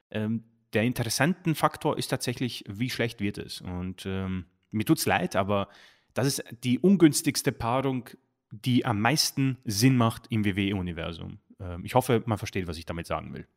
[0.10, 3.62] ähm, der interessanten Faktor ist tatsächlich, wie schlecht wird es.
[3.62, 5.70] Und ähm, mir tut es leid, aber
[6.14, 8.10] das ist die ungünstigste Paarung,
[8.52, 11.40] die am meisten Sinn macht im WWE-Universum.
[11.60, 13.48] Ähm, ich hoffe, man versteht, was ich damit sagen will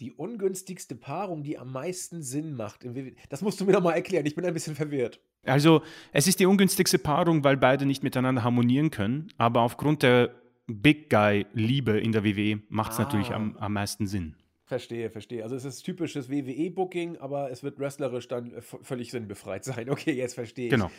[0.00, 2.86] die ungünstigste Paarung, die am meisten Sinn macht.
[3.28, 4.26] Das musst du mir noch mal erklären.
[4.26, 5.20] Ich bin ein bisschen verwirrt.
[5.44, 5.82] Also,
[6.12, 9.28] es ist die ungünstigste Paarung, weil beide nicht miteinander harmonieren können.
[9.36, 10.34] Aber aufgrund der
[10.66, 13.02] Big Guy-Liebe in der WWE macht es ah.
[13.02, 14.34] natürlich am, am meisten Sinn.
[14.66, 15.42] Verstehe, verstehe.
[15.42, 19.88] Also es ist typisches WWE-Booking, aber es wird wrestlerisch dann völlig sinnbefreit sein.
[19.94, 20.70] Okay, jetzt verstehe ich.
[20.70, 20.90] Genau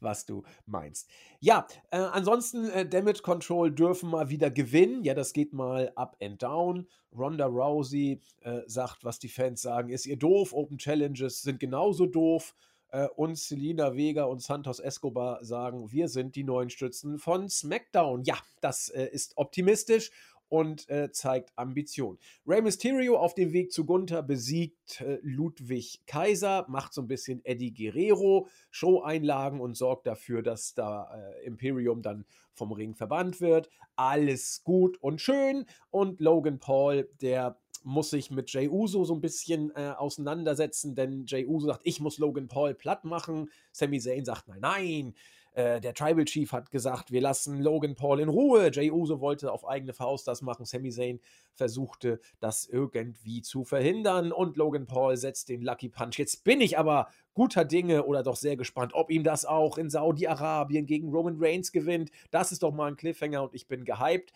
[0.00, 1.08] was du meinst.
[1.40, 5.04] Ja, äh, ansonsten äh, Damage Control dürfen mal wieder gewinnen.
[5.04, 6.86] Ja, das geht mal up and down.
[7.16, 10.52] Ronda Rousey äh, sagt, was die Fans sagen, ist ihr doof.
[10.52, 12.54] Open Challenges sind genauso doof.
[12.94, 18.22] Äh, und Selina Vega und Santos Escobar sagen, wir sind die neuen Stützen von SmackDown.
[18.22, 20.12] Ja, das äh, ist optimistisch
[20.48, 22.18] und äh, zeigt Ambition.
[22.46, 27.44] Rey Mysterio auf dem Weg zu Gunther besiegt äh, Ludwig Kaiser, macht so ein bisschen
[27.44, 33.68] Eddie Guerrero Show-Einlagen und sorgt dafür, dass da äh, Imperium dann vom Ring verbannt wird.
[33.96, 39.20] Alles gut und schön und Logan Paul, der muss sich mit Jay Uso so ein
[39.20, 43.50] bisschen äh, auseinandersetzen, denn Jay Uso sagt, ich muss Logan Paul platt machen.
[43.72, 45.14] Sami Zayn sagt, nein, nein.
[45.54, 48.70] Äh, der Tribal Chief hat gesagt, wir lassen Logan Paul in Ruhe.
[48.72, 50.66] Jay Uso wollte auf eigene Faust das machen.
[50.66, 51.20] Sami Zayn
[51.54, 56.18] versuchte das irgendwie zu verhindern und Logan Paul setzt den Lucky Punch.
[56.18, 59.90] Jetzt bin ich aber guter Dinge oder doch sehr gespannt, ob ihm das auch in
[59.90, 62.10] Saudi-Arabien gegen Roman Reigns gewinnt.
[62.32, 64.32] Das ist doch mal ein Cliffhanger und ich bin gehypt.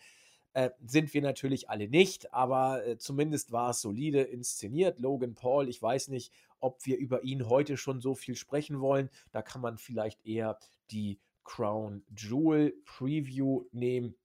[0.53, 4.99] Äh, sind wir natürlich alle nicht, aber äh, zumindest war es solide inszeniert.
[4.99, 9.09] Logan Paul, ich weiß nicht, ob wir über ihn heute schon so viel sprechen wollen.
[9.31, 10.59] Da kann man vielleicht eher
[10.91, 14.15] die Crown Jewel Preview nehmen.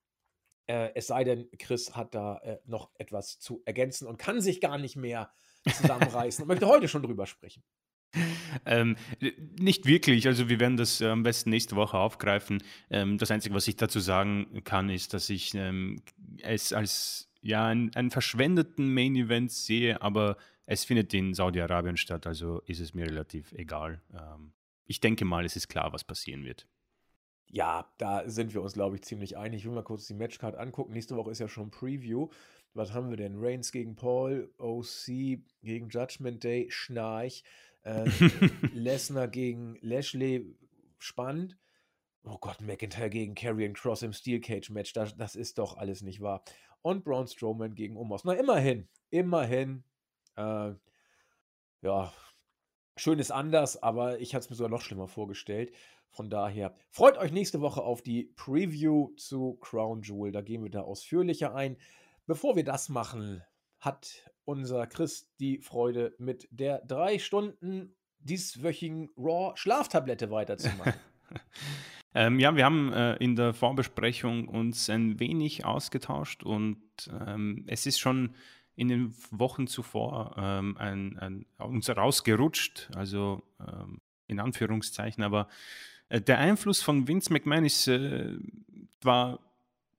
[0.66, 4.60] Äh, es sei denn, Chris hat da äh, noch etwas zu ergänzen und kann sich
[4.60, 5.32] gar nicht mehr
[5.70, 7.62] zusammenreißen und möchte heute schon drüber sprechen.
[8.66, 8.96] Ähm,
[9.58, 10.28] nicht wirklich.
[10.28, 12.62] Also wir werden das äh, am besten nächste Woche aufgreifen.
[12.88, 16.00] Ähm, das Einzige, was ich dazu sagen kann, ist, dass ich ähm,
[16.40, 20.36] es als ja, einen verschwendeten Main Event sehe, aber
[20.66, 24.02] es findet in Saudi-Arabien statt, also ist es mir relativ egal.
[24.12, 24.52] Ähm,
[24.86, 26.66] ich denke mal, es ist klar, was passieren wird.
[27.46, 29.60] Ja, da sind wir uns, glaube ich, ziemlich einig.
[29.60, 30.92] Ich will mal kurz die Matchcard angucken.
[30.92, 32.28] Nächste Woche ist ja schon Preview.
[32.72, 33.36] Was haben wir denn?
[33.38, 35.06] Reigns gegen Paul, OC
[35.62, 37.44] gegen Judgment Day, Schnarch,
[37.82, 38.04] äh,
[38.72, 40.56] Lesnar gegen Lashley,
[40.98, 41.56] spannend.
[42.24, 46.02] Oh Gott, McIntyre gegen Karrion Cross im Steel Cage Match, das, das ist doch alles
[46.02, 46.42] nicht wahr.
[46.82, 48.24] Und Braun Strowman gegen Omos.
[48.24, 49.84] Na, immerhin, immerhin.
[50.36, 50.72] Äh,
[51.82, 52.12] ja,
[52.96, 55.72] schön ist anders, aber ich hatte es mir sogar noch schlimmer vorgestellt.
[56.10, 60.30] Von daher freut euch nächste Woche auf die Preview zu Crown Jewel.
[60.30, 61.76] Da gehen wir da ausführlicher ein.
[62.26, 63.42] Bevor wir das machen,
[63.80, 70.94] hat unser Chris die Freude mit der drei Stunden dieswöchigen Raw-Schlaftablette weiterzumachen.
[72.14, 76.80] ähm, ja, wir haben äh, in der Vorbesprechung uns ein wenig ausgetauscht und
[77.26, 78.34] ähm, es ist schon
[78.76, 85.48] in den Wochen zuvor ähm, ein, ein, uns rausgerutscht, also ähm, in Anführungszeichen, aber
[86.08, 88.36] äh, der Einfluss von Vince McMahon ist äh,
[89.00, 89.40] zwar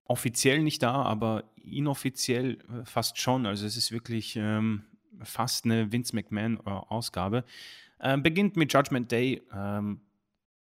[0.05, 3.45] offiziell nicht da, aber inoffiziell äh, fast schon.
[3.45, 4.84] Also es ist wirklich ähm,
[5.21, 7.43] fast eine Vince McMahon-Ausgabe.
[7.99, 9.41] Äh, beginnt mit Judgment Day.
[9.53, 10.01] Ähm,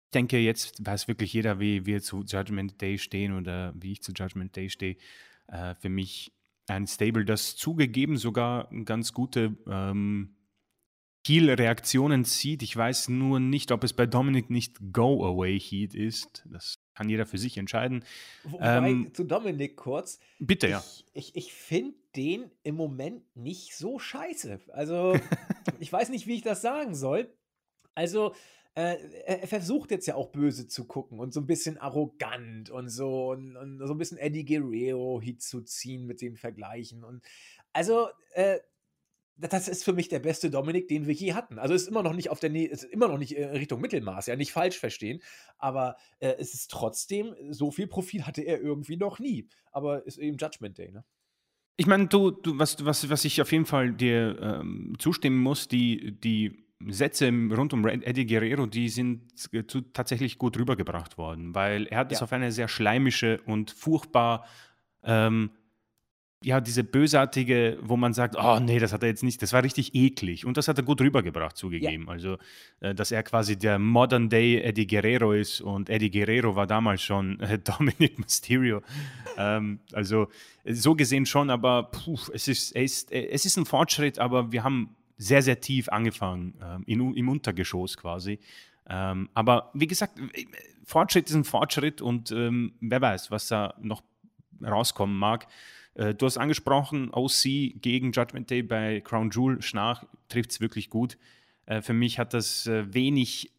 [0.07, 4.03] ich denke, jetzt weiß wirklich jeder, wie wir zu Judgment Day stehen oder wie ich
[4.03, 4.97] zu Judgment Day stehe.
[5.49, 6.33] Äh, für mich
[6.67, 10.37] ein Stable, das zugegeben sogar ganz gute ähm,
[11.27, 12.63] Heal-Reaktionen zieht.
[12.63, 16.45] Ich weiß nur nicht, ob es bei Dominik nicht Go-Away-Heat ist.
[16.51, 18.05] Das kann jeder für sich entscheiden.
[18.45, 20.21] Wobei, ähm, zu Dominik kurz.
[20.39, 20.85] Bitte, ja.
[21.13, 24.61] Ich, ich finde den im Moment nicht so scheiße.
[24.73, 25.19] Also,
[25.81, 27.33] ich weiß nicht, wie ich das sagen soll.
[27.95, 28.35] Also,
[28.75, 28.97] äh,
[29.27, 33.31] er versucht jetzt ja auch böse zu gucken und so ein bisschen arrogant und so
[33.31, 37.05] und, und so ein bisschen Eddie Guerrero hinzuziehen mit den Vergleichen.
[37.05, 37.23] Und
[37.73, 38.59] also, äh,
[39.37, 41.59] das ist für mich der beste Dominik, den wir je hatten.
[41.59, 44.27] Also ist immer noch nicht auf der Nähe, ist immer noch nicht in Richtung Mittelmaß,
[44.27, 45.21] ja, nicht falsch verstehen,
[45.59, 49.49] aber äh, es ist trotzdem, so viel Profil hatte er irgendwie noch nie.
[49.73, 51.05] Aber ist eben Judgment Day, ne?
[51.77, 55.67] Ich meine, du, du, was, was, was ich auf jeden Fall dir ähm, zustimmen muss,
[55.67, 61.87] die, die Sätze rund um Eddie Guerrero, die sind zu, tatsächlich gut rübergebracht worden, weil
[61.87, 64.45] er hat es auf eine sehr schleimische und furchtbar
[65.03, 65.51] ähm,
[66.45, 69.63] ja, diese bösartige, wo man sagt, oh nee, das hat er jetzt nicht, das war
[69.63, 70.45] richtig eklig.
[70.45, 72.05] Und das hat er gut rübergebracht, zugegeben.
[72.05, 72.13] Ja.
[72.13, 72.37] Also,
[72.81, 77.03] äh, dass er quasi der Modern Day Eddie Guerrero ist und Eddie Guerrero war damals
[77.03, 78.83] schon äh, Dominic Mysterio.
[79.39, 80.29] ähm, also,
[80.67, 84.95] so gesehen schon, aber puh, es, ist, ist, es ist ein Fortschritt, aber wir haben
[85.17, 88.41] sehr, sehr tief angefangen, äh, in, im Untergeschoss quasi.
[88.87, 90.21] Ähm, aber wie gesagt,
[90.85, 94.03] Fortschritt ist ein Fortschritt und ähm, wer weiß, was da noch
[94.63, 95.47] rauskommen mag.
[95.95, 99.63] Äh, du hast angesprochen, OC gegen Judgment Day bei Crown Jewel.
[99.63, 101.17] Schnarch trifft es wirklich gut.
[101.67, 103.53] Äh, für mich hat das äh, wenig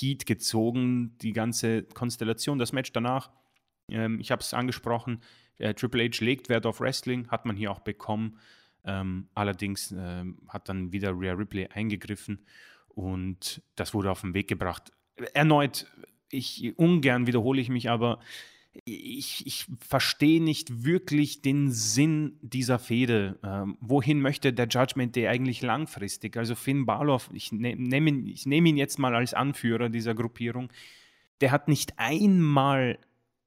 [0.00, 3.30] Heat gezogen, die ganze Konstellation, das Match danach.
[3.88, 5.20] Ähm, ich habe es angesprochen,
[5.76, 8.38] Triple H legt Wert auf Wrestling, hat man hier auch bekommen.
[8.84, 12.44] Ähm, allerdings ähm, hat dann wieder Rhea Ripley eingegriffen
[12.88, 14.92] und das wurde auf den Weg gebracht.
[15.34, 15.86] Erneut,
[16.30, 18.18] ich ungern wiederhole ich mich, aber
[18.84, 23.38] ich, ich verstehe nicht wirklich den Sinn dieser Fehde.
[23.44, 26.36] Ähm, wohin möchte der Judgment Day eigentlich langfristig?
[26.36, 30.72] Also Finn Balor, ich ne, nehme ihn, nehm ihn jetzt mal als Anführer dieser Gruppierung,
[31.40, 32.98] der hat nicht einmal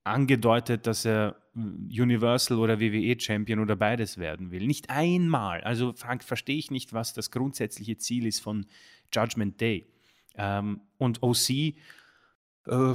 [0.06, 4.66] angedeutet, dass er Universal oder WWE Champion oder beides werden will.
[4.68, 5.62] Nicht einmal.
[5.62, 8.66] Also Frank, verstehe ich nicht, was das grundsätzliche Ziel ist von
[9.14, 9.88] Judgment Day.
[10.36, 11.50] Ähm, und OC,
[12.68, 12.94] äh,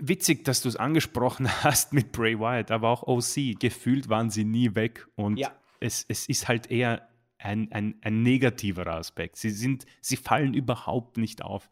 [0.00, 3.58] Witzig, dass du es angesprochen hast mit Bray Wyatt, aber auch OC.
[3.58, 5.52] Gefühlt waren sie nie weg und ja.
[5.80, 7.08] es, es ist halt eher
[7.38, 9.36] ein, ein, ein negativer Aspekt.
[9.36, 11.70] Sie, sind, sie fallen überhaupt nicht auf.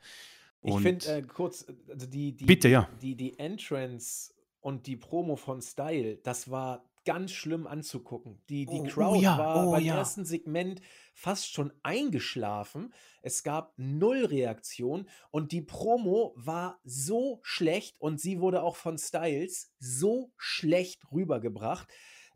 [0.61, 2.89] Und ich finde äh, kurz, also die, die, bitte, ja.
[3.01, 8.43] die, die Entrance und die Promo von Style, das war ganz schlimm anzugucken.
[8.49, 9.97] Die, die oh, oh Crowd oh ja, war oh beim ja.
[9.97, 10.83] ersten Segment
[11.15, 12.93] fast schon eingeschlafen.
[13.23, 18.99] Es gab null Reaktion und die Promo war so schlecht und sie wurde auch von
[18.99, 21.89] Styles so schlecht rübergebracht.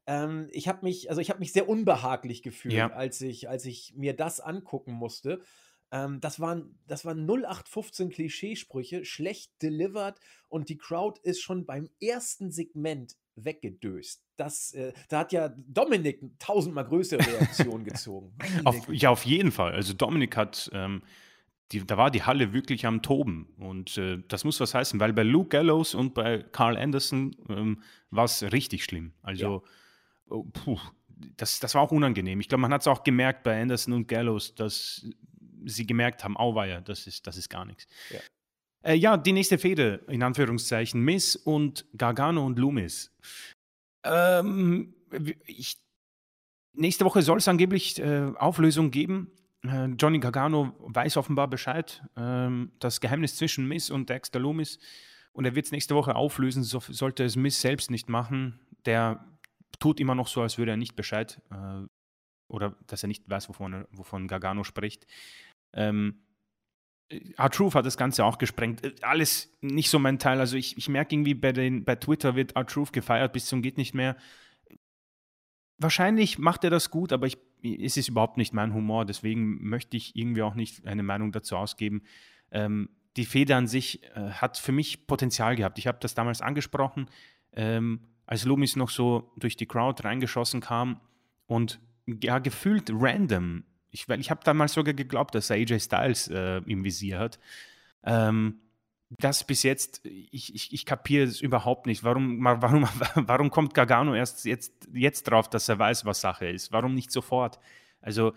[0.06, 2.90] Ähm, ich habe mich, also ich habe mich sehr unbehaglich gefühlt, ja.
[2.90, 5.42] als ich, als ich mir das angucken musste.
[5.93, 10.18] Ähm, das waren, das waren 0815 Klischeesprüche, schlecht delivered
[10.49, 14.22] und die Crowd ist schon beim ersten Segment weggedöst.
[14.36, 18.32] Das, äh, da hat ja Dominik tausendmal größere Reaktionen gezogen.
[18.64, 19.72] auf, ja, auf jeden Fall.
[19.72, 21.03] Also Dominik hat, ähm,
[21.72, 23.55] die, da war die Halle wirklich am Toben.
[23.59, 27.82] Und äh, das muss was heißen, weil bei Luke Gallows und bei Carl Anderson ähm,
[28.11, 29.12] war es richtig schlimm.
[29.22, 30.36] Also, ja.
[30.36, 30.78] oh, puh,
[31.36, 32.41] das, das war auch unangenehm.
[32.41, 35.07] Ich glaube, man hat es auch gemerkt bei Anderson und Gallows, dass
[35.64, 37.86] sie gemerkt haben, auweia, das ist, das ist gar nichts.
[38.11, 38.20] Ja.
[38.82, 43.12] Äh, ja, die nächste Fehde, in Anführungszeichen, Miss und Gargano und Loomis.
[44.04, 44.94] Ähm,
[45.46, 45.78] ich,
[46.72, 49.30] nächste Woche soll es angeblich äh, Auflösung geben.
[49.64, 52.02] Äh, Johnny Gargano weiß offenbar Bescheid.
[52.16, 54.78] Ähm, das Geheimnis zwischen Miss und Dexter Loomis.
[55.32, 58.61] Und er wird es nächste Woche auflösen, so, sollte es Miss selbst nicht machen.
[58.86, 59.24] Der
[59.78, 61.86] tut immer noch so, als würde er nicht Bescheid äh,
[62.48, 65.06] oder dass er nicht weiß, wovon, wovon Gargano spricht.
[65.72, 66.22] Ähm,
[67.36, 68.84] R-Truth hat das Ganze auch gesprengt.
[68.84, 70.40] Äh, alles nicht so mein Teil.
[70.40, 73.78] Also ich, ich merke irgendwie, bei, den, bei Twitter wird R-Truth gefeiert bis zum geht
[73.78, 74.16] nicht mehr.
[75.78, 79.96] Wahrscheinlich macht er das gut, aber ich es ist überhaupt nicht mein Humor, deswegen möchte
[79.96, 82.02] ich irgendwie auch nicht eine Meinung dazu ausgeben.
[82.50, 85.78] Ähm, die Feder an sich äh, hat für mich Potenzial gehabt.
[85.78, 87.06] Ich habe das damals angesprochen,
[87.52, 91.00] ähm, als Loomis noch so durch die Crowd reingeschossen kam
[91.46, 93.64] und ja, gefühlt random.
[93.91, 97.38] Ich, weil ich habe damals sogar geglaubt, dass er AJ Styles äh, im Visier hat.
[98.05, 98.61] Ähm,
[99.18, 102.05] das bis jetzt, ich, ich, ich kapiere es überhaupt nicht.
[102.05, 106.72] Warum, warum, warum kommt Gargano erst jetzt, jetzt drauf, dass er weiß, was Sache ist?
[106.72, 107.59] Warum nicht sofort?
[108.01, 108.32] Also,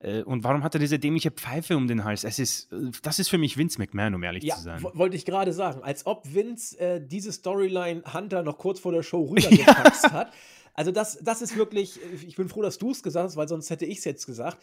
[0.00, 2.24] äh, und warum hat er diese dämliche Pfeife um den Hals?
[2.24, 4.82] Es ist, äh, das ist für mich Vince McMahon, um ehrlich ja, zu sein.
[4.82, 9.02] Wollte ich gerade sagen, als ob Vince äh, diese Storyline Hunter noch kurz vor der
[9.02, 10.12] Show rübergefaxt ja.
[10.12, 10.32] hat.
[10.74, 13.70] Also das, das ist wirklich, ich bin froh, dass du es gesagt hast, weil sonst
[13.70, 14.62] hätte ich es jetzt gesagt.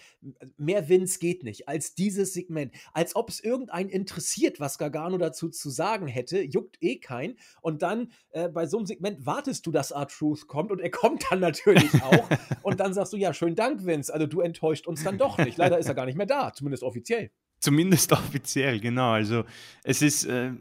[0.57, 2.73] Mehr Vince geht nicht als dieses Segment.
[2.93, 7.37] Als ob es irgendeinen interessiert, was Gargano dazu zu sagen hätte, juckt eh kein.
[7.61, 11.25] Und dann äh, bei so einem Segment wartest du, dass R-Truth kommt und er kommt
[11.29, 12.29] dann natürlich auch.
[12.63, 14.13] und dann sagst du, ja, schönen Dank, Vince.
[14.13, 15.57] Also du enttäuscht uns dann doch nicht.
[15.57, 17.31] Leider ist er gar nicht mehr da, zumindest offiziell.
[17.59, 19.11] Zumindest offiziell, genau.
[19.11, 19.43] Also
[19.83, 20.51] es ist, äh,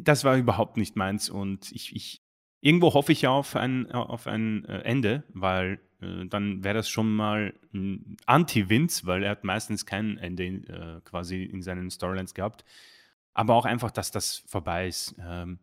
[0.00, 2.21] das war überhaupt nicht meins und ich, ich
[2.64, 6.88] Irgendwo hoffe ich ja auf ein, auf ein äh, Ende, weil äh, dann wäre das
[6.88, 7.52] schon mal
[8.26, 12.64] Anti-Vince, weil er hat meistens kein Ende äh, quasi in seinen Storylines gehabt.
[13.34, 15.16] Aber auch einfach, dass das vorbei ist.
[15.18, 15.58] Ähm,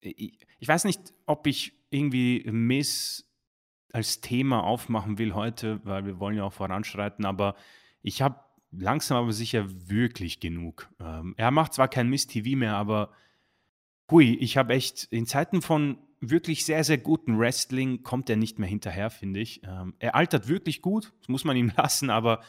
[0.00, 3.28] ich, ich, weiß nicht, ob ich irgendwie Miss
[3.92, 7.56] als Thema aufmachen will heute, weil wir wollen ja auch voranschreiten, aber
[8.00, 8.38] ich habe
[8.70, 10.88] langsam aber sicher wirklich genug.
[11.00, 13.10] Ähm, er macht zwar kein Miss TV mehr, aber
[14.08, 15.98] hui, ich habe echt in Zeiten von
[16.30, 19.62] wirklich sehr, sehr guten Wrestling kommt er nicht mehr hinterher, finde ich.
[19.64, 22.40] Ähm, er altert wirklich gut, das muss man ihm lassen, aber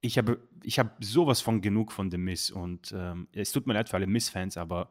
[0.00, 3.72] ich habe ich hab sowas von genug von dem Miss und ähm, es tut mir
[3.72, 4.90] leid für alle Miss-Fans, aber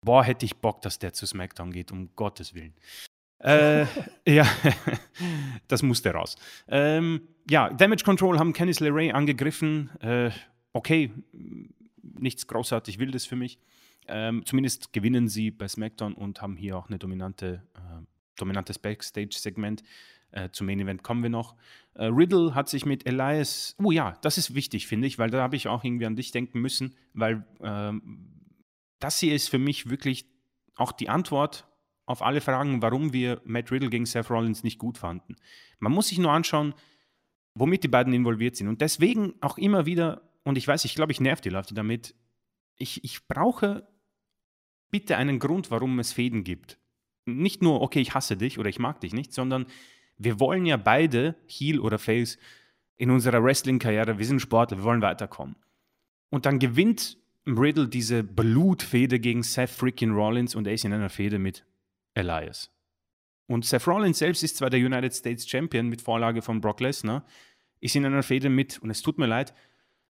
[0.00, 2.74] boah, hätte ich Bock, dass der zu SmackDown geht, um Gottes Willen.
[3.38, 3.84] Äh,
[4.26, 4.46] ja,
[5.68, 6.36] das musste raus.
[6.68, 9.90] Ähm, ja, Damage Control haben Kenneth LeRae angegriffen.
[10.00, 10.30] Äh,
[10.72, 11.12] okay,
[12.02, 13.58] nichts großartig Wildes für mich.
[14.08, 18.04] Ähm, zumindest gewinnen sie bei SmackDown und haben hier auch eine dominante, äh,
[18.36, 19.82] dominantes Backstage-Segment.
[20.30, 21.54] Äh, zum Main Event kommen wir noch.
[21.94, 25.42] Äh, Riddle hat sich mit Elias, oh ja, das ist wichtig, finde ich, weil da
[25.42, 28.28] habe ich auch irgendwie an dich denken müssen, weil ähm,
[28.98, 30.26] das hier ist für mich wirklich
[30.74, 31.66] auch die Antwort
[32.04, 35.36] auf alle Fragen, warum wir Matt Riddle gegen Seth Rollins nicht gut fanden.
[35.78, 36.74] Man muss sich nur anschauen,
[37.54, 38.68] womit die beiden involviert sind.
[38.68, 42.14] Und deswegen auch immer wieder, und ich weiß, ich glaube, ich nerv die Leute damit,
[42.76, 43.88] ich, ich brauche
[44.90, 46.78] bitte einen Grund, warum es Fäden gibt.
[47.24, 49.66] Nicht nur, okay, ich hasse dich oder ich mag dich nicht, sondern
[50.16, 52.38] wir wollen ja beide, Heel oder Face,
[52.96, 55.56] in unserer Wrestling-Karriere, wir sind Sportler, wir wollen weiterkommen.
[56.30, 61.10] Und dann gewinnt Riddle diese Blutfehde gegen Seth freaking Rollins und er ist in einer
[61.10, 61.64] Fehde mit
[62.14, 62.72] Elias.
[63.46, 67.24] Und Seth Rollins selbst ist zwar der United States Champion mit Vorlage von Brock Lesnar,
[67.80, 69.54] ist in einer Fehde mit, und es tut mir leid,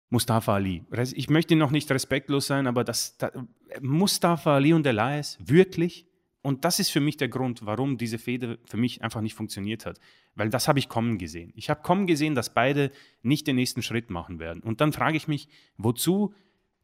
[0.08, 0.84] Mustafa Ali.
[1.14, 3.32] Ich möchte noch nicht respektlos sein, aber das, das,
[3.80, 6.06] Mustafa Ali und Elias, wirklich?
[6.42, 9.84] Und das ist für mich der Grund, warum diese Fehde für mich einfach nicht funktioniert
[9.84, 9.98] hat.
[10.36, 11.52] Weil das habe ich kommen gesehen.
[11.56, 12.92] Ich habe kommen gesehen, dass beide
[13.22, 14.62] nicht den nächsten Schritt machen werden.
[14.62, 16.34] Und dann frage ich mich, wozu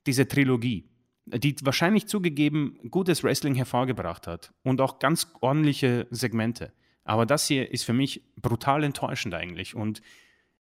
[0.07, 0.89] diese Trilogie,
[1.27, 6.73] die wahrscheinlich zugegeben gutes Wrestling hervorgebracht hat und auch ganz ordentliche Segmente.
[7.05, 9.77] Aber das hier ist für mich brutal enttäuschend eigentlich.
[9.77, 10.03] Und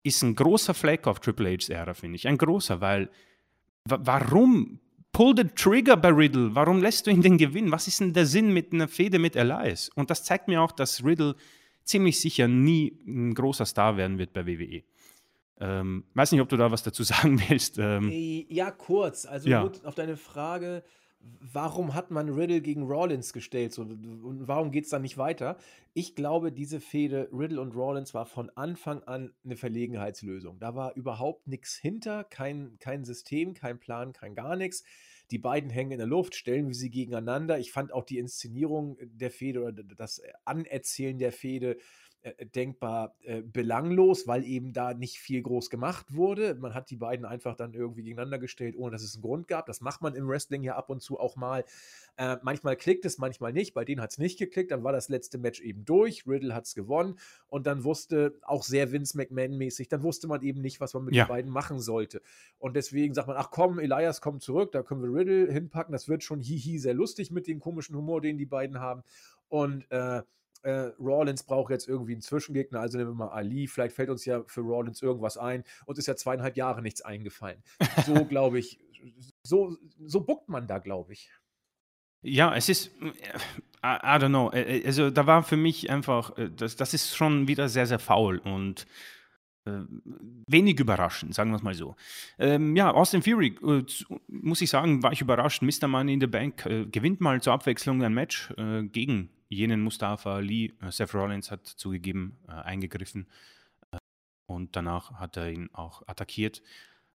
[0.07, 2.29] ist ein großer Fleck auf Triple H's Ära, finde ich.
[2.29, 3.11] Ein großer, weil
[3.85, 4.81] warum
[5.13, 6.55] pull the trigger bei Riddle?
[6.55, 7.73] Warum lässt du ihn denn gewinnen?
[7.73, 9.89] Was ist denn der Sinn mit einer Fehde mit Elias?
[9.95, 11.37] Und das zeigt mir auch, dass Riddle
[11.85, 14.83] ziemlich sicher nie ein großer Star werden wird bei WWE.
[15.59, 17.79] Ähm, weiß nicht, ob du da was dazu sagen willst.
[17.79, 18.11] Ähm,
[18.49, 19.25] ja, kurz.
[19.25, 19.71] Also ja.
[19.85, 20.83] auf deine Frage,
[21.21, 25.57] warum hat man Riddle gegen Rollins gestellt so, und warum geht es dann nicht weiter?
[25.95, 30.59] Ich glaube, diese Fehde Riddle und Rollins war von Anfang an eine Verlegenheitslösung.
[30.59, 34.85] Da war überhaupt nichts hinter, kein, kein System, kein Plan, kein gar nichts.
[35.31, 37.59] Die beiden hängen in der Luft, stellen wir sie gegeneinander.
[37.59, 41.79] Ich fand auch die Inszenierung der Fehde oder das Anerzählen der Fehde
[42.27, 46.57] äh, denkbar äh, belanglos, weil eben da nicht viel groß gemacht wurde.
[46.57, 49.67] Man hat die beiden einfach dann irgendwie gegeneinander gestellt, ohne dass es einen Grund gab.
[49.67, 51.65] Das macht man im Wrestling ja ab und zu auch mal.
[52.17, 53.75] Äh, manchmal klickt es, manchmal nicht.
[53.75, 54.73] Bei denen hat es nicht geklickt.
[54.73, 56.27] Dann war das letzte Match eben durch.
[56.27, 57.17] Riddle hat es gewonnen.
[57.47, 61.15] Und dann wusste, auch sehr Vince McMahon-mäßig, dann wusste man eben nicht, was man mit
[61.15, 61.27] ja.
[61.27, 62.23] den beiden machen sollte.
[62.59, 65.93] Und deswegen sagt man, ach komm, Elias kommt zurück, da können wir Riddle hinpacken.
[65.93, 69.05] Das wird schon hihi sehr lustig mit dem komischen Humor, den die beiden haben.
[69.49, 70.23] Und äh,
[70.67, 74.25] äh, Rawlins braucht jetzt irgendwie einen Zwischengegner, also nehmen wir mal Ali, vielleicht fällt uns
[74.25, 75.63] ja für Rawlins irgendwas ein.
[75.87, 77.63] Uns ist ja zweieinhalb Jahre nichts eingefallen.
[78.05, 78.81] So glaube ich,
[79.45, 81.31] so, so buckt man da, glaube ich.
[82.23, 83.07] Ja, es ist, äh,
[83.85, 87.15] I, I, don't know, äh, äh, also da war für mich einfach, das, das ist
[87.15, 88.87] schon wieder sehr, sehr faul und
[90.47, 91.97] wenig überraschend, sagen wir es mal so.
[92.39, 93.85] Ähm, ja, Austin Fury, äh,
[94.29, 95.63] muss ich sagen, war ich überrascht.
[95.63, 95.89] Mr.
[95.89, 100.37] Money in the Bank äh, gewinnt mal zur Abwechslung ein Match äh, gegen jenen Mustafa
[100.37, 100.75] Ali.
[100.81, 103.27] Äh, Seth Rollins hat zugegeben, äh, eingegriffen
[104.47, 106.63] und danach hat er ihn auch attackiert.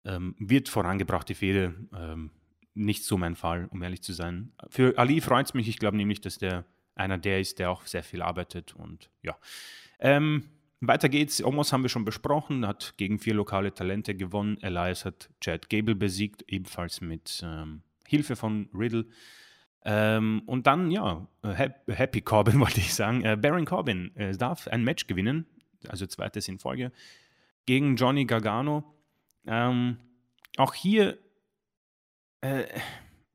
[0.05, 1.75] Ähm, wird vorangebracht, die Fehde.
[1.95, 2.31] Ähm,
[2.75, 4.53] nicht so mein Fall, um ehrlich zu sein.
[4.69, 5.69] Für Ali freut es mich.
[5.69, 9.37] Ich glaube nämlich, dass der einer der ist, der auch sehr viel arbeitet und ja.
[10.01, 10.45] Ähm,
[10.81, 11.43] weiter geht's.
[11.43, 14.59] Omos haben wir schon besprochen, hat gegen vier lokale Talente gewonnen.
[14.61, 19.07] Elias hat Chad Gable besiegt, ebenfalls mit ähm, Hilfe von Riddle.
[19.85, 23.25] Ähm, und dann, ja, Happy Corbin wollte ich sagen.
[23.25, 25.47] Äh, Baron Corbin äh, darf ein Match gewinnen,
[25.89, 26.93] also zweites in Folge,
[27.67, 28.85] gegen Johnny Gargano.
[29.47, 29.99] Ähm,
[30.57, 31.19] auch hier,
[32.41, 32.65] äh,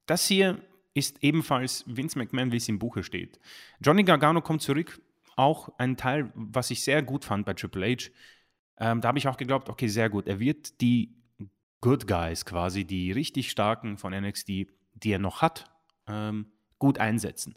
[0.06, 0.60] das hier
[0.94, 3.40] ist ebenfalls Vince McMahon, wie es im Buche steht.
[3.82, 5.02] Johnny Gargano kommt zurück
[5.36, 8.10] auch ein Teil, was ich sehr gut fand bei Triple H.
[8.78, 10.28] Ähm, da habe ich auch geglaubt, okay, sehr gut.
[10.28, 11.16] Er wird die
[11.82, 15.70] Good Guys quasi, die richtig starken von NXT, die er noch hat,
[16.08, 16.48] ähm,
[16.80, 17.56] gut einsetzen.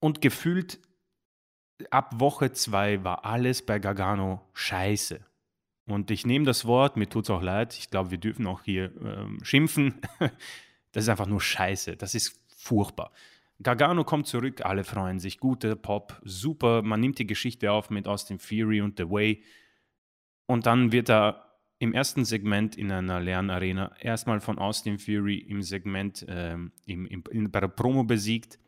[0.00, 0.80] Und gefühlt
[1.90, 5.20] ab Woche zwei war alles bei Gargano scheiße.
[5.86, 8.62] Und ich nehme das Wort, mir tut es auch leid, ich glaube, wir dürfen auch
[8.62, 10.00] hier ähm, schimpfen.
[10.92, 11.96] das ist einfach nur scheiße.
[11.96, 13.12] Das ist furchtbar.
[13.62, 15.38] Gargano kommt zurück, alle freuen sich.
[15.38, 16.82] Guter Pop, super.
[16.82, 19.42] Man nimmt die Geschichte auf mit Austin Fury und The Way.
[20.46, 25.62] Und dann wird er im ersten Segment in einer Lernarena erstmal von Austin Fury im
[25.62, 28.58] Segment ähm, im, im, in, bei der Promo besiegt.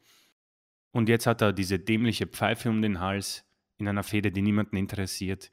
[0.90, 3.44] Und jetzt hat er diese dämliche Pfeife um den Hals
[3.78, 5.50] in einer Fehde, die niemanden interessiert.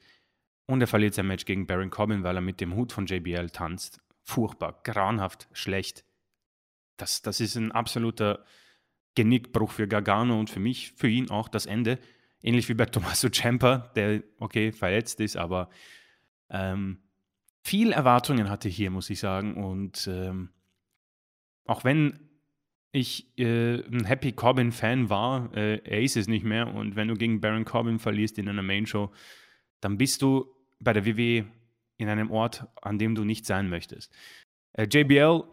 [0.66, 3.50] Und er verliert sein Match gegen Baron Corbin, weil er mit dem Hut von JBL
[3.50, 4.00] tanzt.
[4.24, 6.04] Furchtbar, grauenhaft, schlecht.
[6.96, 8.44] Das, das ist ein absoluter
[9.14, 11.98] Genickbruch für Gargano und für mich, für ihn auch das Ende.
[12.42, 15.68] Ähnlich wie bei Tommaso Ciampa, der, okay, verletzt ist, aber
[16.50, 16.98] ähm,
[17.62, 19.54] viel Erwartungen hatte hier, muss ich sagen.
[19.54, 20.50] Und ähm,
[21.66, 22.28] auch wenn
[22.92, 26.74] ich äh, ein Happy Corbin-Fan war, äh, er ist es nicht mehr.
[26.74, 29.10] Und wenn du gegen Baron Corbin verlierst in einer Main-Show,
[29.80, 30.46] dann bist du
[30.78, 31.46] bei der WWE
[31.96, 34.12] in einem Ort, an dem du nicht sein möchtest.
[34.72, 35.44] Äh, JBL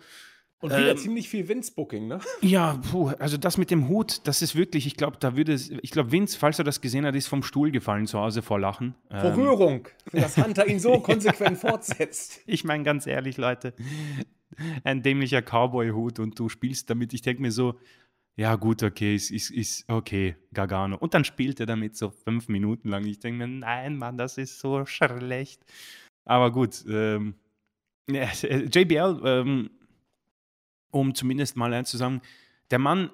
[0.61, 2.19] und wieder ähm, ziemlich viel Vince-Booking, ne?
[2.41, 5.69] Ja, puh, also das mit dem Hut, das ist wirklich, ich glaube, da würde es,
[5.69, 8.59] ich glaube, Vince, falls er das gesehen hat, ist vom Stuhl gefallen zu Hause vor
[8.59, 8.95] Lachen.
[9.09, 12.41] Vor ähm, Rührung, dass Hunter ihn so konsequent fortsetzt.
[12.45, 13.73] Ich meine, ganz ehrlich, Leute,
[14.83, 17.79] ein dämlicher Cowboy-Hut und du spielst damit, ich denke mir so,
[18.35, 20.97] ja gut, okay, ist, ist, ist okay, Gargano.
[20.97, 23.05] Und dann spielt er damit so fünf Minuten lang.
[23.05, 25.61] Ich denke mir, nein, Mann, das ist so schlecht.
[26.25, 27.35] Aber gut, ähm,
[28.07, 29.69] JBL, ähm,
[30.91, 32.21] um zumindest mal eins zu sagen,
[32.71, 33.09] der Mann,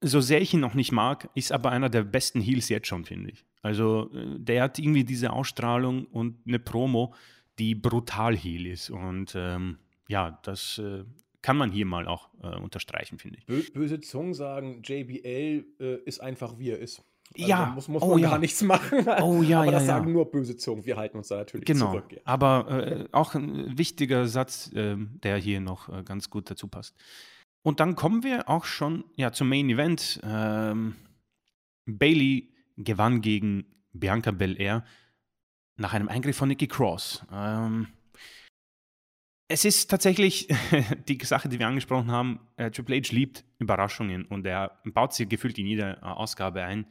[0.00, 3.04] so sehr ich ihn noch nicht mag, ist aber einer der besten Heels jetzt schon,
[3.04, 3.44] finde ich.
[3.62, 7.14] Also äh, der hat irgendwie diese Ausstrahlung und eine Promo,
[7.58, 8.90] die brutal Heel ist.
[8.90, 11.04] Und ähm, ja, das äh,
[11.42, 13.72] kann man hier mal auch äh, unterstreichen, finde ich.
[13.72, 17.04] Böse Zungen sagen, JBL äh, ist einfach wie er ist.
[17.34, 19.06] Also ja, muss, muss oh man oh, gar nichts machen.
[19.22, 19.86] Oh ja, aber ja, das ja.
[19.86, 20.84] sagen nur böse Zungen.
[20.84, 21.90] Wir halten uns da natürlich genau.
[21.90, 22.12] zurück.
[22.12, 22.18] Ja.
[22.24, 26.94] Aber äh, auch ein wichtiger Satz, äh, der hier noch äh, ganz gut dazu passt.
[27.62, 30.20] Und dann kommen wir auch schon ja, zum Main Event.
[30.24, 30.96] Ähm,
[31.86, 34.84] Bailey gewann gegen Bianca Belair
[35.76, 37.24] nach einem Eingriff von Nikki Cross.
[37.32, 37.88] Ähm,
[39.52, 40.48] es ist tatsächlich
[41.08, 42.40] die Sache, die wir angesprochen haben.
[42.56, 46.86] Äh, Triple H liebt Überraschungen und er baut sie gefühlt in jeder Ausgabe ein.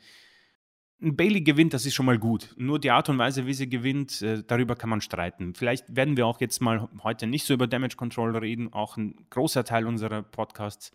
[1.00, 2.54] Bailey gewinnt, das ist schon mal gut.
[2.58, 5.56] Nur die Art und Weise, wie sie gewinnt, äh, darüber kann man streiten.
[5.56, 9.16] Vielleicht werden wir auch jetzt mal heute nicht so über Damage Control reden, auch ein
[9.32, 10.92] großer Teil unserer Podcasts.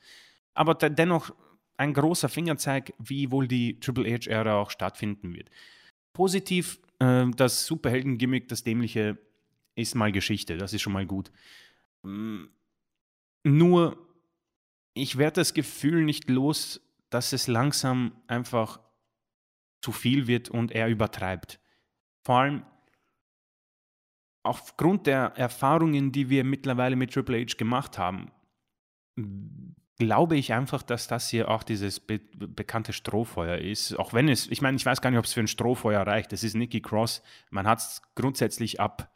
[0.55, 1.35] Aber dennoch
[1.77, 5.51] ein großer Fingerzeig, wie wohl die Triple H-Ära auch stattfinden wird.
[6.13, 9.19] Positiv, äh, das Superhelden-Gimmick, das dämliche,
[9.77, 10.57] ist mal Geschichte.
[10.57, 11.31] Das ist schon mal gut.
[12.03, 12.47] Mm,
[13.45, 13.97] nur,
[14.95, 18.81] ich werde das Gefühl nicht los, dass es langsam einfach
[19.81, 21.61] zu viel wird und er übertreibt.
[22.25, 22.67] Vor allem
[24.43, 28.33] aufgrund der Erfahrungen, die wir mittlerweile mit Triple H gemacht haben,
[29.99, 33.99] glaube ich einfach, dass das hier auch dieses be bekannte Strohfeuer ist.
[33.99, 36.33] Auch wenn es, ich meine, ich weiß gar nicht, ob es für ein Strohfeuer reicht.
[36.33, 37.23] Es ist Nikki Cross.
[37.51, 39.16] Man hat es grundsätzlich ab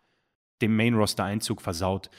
[0.62, 2.10] dem Main-Roster-Einzug versaut.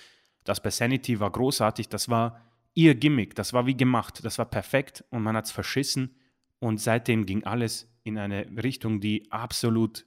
[0.44, 1.90] Das bei Sanity war großartig.
[1.90, 2.42] Das war
[2.74, 3.36] ihr Gimmick.
[3.36, 4.24] Das war wie gemacht.
[4.24, 6.16] Das war perfekt und man hat es verschissen.
[6.60, 10.06] Und seitdem ging alles in eine Richtung, die absolut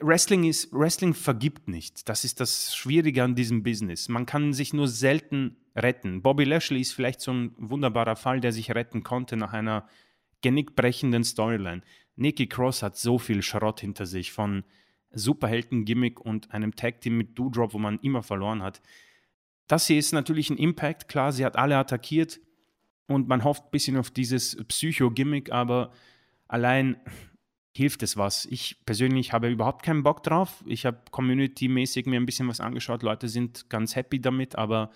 [0.00, 2.08] Wrestling ist, Wrestling vergibt nicht.
[2.08, 4.08] Das ist das Schwierige an diesem Business.
[4.08, 6.22] Man kann sich nur selten retten.
[6.22, 9.86] Bobby Lashley ist vielleicht so ein wunderbarer Fall, der sich retten konnte nach einer
[10.40, 11.82] genickbrechenden Storyline.
[12.16, 14.64] Nikki Cross hat so viel Schrott hinter sich von
[15.12, 18.80] Superhelden-Gimmick und einem Tag-Team mit Doudrop, wo man immer verloren hat.
[19.66, 22.40] Das hier ist natürlich ein Impact, klar, sie hat alle attackiert
[23.06, 25.92] und man hofft ein bisschen auf dieses Psycho-Gimmick, aber
[26.48, 26.96] allein
[27.74, 28.44] hilft es was.
[28.46, 30.62] Ich persönlich habe überhaupt keinen Bock drauf.
[30.66, 33.02] Ich habe community-mäßig mir ein bisschen was angeschaut.
[33.02, 34.90] Leute sind ganz happy damit, aber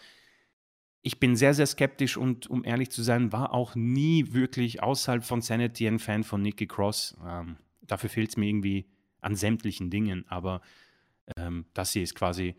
[1.02, 5.24] ich bin sehr, sehr skeptisch und um ehrlich zu sein, war auch nie wirklich außerhalb
[5.24, 7.16] von Sanity ein Fan von Nikki Cross.
[7.24, 8.86] Ähm, dafür fehlt es mir irgendwie
[9.26, 10.60] an sämtlichen Dingen, aber
[11.36, 12.54] ähm, das hier ist quasi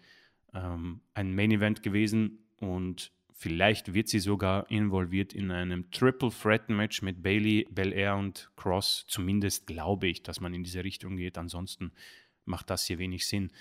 [0.54, 6.70] ähm, ein Main Event gewesen und Vielleicht wird sie sogar involviert in einem Triple Threat
[6.70, 9.06] Match mit Bailey, Belair und Cross.
[9.08, 11.38] Zumindest glaube ich, dass man in diese Richtung geht.
[11.38, 11.92] Ansonsten
[12.46, 13.52] macht das hier wenig Sinn.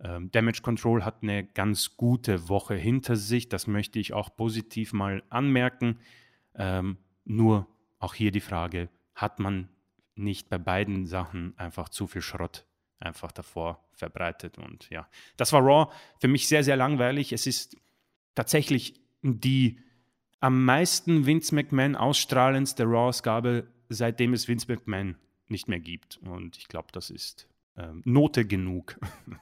[0.00, 3.50] Ähm, Damage Control hat eine ganz gute Woche hinter sich.
[3.50, 5.98] Das möchte ich auch positiv mal anmerken.
[6.54, 6.96] Ähm,
[7.26, 7.66] nur
[7.98, 9.68] auch hier die Frage, hat man
[10.16, 12.66] nicht bei beiden Sachen einfach zu viel Schrott
[12.98, 14.58] einfach davor verbreitet?
[14.58, 15.92] Und ja, das war Raw.
[16.20, 17.32] Für mich sehr, sehr langweilig.
[17.32, 17.76] Es ist
[18.34, 19.78] tatsächlich die
[20.40, 25.16] am meisten Vince McMahon ausstrahlendste Raw-Ausgabe, seitdem es Vince McMahon
[25.48, 26.18] nicht mehr gibt.
[26.18, 28.98] Und ich glaube, das ist ähm, Note genug.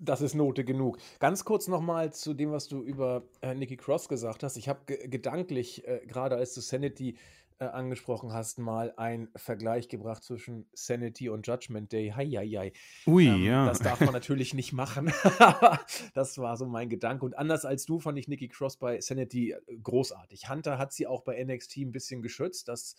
[0.00, 0.98] Das ist Note genug.
[1.18, 4.56] Ganz kurz nochmal zu dem, was du über äh, Nikki Cross gesagt hast.
[4.56, 7.16] Ich habe gedanklich, äh, gerade als du Sanity
[7.60, 12.12] äh, angesprochen hast, mal einen Vergleich gebracht zwischen Sanity und Judgment Day.
[12.14, 12.72] Hei, hei, hei.
[13.06, 13.66] Ui, ähm, ja.
[13.66, 15.12] Das darf man natürlich nicht machen.
[16.14, 17.24] das war so mein Gedanke.
[17.24, 20.48] Und anders als du fand ich Nikki Cross bei Sanity äh, großartig.
[20.48, 22.68] Hunter hat sie auch bei NXT ein bisschen geschützt.
[22.68, 22.94] Das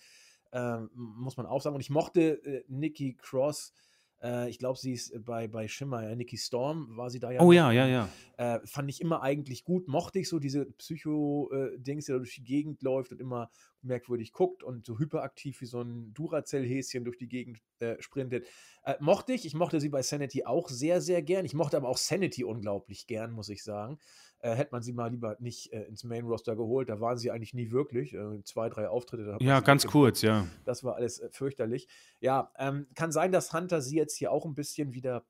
[0.51, 1.76] äh, muss man auch sagen.
[1.76, 3.74] Und ich mochte äh, Nikki Cross
[4.22, 7.41] äh, ich glaube, sie ist bei, bei Schimmer, ja, Nikki Storm war sie da ja.
[7.41, 8.09] Oh ja, ja, ja.
[8.38, 9.88] Äh, fand ich immer eigentlich gut.
[9.88, 13.49] Mochte ich so diese Psycho-Dings, die da durch die Gegend läuft und immer
[13.82, 18.45] merkwürdig guckt und so hyperaktiv wie so ein Duracell-Häschen durch die Gegend äh, sprintet.
[18.84, 19.45] Äh, mochte ich.
[19.45, 21.45] Ich mochte sie bei Sanity auch sehr, sehr gern.
[21.45, 23.99] Ich mochte aber auch Sanity unglaublich gern, muss ich sagen.
[24.42, 26.90] Äh, hätte man sie mal lieber nicht äh, ins Main-Roster geholt.
[26.90, 28.14] Da waren sie eigentlich nie wirklich.
[28.14, 29.38] Äh, zwei, drei Auftritte.
[29.42, 30.48] Ja, ganz kurz, ja.
[30.66, 31.88] Das war alles äh, fürchterlich.
[32.22, 35.26] Ja, ähm, kann sein, dass Hunter sie jetzt hier auch ein bisschen wieder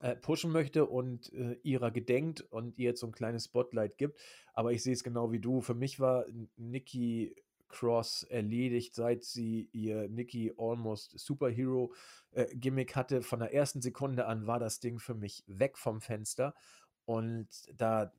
[0.00, 4.18] äh, pushen möchte und äh, ihrer gedenkt und ihr jetzt so ein kleines Spotlight gibt.
[4.52, 5.60] Aber ich sehe es genau wie du.
[5.60, 7.34] Für mich war Nikki
[7.68, 11.94] Cross erledigt, seit sie ihr Nikki Almost Superhero
[12.32, 13.22] äh, Gimmick hatte.
[13.22, 16.54] Von der ersten Sekunde an war das Ding für mich weg vom Fenster.
[17.10, 18.12] Und da,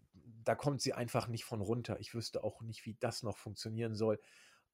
[0.43, 1.97] da kommt sie einfach nicht von runter.
[2.01, 4.19] Ich wüsste auch nicht, wie das noch funktionieren soll.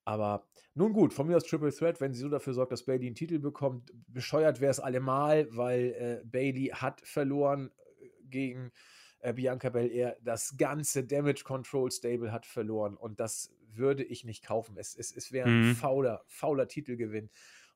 [0.06, 3.06] Aber nun gut, von mir aus Triple Threat, wenn sie so dafür sorgt, dass Bailey
[3.06, 5.94] einen Titel bekommt, bescheuert wäre es allemal, weil
[6.24, 8.72] äh, Bailey hat verloren äh, gegen
[9.20, 10.18] äh, Bianca Belair.
[10.24, 14.78] Das ganze Damage Control Stable hat verloren und das würde ich nicht kaufen.
[14.78, 15.76] Es, es, es wäre ein mhm.
[15.76, 17.30] fauler, fauler Titelgewinn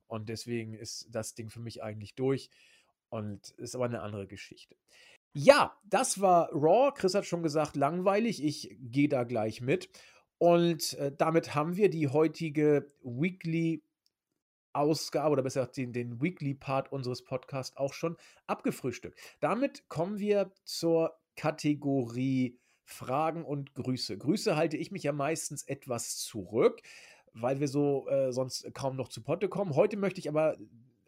[0.08, 2.50] und deswegen ist das Ding für mich eigentlich durch
[3.10, 4.76] und ist aber eine andere Geschichte.
[5.34, 6.92] Ja, das war Raw.
[6.94, 8.44] Chris hat schon gesagt, langweilig.
[8.44, 9.90] Ich gehe da gleich mit.
[10.38, 13.84] Und äh, damit haben wir die heutige Weekly
[14.74, 18.18] Ausgabe oder besser gesagt den, den Weekly Part unseres Podcasts auch schon
[18.48, 19.20] abgefrühstückt.
[19.40, 24.18] Damit kommen wir zur Kategorie Fragen und Grüße.
[24.18, 26.82] Grüße halte ich mich ja meistens etwas zurück,
[27.34, 29.76] weil wir so äh, sonst kaum noch zu Potte kommen.
[29.76, 30.58] Heute möchte ich aber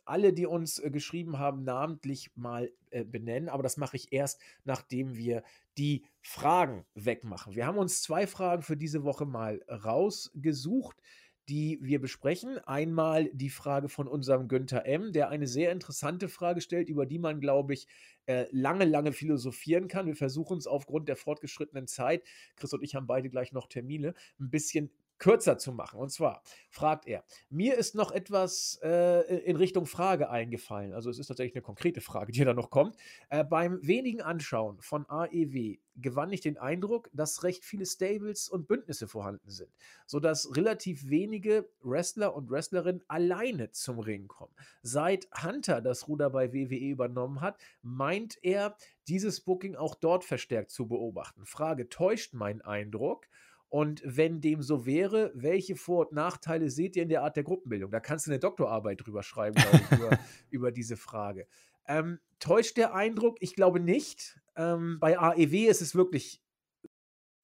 [0.05, 4.41] alle, die uns äh, geschrieben haben, namentlich mal äh, benennen, aber das mache ich erst,
[4.63, 5.43] nachdem wir
[5.77, 7.55] die Fragen wegmachen.
[7.55, 11.01] Wir haben uns zwei Fragen für diese Woche mal rausgesucht,
[11.49, 12.57] die wir besprechen.
[12.59, 17.19] Einmal die Frage von unserem Günther M., der eine sehr interessante Frage stellt, über die
[17.19, 17.87] man, glaube ich,
[18.25, 20.05] äh, lange, lange philosophieren kann.
[20.05, 22.23] Wir versuchen es aufgrund der fortgeschrittenen Zeit,
[22.55, 24.89] Chris und ich haben beide gleich noch Termine, ein bisschen
[25.23, 25.99] kürzer zu machen.
[25.99, 30.91] Und zwar fragt er, mir ist noch etwas äh, in Richtung Frage eingefallen.
[30.93, 32.97] Also es ist tatsächlich eine konkrete Frage, die da noch kommt.
[33.29, 38.67] Äh, beim wenigen Anschauen von AEW gewann ich den Eindruck, dass recht viele Stables und
[38.67, 39.71] Bündnisse vorhanden sind,
[40.05, 44.53] sodass relativ wenige Wrestler und Wrestlerinnen alleine zum Ring kommen.
[44.81, 48.75] Seit Hunter das Ruder bei WWE übernommen hat, meint er,
[49.07, 51.45] dieses Booking auch dort verstärkt zu beobachten.
[51.45, 53.27] Frage, täuscht mein Eindruck?
[53.73, 57.43] Und wenn dem so wäre, welche Vor- und Nachteile seht ihr in der Art der
[57.43, 57.89] Gruppenbildung?
[57.89, 60.19] Da kannst du eine Doktorarbeit drüber schreiben, glaube ich, über,
[60.51, 61.47] über, diese Frage.
[61.87, 63.37] Ähm, täuscht der Eindruck?
[63.39, 64.39] Ich glaube nicht.
[64.55, 66.43] Ähm, bei AEW ist es wirklich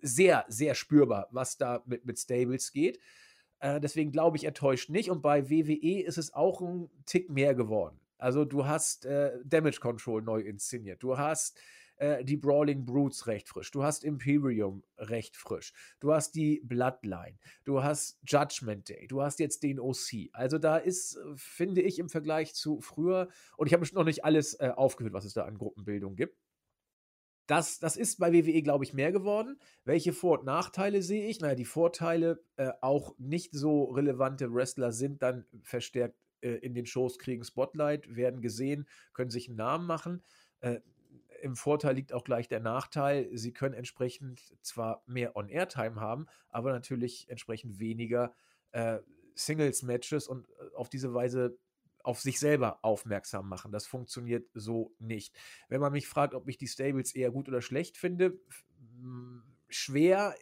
[0.03, 2.99] sehr, sehr spürbar, was da mit, mit Stables geht.
[3.57, 5.09] Äh, deswegen glaube ich, er täuscht nicht.
[5.09, 7.99] Und bei WWE ist es auch ein Tick mehr geworden.
[8.19, 11.01] Also du hast äh, Damage Control neu inszeniert.
[11.01, 11.59] Du hast
[11.99, 13.71] äh, die Brawling Brutes recht frisch.
[13.71, 15.73] Du hast Imperium recht frisch.
[15.99, 17.37] Du hast die Bloodline.
[17.65, 19.07] Du hast Judgment Day.
[19.07, 20.29] Du hast jetzt den OC.
[20.33, 24.53] Also da ist, finde ich, im Vergleich zu früher, und ich habe noch nicht alles
[24.55, 26.37] äh, aufgeführt, was es da an Gruppenbildung gibt.
[27.47, 29.59] Das, das ist bei WWE, glaube ich, mehr geworden.
[29.83, 31.41] Welche Vor- und Nachteile sehe ich?
[31.41, 36.85] Naja, die Vorteile, äh, auch nicht so relevante Wrestler sind dann verstärkt äh, in den
[36.85, 40.23] Shows, kriegen Spotlight, werden gesehen, können sich einen Namen machen.
[40.61, 40.79] Äh,
[41.41, 46.71] Im Vorteil liegt auch gleich der Nachteil, sie können entsprechend zwar mehr On-Air-Time haben, aber
[46.71, 48.33] natürlich entsprechend weniger
[48.71, 48.99] äh,
[49.35, 51.57] Singles-Matches und äh, auf diese Weise
[52.03, 53.71] auf sich selber aufmerksam machen.
[53.71, 55.35] Das funktioniert so nicht.
[55.67, 58.39] Wenn man mich fragt, ob ich die Stables eher gut oder schlecht finde,
[59.67, 60.35] schwer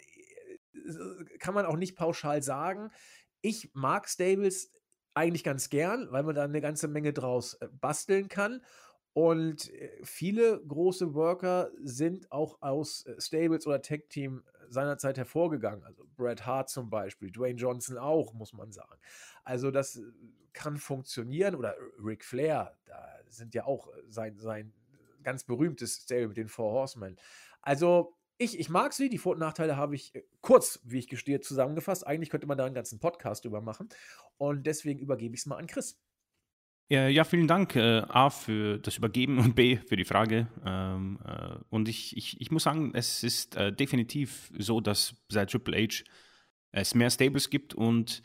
[0.74, 2.92] äh, kann man auch nicht pauschal sagen.
[3.42, 4.72] Ich mag Stables
[5.14, 8.64] eigentlich ganz gern, weil man da eine ganze Menge draus äh, basteln kann.
[9.18, 15.84] Und äh, viele große Worker sind auch aus Stables oder Tech Team seinerzeit hervorgegangen.
[15.86, 19.00] Also Bret Hart zum Beispiel, Dwayne Johnson auch, muss man sagen.
[19.44, 20.00] Also das
[20.54, 21.56] kann funktionieren.
[21.56, 24.72] Oder Ric Flair, da sind ja auch sein, sein
[25.24, 27.16] ganz berühmtes Stable mit den Four Horsemen.
[27.64, 31.08] Also ich, ich mag sie, die Vor- und Nachteile habe ich äh, kurz, wie ich
[31.08, 32.06] gestehe, zusammengefasst.
[32.06, 33.90] Eigentlich könnte man da einen ganzen Podcast drüber machen.
[34.38, 36.00] Und deswegen übergebe ich es mal an Chris.
[36.90, 40.48] Ja, ja, vielen Dank, äh, A, für das Übergeben und B, für die Frage.
[40.66, 45.52] Ähm, äh, und ich, ich, ich muss sagen, es ist äh, definitiv so, dass seit
[45.52, 46.06] Triple H
[46.72, 48.24] es mehr Stables gibt und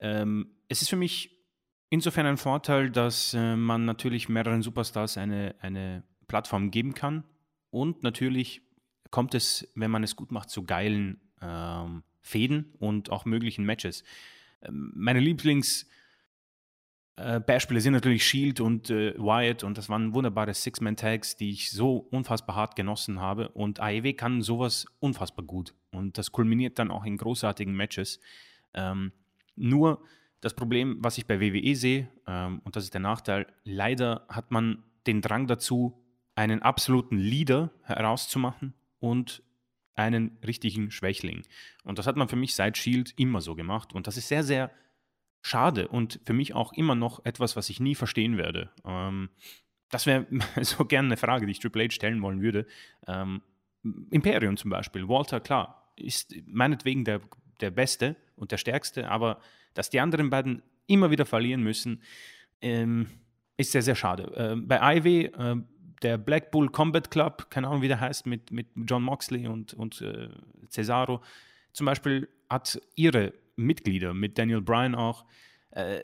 [0.00, 1.44] ähm, es ist für mich
[1.90, 7.24] insofern ein Vorteil, dass äh, man natürlich mehreren Superstars eine, eine Plattform geben kann.
[7.68, 8.62] Und natürlich
[9.10, 14.02] kommt es, wenn man es gut macht, zu geilen ähm, Fäden und auch möglichen Matches.
[14.62, 15.84] Ähm, meine Lieblings-
[17.18, 21.70] äh, Beispiele sind natürlich Shield und äh, Wyatt und das waren wunderbare Six-Man-Tags, die ich
[21.70, 23.48] so unfassbar hart genossen habe.
[23.50, 25.74] Und AEW kann sowas unfassbar gut.
[25.90, 28.20] Und das kulminiert dann auch in großartigen Matches.
[28.74, 29.12] Ähm,
[29.56, 30.02] nur
[30.40, 34.50] das Problem, was ich bei WWE sehe, ähm, und das ist der Nachteil, leider hat
[34.50, 36.00] man den Drang dazu,
[36.36, 39.42] einen absoluten Leader herauszumachen und
[39.96, 41.42] einen richtigen Schwächling.
[41.82, 43.92] Und das hat man für mich seit Shield immer so gemacht.
[43.92, 44.70] Und das ist sehr, sehr
[45.48, 48.70] schade und für mich auch immer noch etwas, was ich nie verstehen werde.
[48.84, 49.30] Ähm,
[49.90, 50.26] das wäre
[50.62, 52.66] so gerne eine Frage, die ich Triple H stellen wollen würde.
[53.06, 53.42] Ähm,
[54.10, 55.08] Imperium zum Beispiel.
[55.08, 57.20] Walter, klar, ist meinetwegen der,
[57.60, 59.40] der Beste und der Stärkste, aber
[59.74, 62.02] dass die anderen beiden immer wieder verlieren müssen,
[62.60, 63.06] ähm,
[63.56, 64.32] ist sehr, sehr schade.
[64.36, 65.56] Ähm, bei Ivy, äh,
[66.02, 69.74] der Black Bull Combat Club, keine Ahnung, wie der heißt, mit, mit John Moxley und,
[69.74, 70.28] und äh,
[70.68, 71.22] Cesaro,
[71.72, 75.24] zum Beispiel hat ihre Mitglieder, mit Daniel Bryan auch,
[75.70, 76.00] äh,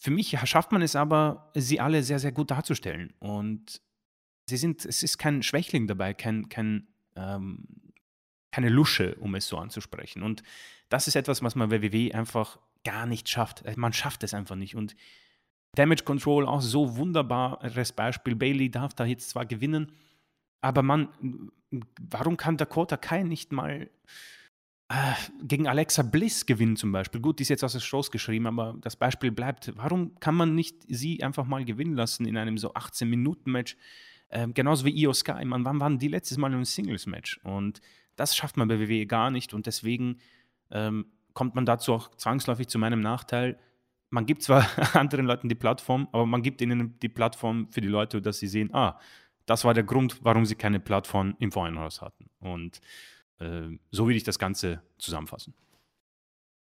[0.00, 3.14] für mich schafft man es aber, sie alle sehr, sehr gut darzustellen.
[3.20, 3.80] Und
[4.46, 7.66] sie sind, es ist kein Schwächling dabei, kein, kein ähm,
[8.54, 10.22] keine Lusche, um es so anzusprechen.
[10.22, 10.44] Und
[10.88, 13.64] das ist etwas, was man bei WWE einfach gar nicht schafft.
[13.64, 14.76] Äh, man schafft es einfach nicht.
[14.76, 14.94] Und
[15.74, 18.36] Damage Control auch so wunderbares Beispiel.
[18.36, 19.90] Bailey darf da jetzt zwar gewinnen,
[20.60, 21.08] aber man,
[22.00, 23.90] warum kann Dakota Kai nicht mal
[25.42, 27.20] gegen Alexa Bliss gewinnen zum Beispiel?
[27.20, 29.72] Gut, die ist jetzt aus der Shows geschrieben, aber das Beispiel bleibt.
[29.76, 33.76] Warum kann man nicht sie einfach mal gewinnen lassen in einem so 18-Minuten-Match?
[34.28, 35.44] Äh, genauso wie Io Sky.
[35.44, 37.40] Man, wann waren die letztes Mal in einem Singles-Match?
[37.44, 37.80] Und
[38.16, 40.18] das schafft man bei WWE gar nicht und deswegen
[40.70, 43.58] ähm, kommt man dazu auch zwangsläufig zu meinem Nachteil.
[44.10, 47.88] Man gibt zwar anderen Leuten die Plattform, aber man gibt ihnen die Plattform für die
[47.88, 48.98] Leute, dass sie sehen, ah,
[49.46, 52.30] das war der Grund, warum sie keine Plattform im Vorhinein hatten.
[52.38, 52.80] Und äh,
[53.38, 55.54] so will ich das Ganze zusammenfassen.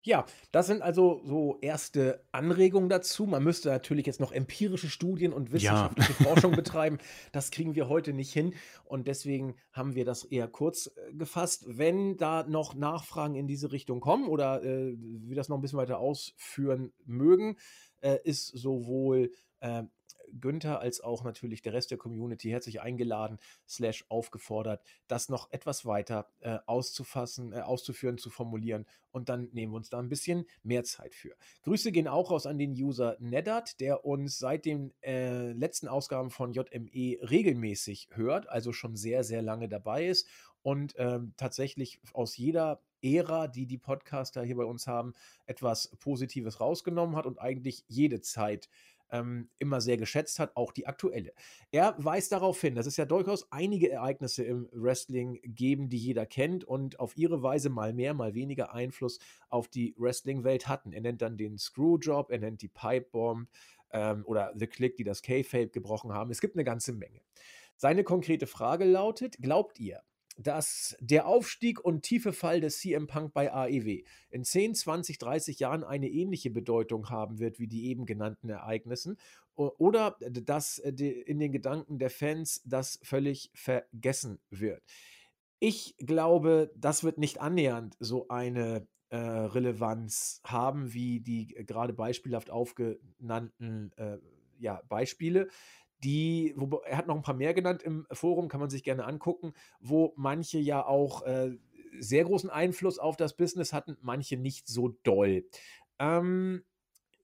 [0.06, 3.26] Ja, das sind also so erste Anregungen dazu.
[3.26, 6.26] Man müsste natürlich jetzt noch empirische Studien und wissenschaftliche ja.
[6.30, 6.98] Forschung betreiben.
[7.32, 8.54] Das kriegen wir heute nicht hin.
[8.84, 11.64] Und deswegen haben wir das eher kurz äh, gefasst.
[11.68, 15.80] Wenn da noch Nachfragen in diese Richtung kommen oder äh, wir das noch ein bisschen
[15.80, 17.56] weiter ausführen mögen,
[18.02, 19.32] äh, ist sowohl
[19.62, 19.84] äh,
[20.32, 25.86] Günther als auch natürlich der Rest der Community herzlich eingeladen, slash aufgefordert, das noch etwas
[25.86, 30.46] weiter äh, auszufassen, äh, auszuführen, zu formulieren und dann nehmen wir uns da ein bisschen
[30.64, 31.36] mehr Zeit für.
[31.64, 36.32] Grüße gehen auch raus an den User Neddard, der uns seit den äh, letzten Ausgaben
[36.32, 40.28] von JME regelmäßig hört, also schon sehr, sehr lange dabei ist
[40.64, 45.14] und ähm, tatsächlich aus jeder Ära, die die Podcaster hier bei uns haben,
[45.46, 48.70] etwas Positives rausgenommen hat und eigentlich jede Zeit
[49.14, 51.34] ähm, immer sehr geschätzt hat, auch die aktuelle.
[51.72, 56.26] Er weist darauf hin, dass es ja durchaus einige Ereignisse im Wrestling geben, die jeder
[56.26, 59.20] kennt und auf ihre Weise mal mehr, mal weniger Einfluss
[59.50, 60.92] auf die Wrestling-Welt hatten.
[60.92, 63.48] Er nennt dann den Screwjob, er nennt die Pipe Bomb
[63.92, 66.32] ähm, oder The Click, die das K-Fape gebrochen haben.
[66.32, 67.22] Es gibt eine ganze Menge.
[67.78, 70.02] Seine konkrete Frage lautet: Glaubt ihr,
[70.36, 75.60] dass der Aufstieg und tiefe Fall des CM Punk bei AEW in 10, 20, 30
[75.60, 79.18] Jahren eine ähnliche Bedeutung haben wird wie die eben genannten Ereignissen
[79.56, 84.82] oder dass in den Gedanken der Fans das völlig vergessen wird.
[85.60, 92.50] Ich glaube, das wird nicht annähernd so eine äh, Relevanz haben wie die gerade beispielhaft
[92.50, 94.18] aufgenannten äh,
[94.58, 95.50] ja, Beispiele
[96.04, 99.06] die, wo, er hat noch ein paar mehr genannt im Forum, kann man sich gerne
[99.06, 101.58] angucken, wo manche ja auch äh,
[102.00, 105.46] sehr großen Einfluss auf das Business hatten, manche nicht so doll.
[106.00, 106.64] Ähm,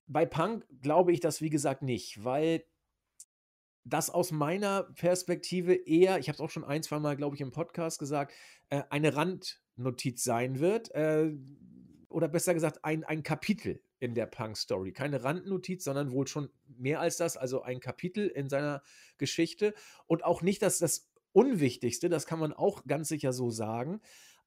[0.08, 2.64] bei Punk glaube ich das, wie gesagt, nicht, weil
[3.84, 7.42] das aus meiner Perspektive eher, ich habe es auch schon ein, zwei Mal, glaube ich,
[7.42, 8.34] im Podcast gesagt,
[8.70, 10.94] äh, eine Randnotiz sein wird.
[10.94, 11.34] Äh,
[12.10, 14.92] oder besser gesagt, ein, ein Kapitel in der Punk-Story.
[14.94, 18.82] Keine Randnotiz, sondern wohl schon mehr als das, also ein Kapitel in seiner
[19.18, 19.74] Geschichte.
[20.08, 24.02] Und auch nicht das, das Unwichtigste, das kann man auch ganz sicher so sagen.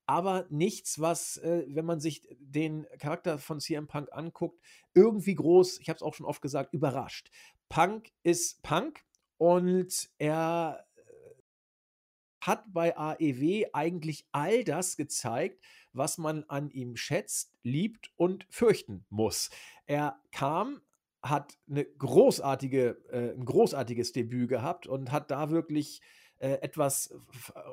[0.06, 4.60] Aber nichts, was, äh, wenn man sich den Charakter von CM Punk anguckt,
[4.94, 7.30] irgendwie groß, ich habe es auch schon oft gesagt, überrascht.
[7.68, 9.04] Punk ist Punk
[9.38, 11.02] und er äh,
[12.40, 15.62] hat bei AEW eigentlich all das gezeigt,
[15.92, 19.50] was man an ihm schätzt, liebt und fürchten muss.
[19.86, 20.80] Er kam,
[21.22, 26.00] hat eine großartige, äh, ein großartiges Debüt gehabt und hat da wirklich
[26.42, 27.14] äh, etwas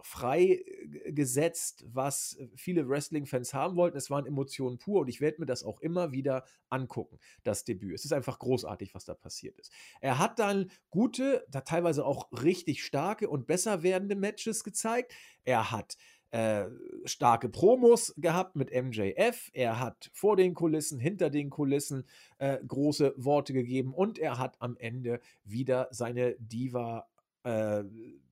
[0.04, 3.98] freigesetzt, was viele Wrestling-Fans haben wollten.
[3.98, 7.96] Es waren Emotionen pur und ich werde mir das auch immer wieder angucken, das Debüt.
[7.96, 9.74] Es ist einfach großartig, was da passiert ist.
[10.02, 15.16] Er hat dann gute, da teilweise auch richtig starke und besser werdende Matches gezeigt.
[15.46, 15.98] Er hat
[16.32, 16.66] äh,
[17.06, 19.50] starke Promos gehabt mit MJF.
[19.54, 22.06] Er hat vor den Kulissen, hinter den Kulissen
[22.38, 27.08] äh, große Worte gegeben und er hat am Ende wieder seine Diva
[27.44, 27.84] äh,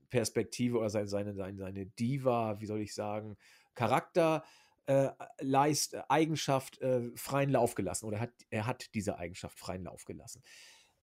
[0.10, 3.36] Perspektive oder seine, seine, seine, Diva, wie soll ich sagen,
[3.76, 4.44] Charakter
[4.86, 5.10] äh,
[5.40, 10.42] Leist, Eigenschaft äh, freien Lauf gelassen oder hat, er hat diese Eigenschaft freien Lauf gelassen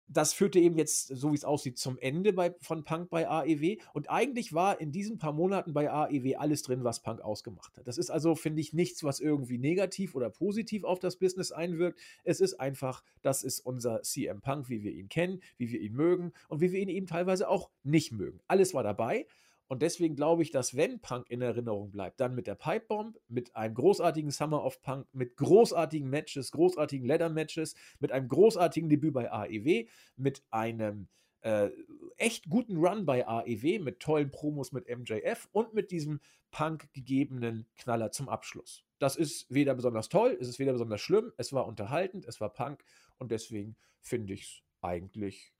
[0.08, 3.78] das führte eben jetzt, so wie es aussieht, zum Ende bei, von Punk bei AEW.
[3.92, 7.86] Und eigentlich war in diesen paar Monaten bei AEW alles drin, was Punk ausgemacht hat.
[7.86, 12.00] Das ist also, finde ich, nichts, was irgendwie negativ oder positiv auf das Business einwirkt.
[12.24, 15.94] Es ist einfach, das ist unser CM Punk, wie wir ihn kennen, wie wir ihn
[15.94, 18.40] mögen und wie wir ihn eben teilweise auch nicht mögen.
[18.48, 19.26] Alles war dabei.
[19.72, 23.18] Und deswegen glaube ich, dass wenn Punk in Erinnerung bleibt, dann mit der Pipe Bomb,
[23.28, 28.90] mit einem großartigen Summer of Punk, mit großartigen Matches, großartigen Leather Matches, mit einem großartigen
[28.90, 29.86] Debüt bei AEW,
[30.16, 31.08] mit einem
[31.40, 31.70] äh,
[32.18, 36.20] echt guten Run bei AEW, mit tollen Promos mit MJF und mit diesem
[36.50, 38.84] Punk gegebenen Knaller zum Abschluss.
[38.98, 42.52] Das ist weder besonders toll, es ist weder besonders schlimm, es war unterhaltend, es war
[42.52, 42.84] Punk
[43.16, 45.54] und deswegen finde ich es eigentlich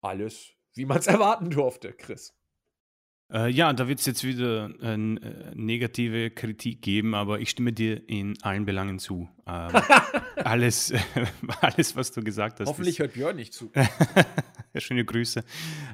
[0.00, 2.34] alles, wie man es erwarten durfte, Chris.
[3.32, 8.08] Äh, ja, da wird es jetzt wieder äh, negative Kritik geben, aber ich stimme dir
[8.08, 9.28] in allen Belangen zu.
[9.46, 9.70] Ähm,
[10.36, 10.92] alles,
[11.60, 12.68] alles, was du gesagt hast.
[12.68, 13.70] Hoffentlich hört Björn nicht zu.
[14.76, 15.44] Schöne Grüße.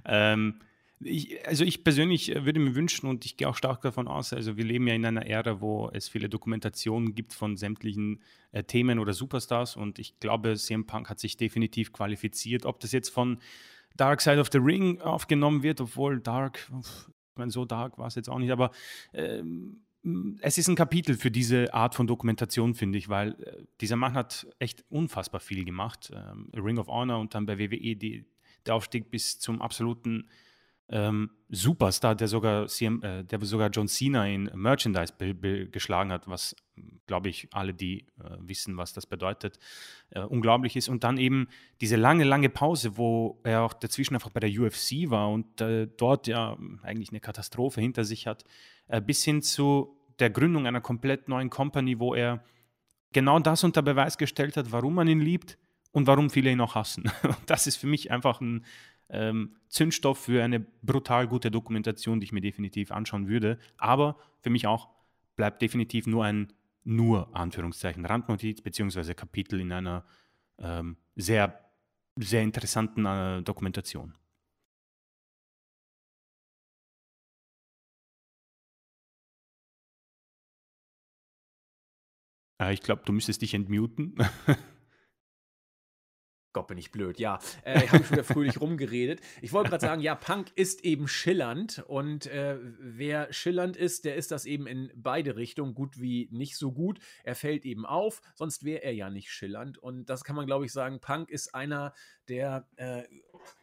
[0.06, 0.60] Ähm,
[1.00, 4.56] ich, also ich persönlich würde mir wünschen und ich gehe auch stark davon aus, also
[4.56, 8.22] wir leben ja in einer Ära, wo es viele Dokumentationen gibt von sämtlichen
[8.52, 12.64] äh, Themen oder Superstars und ich glaube, CM Punk hat sich definitiv qualifiziert.
[12.64, 13.38] Ob das jetzt von
[13.96, 16.70] Dark Side of the Ring aufgenommen wird, obwohl Dark,
[17.36, 18.70] ich meine, so dark war es jetzt auch nicht, aber
[19.12, 19.82] ähm,
[20.40, 24.14] es ist ein Kapitel für diese Art von Dokumentation, finde ich, weil äh, dieser Mann
[24.14, 26.10] hat echt unfassbar viel gemacht.
[26.14, 28.24] Ähm, Ring of Honor und dann bei WWE die,
[28.64, 30.30] der Aufstieg bis zum absoluten
[30.88, 35.14] ähm, Superstar, der sogar, CM, äh, der sogar John Cena in Merchandise
[35.70, 36.54] geschlagen hat, was,
[37.06, 39.58] glaube ich, alle, die äh, wissen, was das bedeutet,
[40.10, 40.88] äh, unglaublich ist.
[40.88, 41.48] Und dann eben
[41.80, 45.88] diese lange, lange Pause, wo er auch dazwischen einfach bei der UFC war und äh,
[45.96, 48.44] dort ja eigentlich eine Katastrophe hinter sich hat,
[48.88, 52.44] äh, bis hin zu der Gründung einer komplett neuen Company, wo er
[53.12, 55.58] genau das unter Beweis gestellt hat, warum man ihn liebt
[55.92, 57.10] und warum viele ihn auch hassen.
[57.46, 58.64] das ist für mich einfach ein
[59.10, 63.58] ähm, Zündstoff für eine brutal gute Dokumentation, die ich mir definitiv anschauen würde.
[63.78, 64.88] Aber für mich auch
[65.36, 66.52] bleibt definitiv nur ein
[66.84, 70.04] nur Anführungszeichen Randnotiz beziehungsweise Kapitel in einer
[70.58, 71.58] ähm, sehr,
[72.16, 74.14] sehr interessanten äh, Dokumentation.
[82.60, 84.16] Äh, ich glaube, du müsstest dich entmuten.
[86.56, 87.38] Gott, bin ich blöd, ja.
[87.66, 89.20] Äh, ich habe schon wieder fröhlich rumgeredet.
[89.42, 94.16] Ich wollte gerade sagen, ja, Punk ist eben schillernd und äh, wer schillernd ist, der
[94.16, 96.98] ist das eben in beide Richtungen, gut wie nicht so gut.
[97.24, 100.64] Er fällt eben auf, sonst wäre er ja nicht schillernd und das kann man, glaube
[100.64, 100.98] ich, sagen.
[100.98, 101.92] Punk ist einer
[102.26, 103.02] der, äh,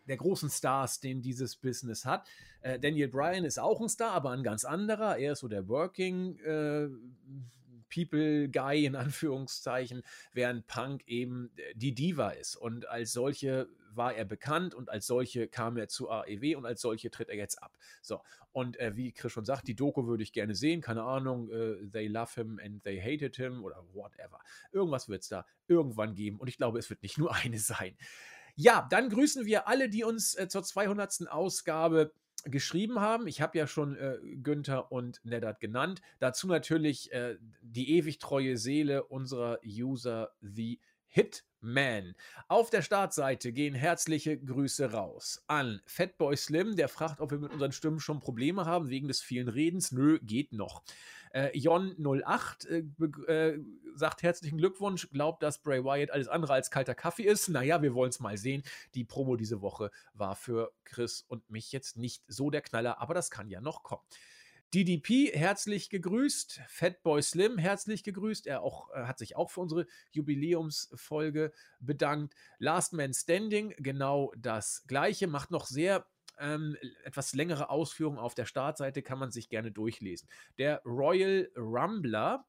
[0.07, 2.27] der großen Stars, den dieses Business hat.
[2.61, 5.17] Äh, Daniel Bryan ist auch ein Star, aber ein ganz anderer.
[5.17, 6.89] Er ist so der Working äh,
[7.93, 10.03] People Guy in Anführungszeichen,
[10.33, 12.55] während Punk eben äh, die Diva ist.
[12.55, 16.81] Und als solche war er bekannt und als solche kam er zu AEW und als
[16.81, 17.77] solche tritt er jetzt ab.
[18.01, 18.21] So,
[18.51, 20.81] und äh, wie Chris schon sagt, die Doku würde ich gerne sehen.
[20.81, 24.39] Keine Ahnung, äh, they love him and they hated him oder whatever.
[24.71, 27.95] Irgendwas wird es da irgendwann geben und ich glaube, es wird nicht nur eine sein.
[28.55, 31.27] Ja, dann grüßen wir alle, die uns äh, zur 200.
[31.29, 32.13] Ausgabe
[32.43, 33.27] geschrieben haben.
[33.27, 36.01] Ich habe ja schon äh, Günther und Neddard genannt.
[36.19, 42.15] Dazu natürlich äh, die ewig treue Seele unserer User, The Hitman.
[42.47, 47.51] Auf der Startseite gehen herzliche Grüße raus an Fatboy Slim, der fragt, ob wir mit
[47.51, 49.91] unseren Stimmen schon Probleme haben wegen des vielen Redens.
[49.91, 50.83] Nö, geht noch.
[51.33, 53.59] Äh, Jon08 äh, äh,
[53.95, 57.49] sagt herzlichen Glückwunsch, glaubt, dass Bray Wyatt alles andere als kalter Kaffee ist.
[57.49, 58.63] Naja, wir wollen es mal sehen.
[58.93, 63.15] Die Promo diese Woche war für Chris und mich jetzt nicht so der Knaller, aber
[63.15, 64.03] das kann ja noch kommen.
[64.75, 68.47] DDP herzlich gegrüßt, Fatboy Slim herzlich gegrüßt.
[68.47, 72.33] Er auch, äh, hat sich auch für unsere Jubiläumsfolge bedankt.
[72.57, 76.07] Last Man Standing, genau das gleiche, macht noch sehr
[76.39, 80.29] ähm, etwas längere Ausführungen auf der Startseite kann man sich gerne durchlesen.
[80.57, 82.45] Der Royal Rumbler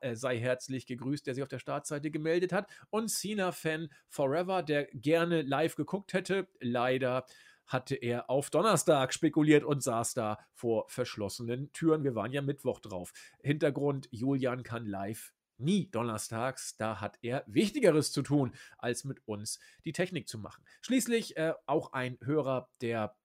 [0.00, 2.70] äh, sei herzlich gegrüßt, der sich auf der Startseite gemeldet hat.
[2.90, 6.48] Und Cena-Fan Forever, der gerne live geguckt hätte.
[6.60, 7.26] Leider
[7.66, 12.04] hatte er auf Donnerstag spekuliert und saß da vor verschlossenen Türen.
[12.04, 13.12] Wir waren ja Mittwoch drauf.
[13.42, 16.76] Hintergrund: Julian kann live nie donnerstags.
[16.76, 20.64] Da hat er Wichtigeres zu tun, als mit uns die Technik zu machen.
[20.82, 23.16] Schließlich äh, auch ein Hörer, der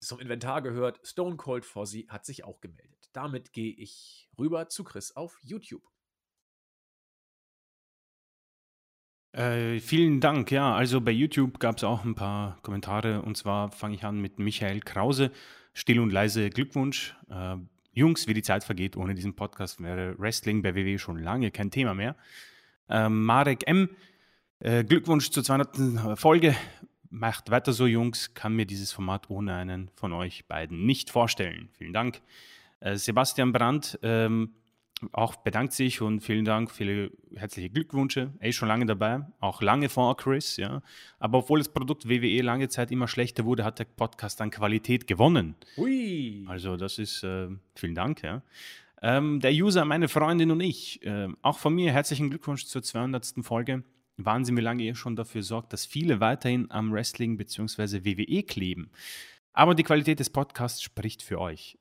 [0.00, 3.08] zum Inventar gehört, Stone Cold Fozzy, hat sich auch gemeldet.
[3.12, 5.82] Damit gehe ich rüber zu Chris auf YouTube.
[9.32, 10.50] Äh, vielen Dank.
[10.50, 14.20] Ja, also bei YouTube gab es auch ein paar Kommentare und zwar fange ich an
[14.20, 15.30] mit Michael Krause.
[15.72, 17.16] Still und leise Glückwunsch.
[17.30, 17.56] Äh,
[17.92, 21.70] Jungs, wie die Zeit vergeht, ohne diesen Podcast wäre Wrestling bei WWE schon lange kein
[21.70, 22.16] Thema mehr.
[22.88, 23.90] Ähm, Marek M.,
[24.60, 26.18] äh, Glückwunsch zur 200.
[26.18, 26.54] Folge.
[27.10, 28.32] Macht weiter so, Jungs.
[28.34, 31.68] Kann mir dieses Format ohne einen von euch beiden nicht vorstellen.
[31.76, 32.22] Vielen Dank.
[32.80, 34.54] Äh, Sebastian Brandt, ähm,
[35.12, 38.32] auch bedankt sich und vielen Dank, viele herzliche Glückwünsche.
[38.38, 40.82] Er ist schon lange dabei, auch lange vor Chris, ja.
[41.18, 45.06] Aber obwohl das Produkt WWE lange Zeit immer schlechter wurde, hat der Podcast an Qualität
[45.06, 45.56] gewonnen.
[45.76, 46.44] Ui.
[46.46, 48.42] Also das ist, äh, vielen Dank, ja.
[49.02, 53.42] Ähm, der User, meine Freundin und ich, äh, auch von mir herzlichen Glückwunsch zur 200.
[53.42, 53.82] Folge.
[54.16, 58.04] Wahnsinn, wie lange ihr schon dafür sorgt, dass viele weiterhin am Wrestling bzw.
[58.04, 58.90] WWE kleben.
[59.52, 61.78] Aber die Qualität des Podcasts spricht für euch.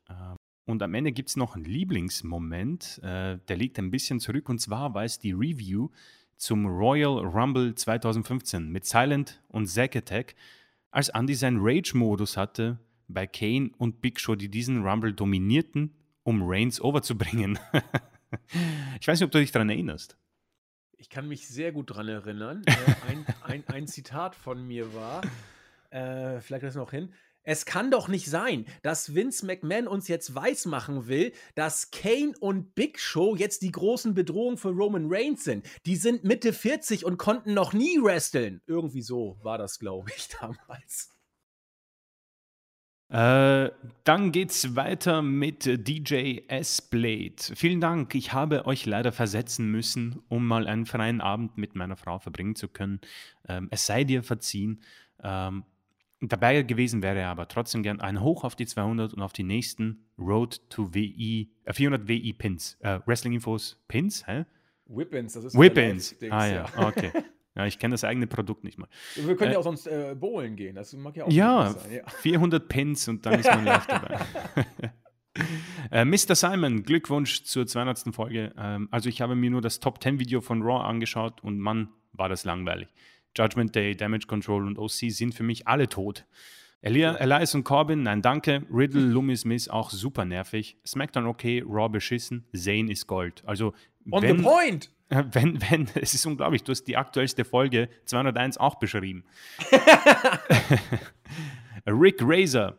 [0.66, 4.48] Und am Ende gibt es noch einen Lieblingsmoment, äh, der liegt ein bisschen zurück.
[4.50, 5.90] Und zwar war es die Review
[6.38, 10.36] zum Royal Rumble 2015 mit Silent und Zack Attack,
[10.90, 15.94] als Andy seinen Rage-Modus hatte bei Kane und Big Show, die diesen Rumble dominierten,
[16.24, 17.60] um Reigns overzubringen.
[19.00, 20.18] ich weiß nicht, ob du dich daran erinnerst.
[20.98, 22.64] Ich kann mich sehr gut daran erinnern.
[22.68, 25.22] Äh, ein, ein, ein, Zitat von mir war,
[25.90, 27.14] äh, vielleicht das noch hin,
[27.44, 32.76] es kann doch nicht sein, dass Vince McMahon uns jetzt weismachen will, dass Kane und
[32.76, 35.66] Big Show jetzt die großen Bedrohungen für Roman Reigns sind.
[35.86, 38.62] Die sind Mitte 40 und konnten noch nie wresteln.
[38.68, 41.10] Irgendwie so war das, glaube ich, damals.
[43.10, 43.72] Äh,
[44.06, 47.36] dann geht's weiter mit DJ S-Blade.
[47.56, 48.16] Vielen Dank.
[48.16, 52.56] Ich habe euch leider versetzen müssen, um mal einen freien Abend mit meiner Frau verbringen
[52.56, 53.02] zu können.
[53.50, 54.82] Ähm, es sei dir verziehen.
[55.22, 55.66] Ähm,
[56.24, 59.44] Dabei gewesen wäre er aber trotzdem gern ein Hoch auf die 200 und auf die
[59.44, 62.78] nächsten Road to WI, äh, 400 WI Pins.
[62.82, 64.46] Äh, Wrestling Infos Pins, hä?
[64.86, 66.16] Whippins, das ist Whippins.
[66.30, 66.68] Ah ja, ja.
[66.88, 67.12] okay.
[67.56, 68.88] Ja, ich kenne das eigene Produkt nicht mal.
[69.16, 71.92] Wir können äh, ja auch sonst äh, bowlen gehen, das mag ja auch ja, sein.
[71.92, 74.20] Ja, 400 Pins und dann ist man live dabei.
[75.92, 76.36] äh, Mr.
[76.36, 78.14] Simon, Glückwunsch zur 200.
[78.14, 78.54] Folge.
[78.58, 81.90] Ähm, also ich habe mir nur das Top 10 Video von Raw angeschaut und Mann,
[82.14, 82.90] war das langweilig.
[83.38, 86.26] Judgment Day, Damage Control und OC sind für mich alle tot.
[86.84, 88.64] Elia, Elias und Corbin, nein, danke.
[88.74, 90.78] Riddle, Loomis, Smith auch super nervig.
[90.86, 92.46] SmackDown okay, Raw beschissen.
[92.54, 93.44] Zane ist Gold.
[93.46, 93.74] Also,
[94.10, 94.90] On wenn, the point!
[95.34, 99.26] Wenn, wenn, es ist unglaublich, du hast die aktuellste Folge 201 auch beschrieben.
[101.86, 102.78] Rick Razor.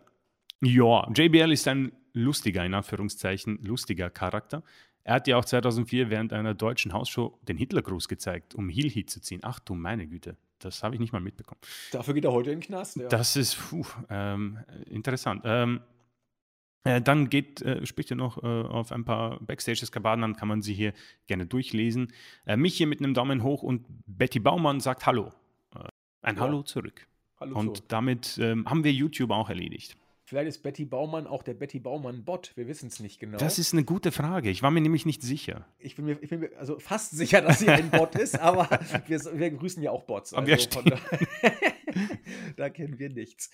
[0.62, 4.62] Ja, JBL ist ein lustiger, in Anführungszeichen, lustiger Charakter.
[5.04, 9.20] Er hat ja auch 2004 während einer deutschen Hausshow den Hitlergruß gezeigt, um Heel-Heat zu
[9.20, 9.40] ziehen.
[9.42, 10.36] Ach du meine Güte.
[10.60, 11.60] Das habe ich nicht mal mitbekommen.
[11.90, 12.96] Dafür geht er heute in den Knast.
[12.96, 13.08] Ja.
[13.08, 15.42] Das ist puh, ähm, interessant.
[15.44, 15.80] Ähm,
[16.84, 20.62] äh, dann geht, äh, spricht er noch äh, auf ein paar Backstage-Eskapaden an, kann man
[20.62, 20.92] sie hier
[21.26, 22.12] gerne durchlesen.
[22.46, 25.32] Äh, mich hier mit einem Daumen hoch und Betty Baumann sagt Hallo.
[25.74, 25.88] Äh,
[26.22, 26.42] ein ja.
[26.42, 27.06] Hallo zurück.
[27.40, 27.88] Hallo und zurück.
[27.88, 29.96] damit ähm, haben wir YouTube auch erledigt.
[30.32, 32.52] Vielleicht ist Betty Baumann auch der Betty Baumann-Bot.
[32.54, 33.36] Wir wissen es nicht genau.
[33.36, 34.48] Das ist eine gute Frage.
[34.48, 35.66] Ich war mir nämlich nicht sicher.
[35.78, 38.66] Ich bin mir, ich bin mir also fast sicher, dass sie ein Bot ist, aber
[39.08, 40.32] wir, wir grüßen ja auch Bots.
[40.32, 40.96] Also da,
[42.56, 43.50] da kennen wir nichts.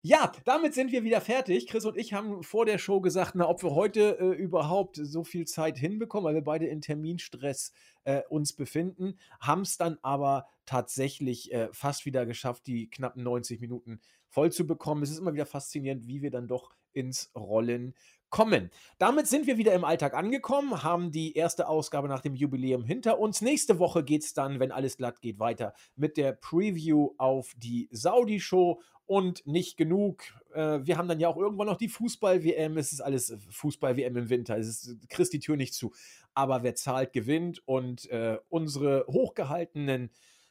[0.00, 1.66] Ja, damit sind wir wieder fertig.
[1.66, 5.22] Chris und ich haben vor der Show gesagt, na, ob wir heute äh, überhaupt so
[5.22, 7.74] viel Zeit hinbekommen, weil wir beide in Terminstress
[8.04, 13.60] äh, uns befinden, haben es dann aber tatsächlich äh, fast wieder geschafft, die knappen 90
[13.60, 15.02] Minuten voll zu bekommen.
[15.02, 17.94] Es ist immer wieder faszinierend, wie wir dann doch ins Rollen
[18.30, 18.70] kommen.
[18.98, 23.18] Damit sind wir wieder im Alltag angekommen, haben die erste Ausgabe nach dem Jubiläum hinter
[23.18, 23.40] uns.
[23.40, 27.88] Nächste Woche geht es dann, wenn alles glatt geht, weiter mit der Preview auf die
[27.92, 30.24] Saudi-Show und nicht genug.
[30.52, 32.76] Äh, wir haben dann ja auch irgendwann noch die Fußball-WM.
[32.76, 34.58] Es ist alles Fußball-WM im Winter.
[34.58, 35.92] Es ist, kriegst die Tür nicht zu.
[36.34, 37.62] Aber wer zahlt, gewinnt.
[37.66, 40.10] Und äh, unsere hochgehaltenen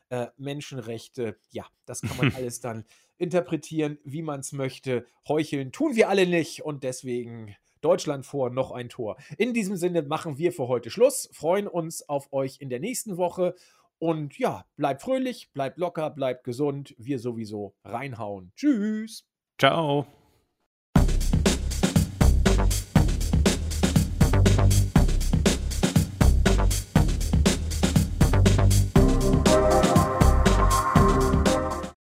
[0.09, 2.85] äh, Menschenrechte, ja, das kann man alles dann
[3.17, 5.05] interpretieren, wie man es möchte.
[5.27, 6.63] Heucheln tun wir alle nicht.
[6.63, 9.17] Und deswegen Deutschland vor, noch ein Tor.
[9.37, 11.29] In diesem Sinne machen wir für heute Schluss.
[11.31, 13.55] Freuen uns auf euch in der nächsten Woche
[13.99, 16.95] und ja, bleibt fröhlich, bleibt locker, bleibt gesund.
[16.97, 18.51] Wir sowieso reinhauen.
[18.55, 19.25] Tschüss.
[19.57, 20.05] Ciao.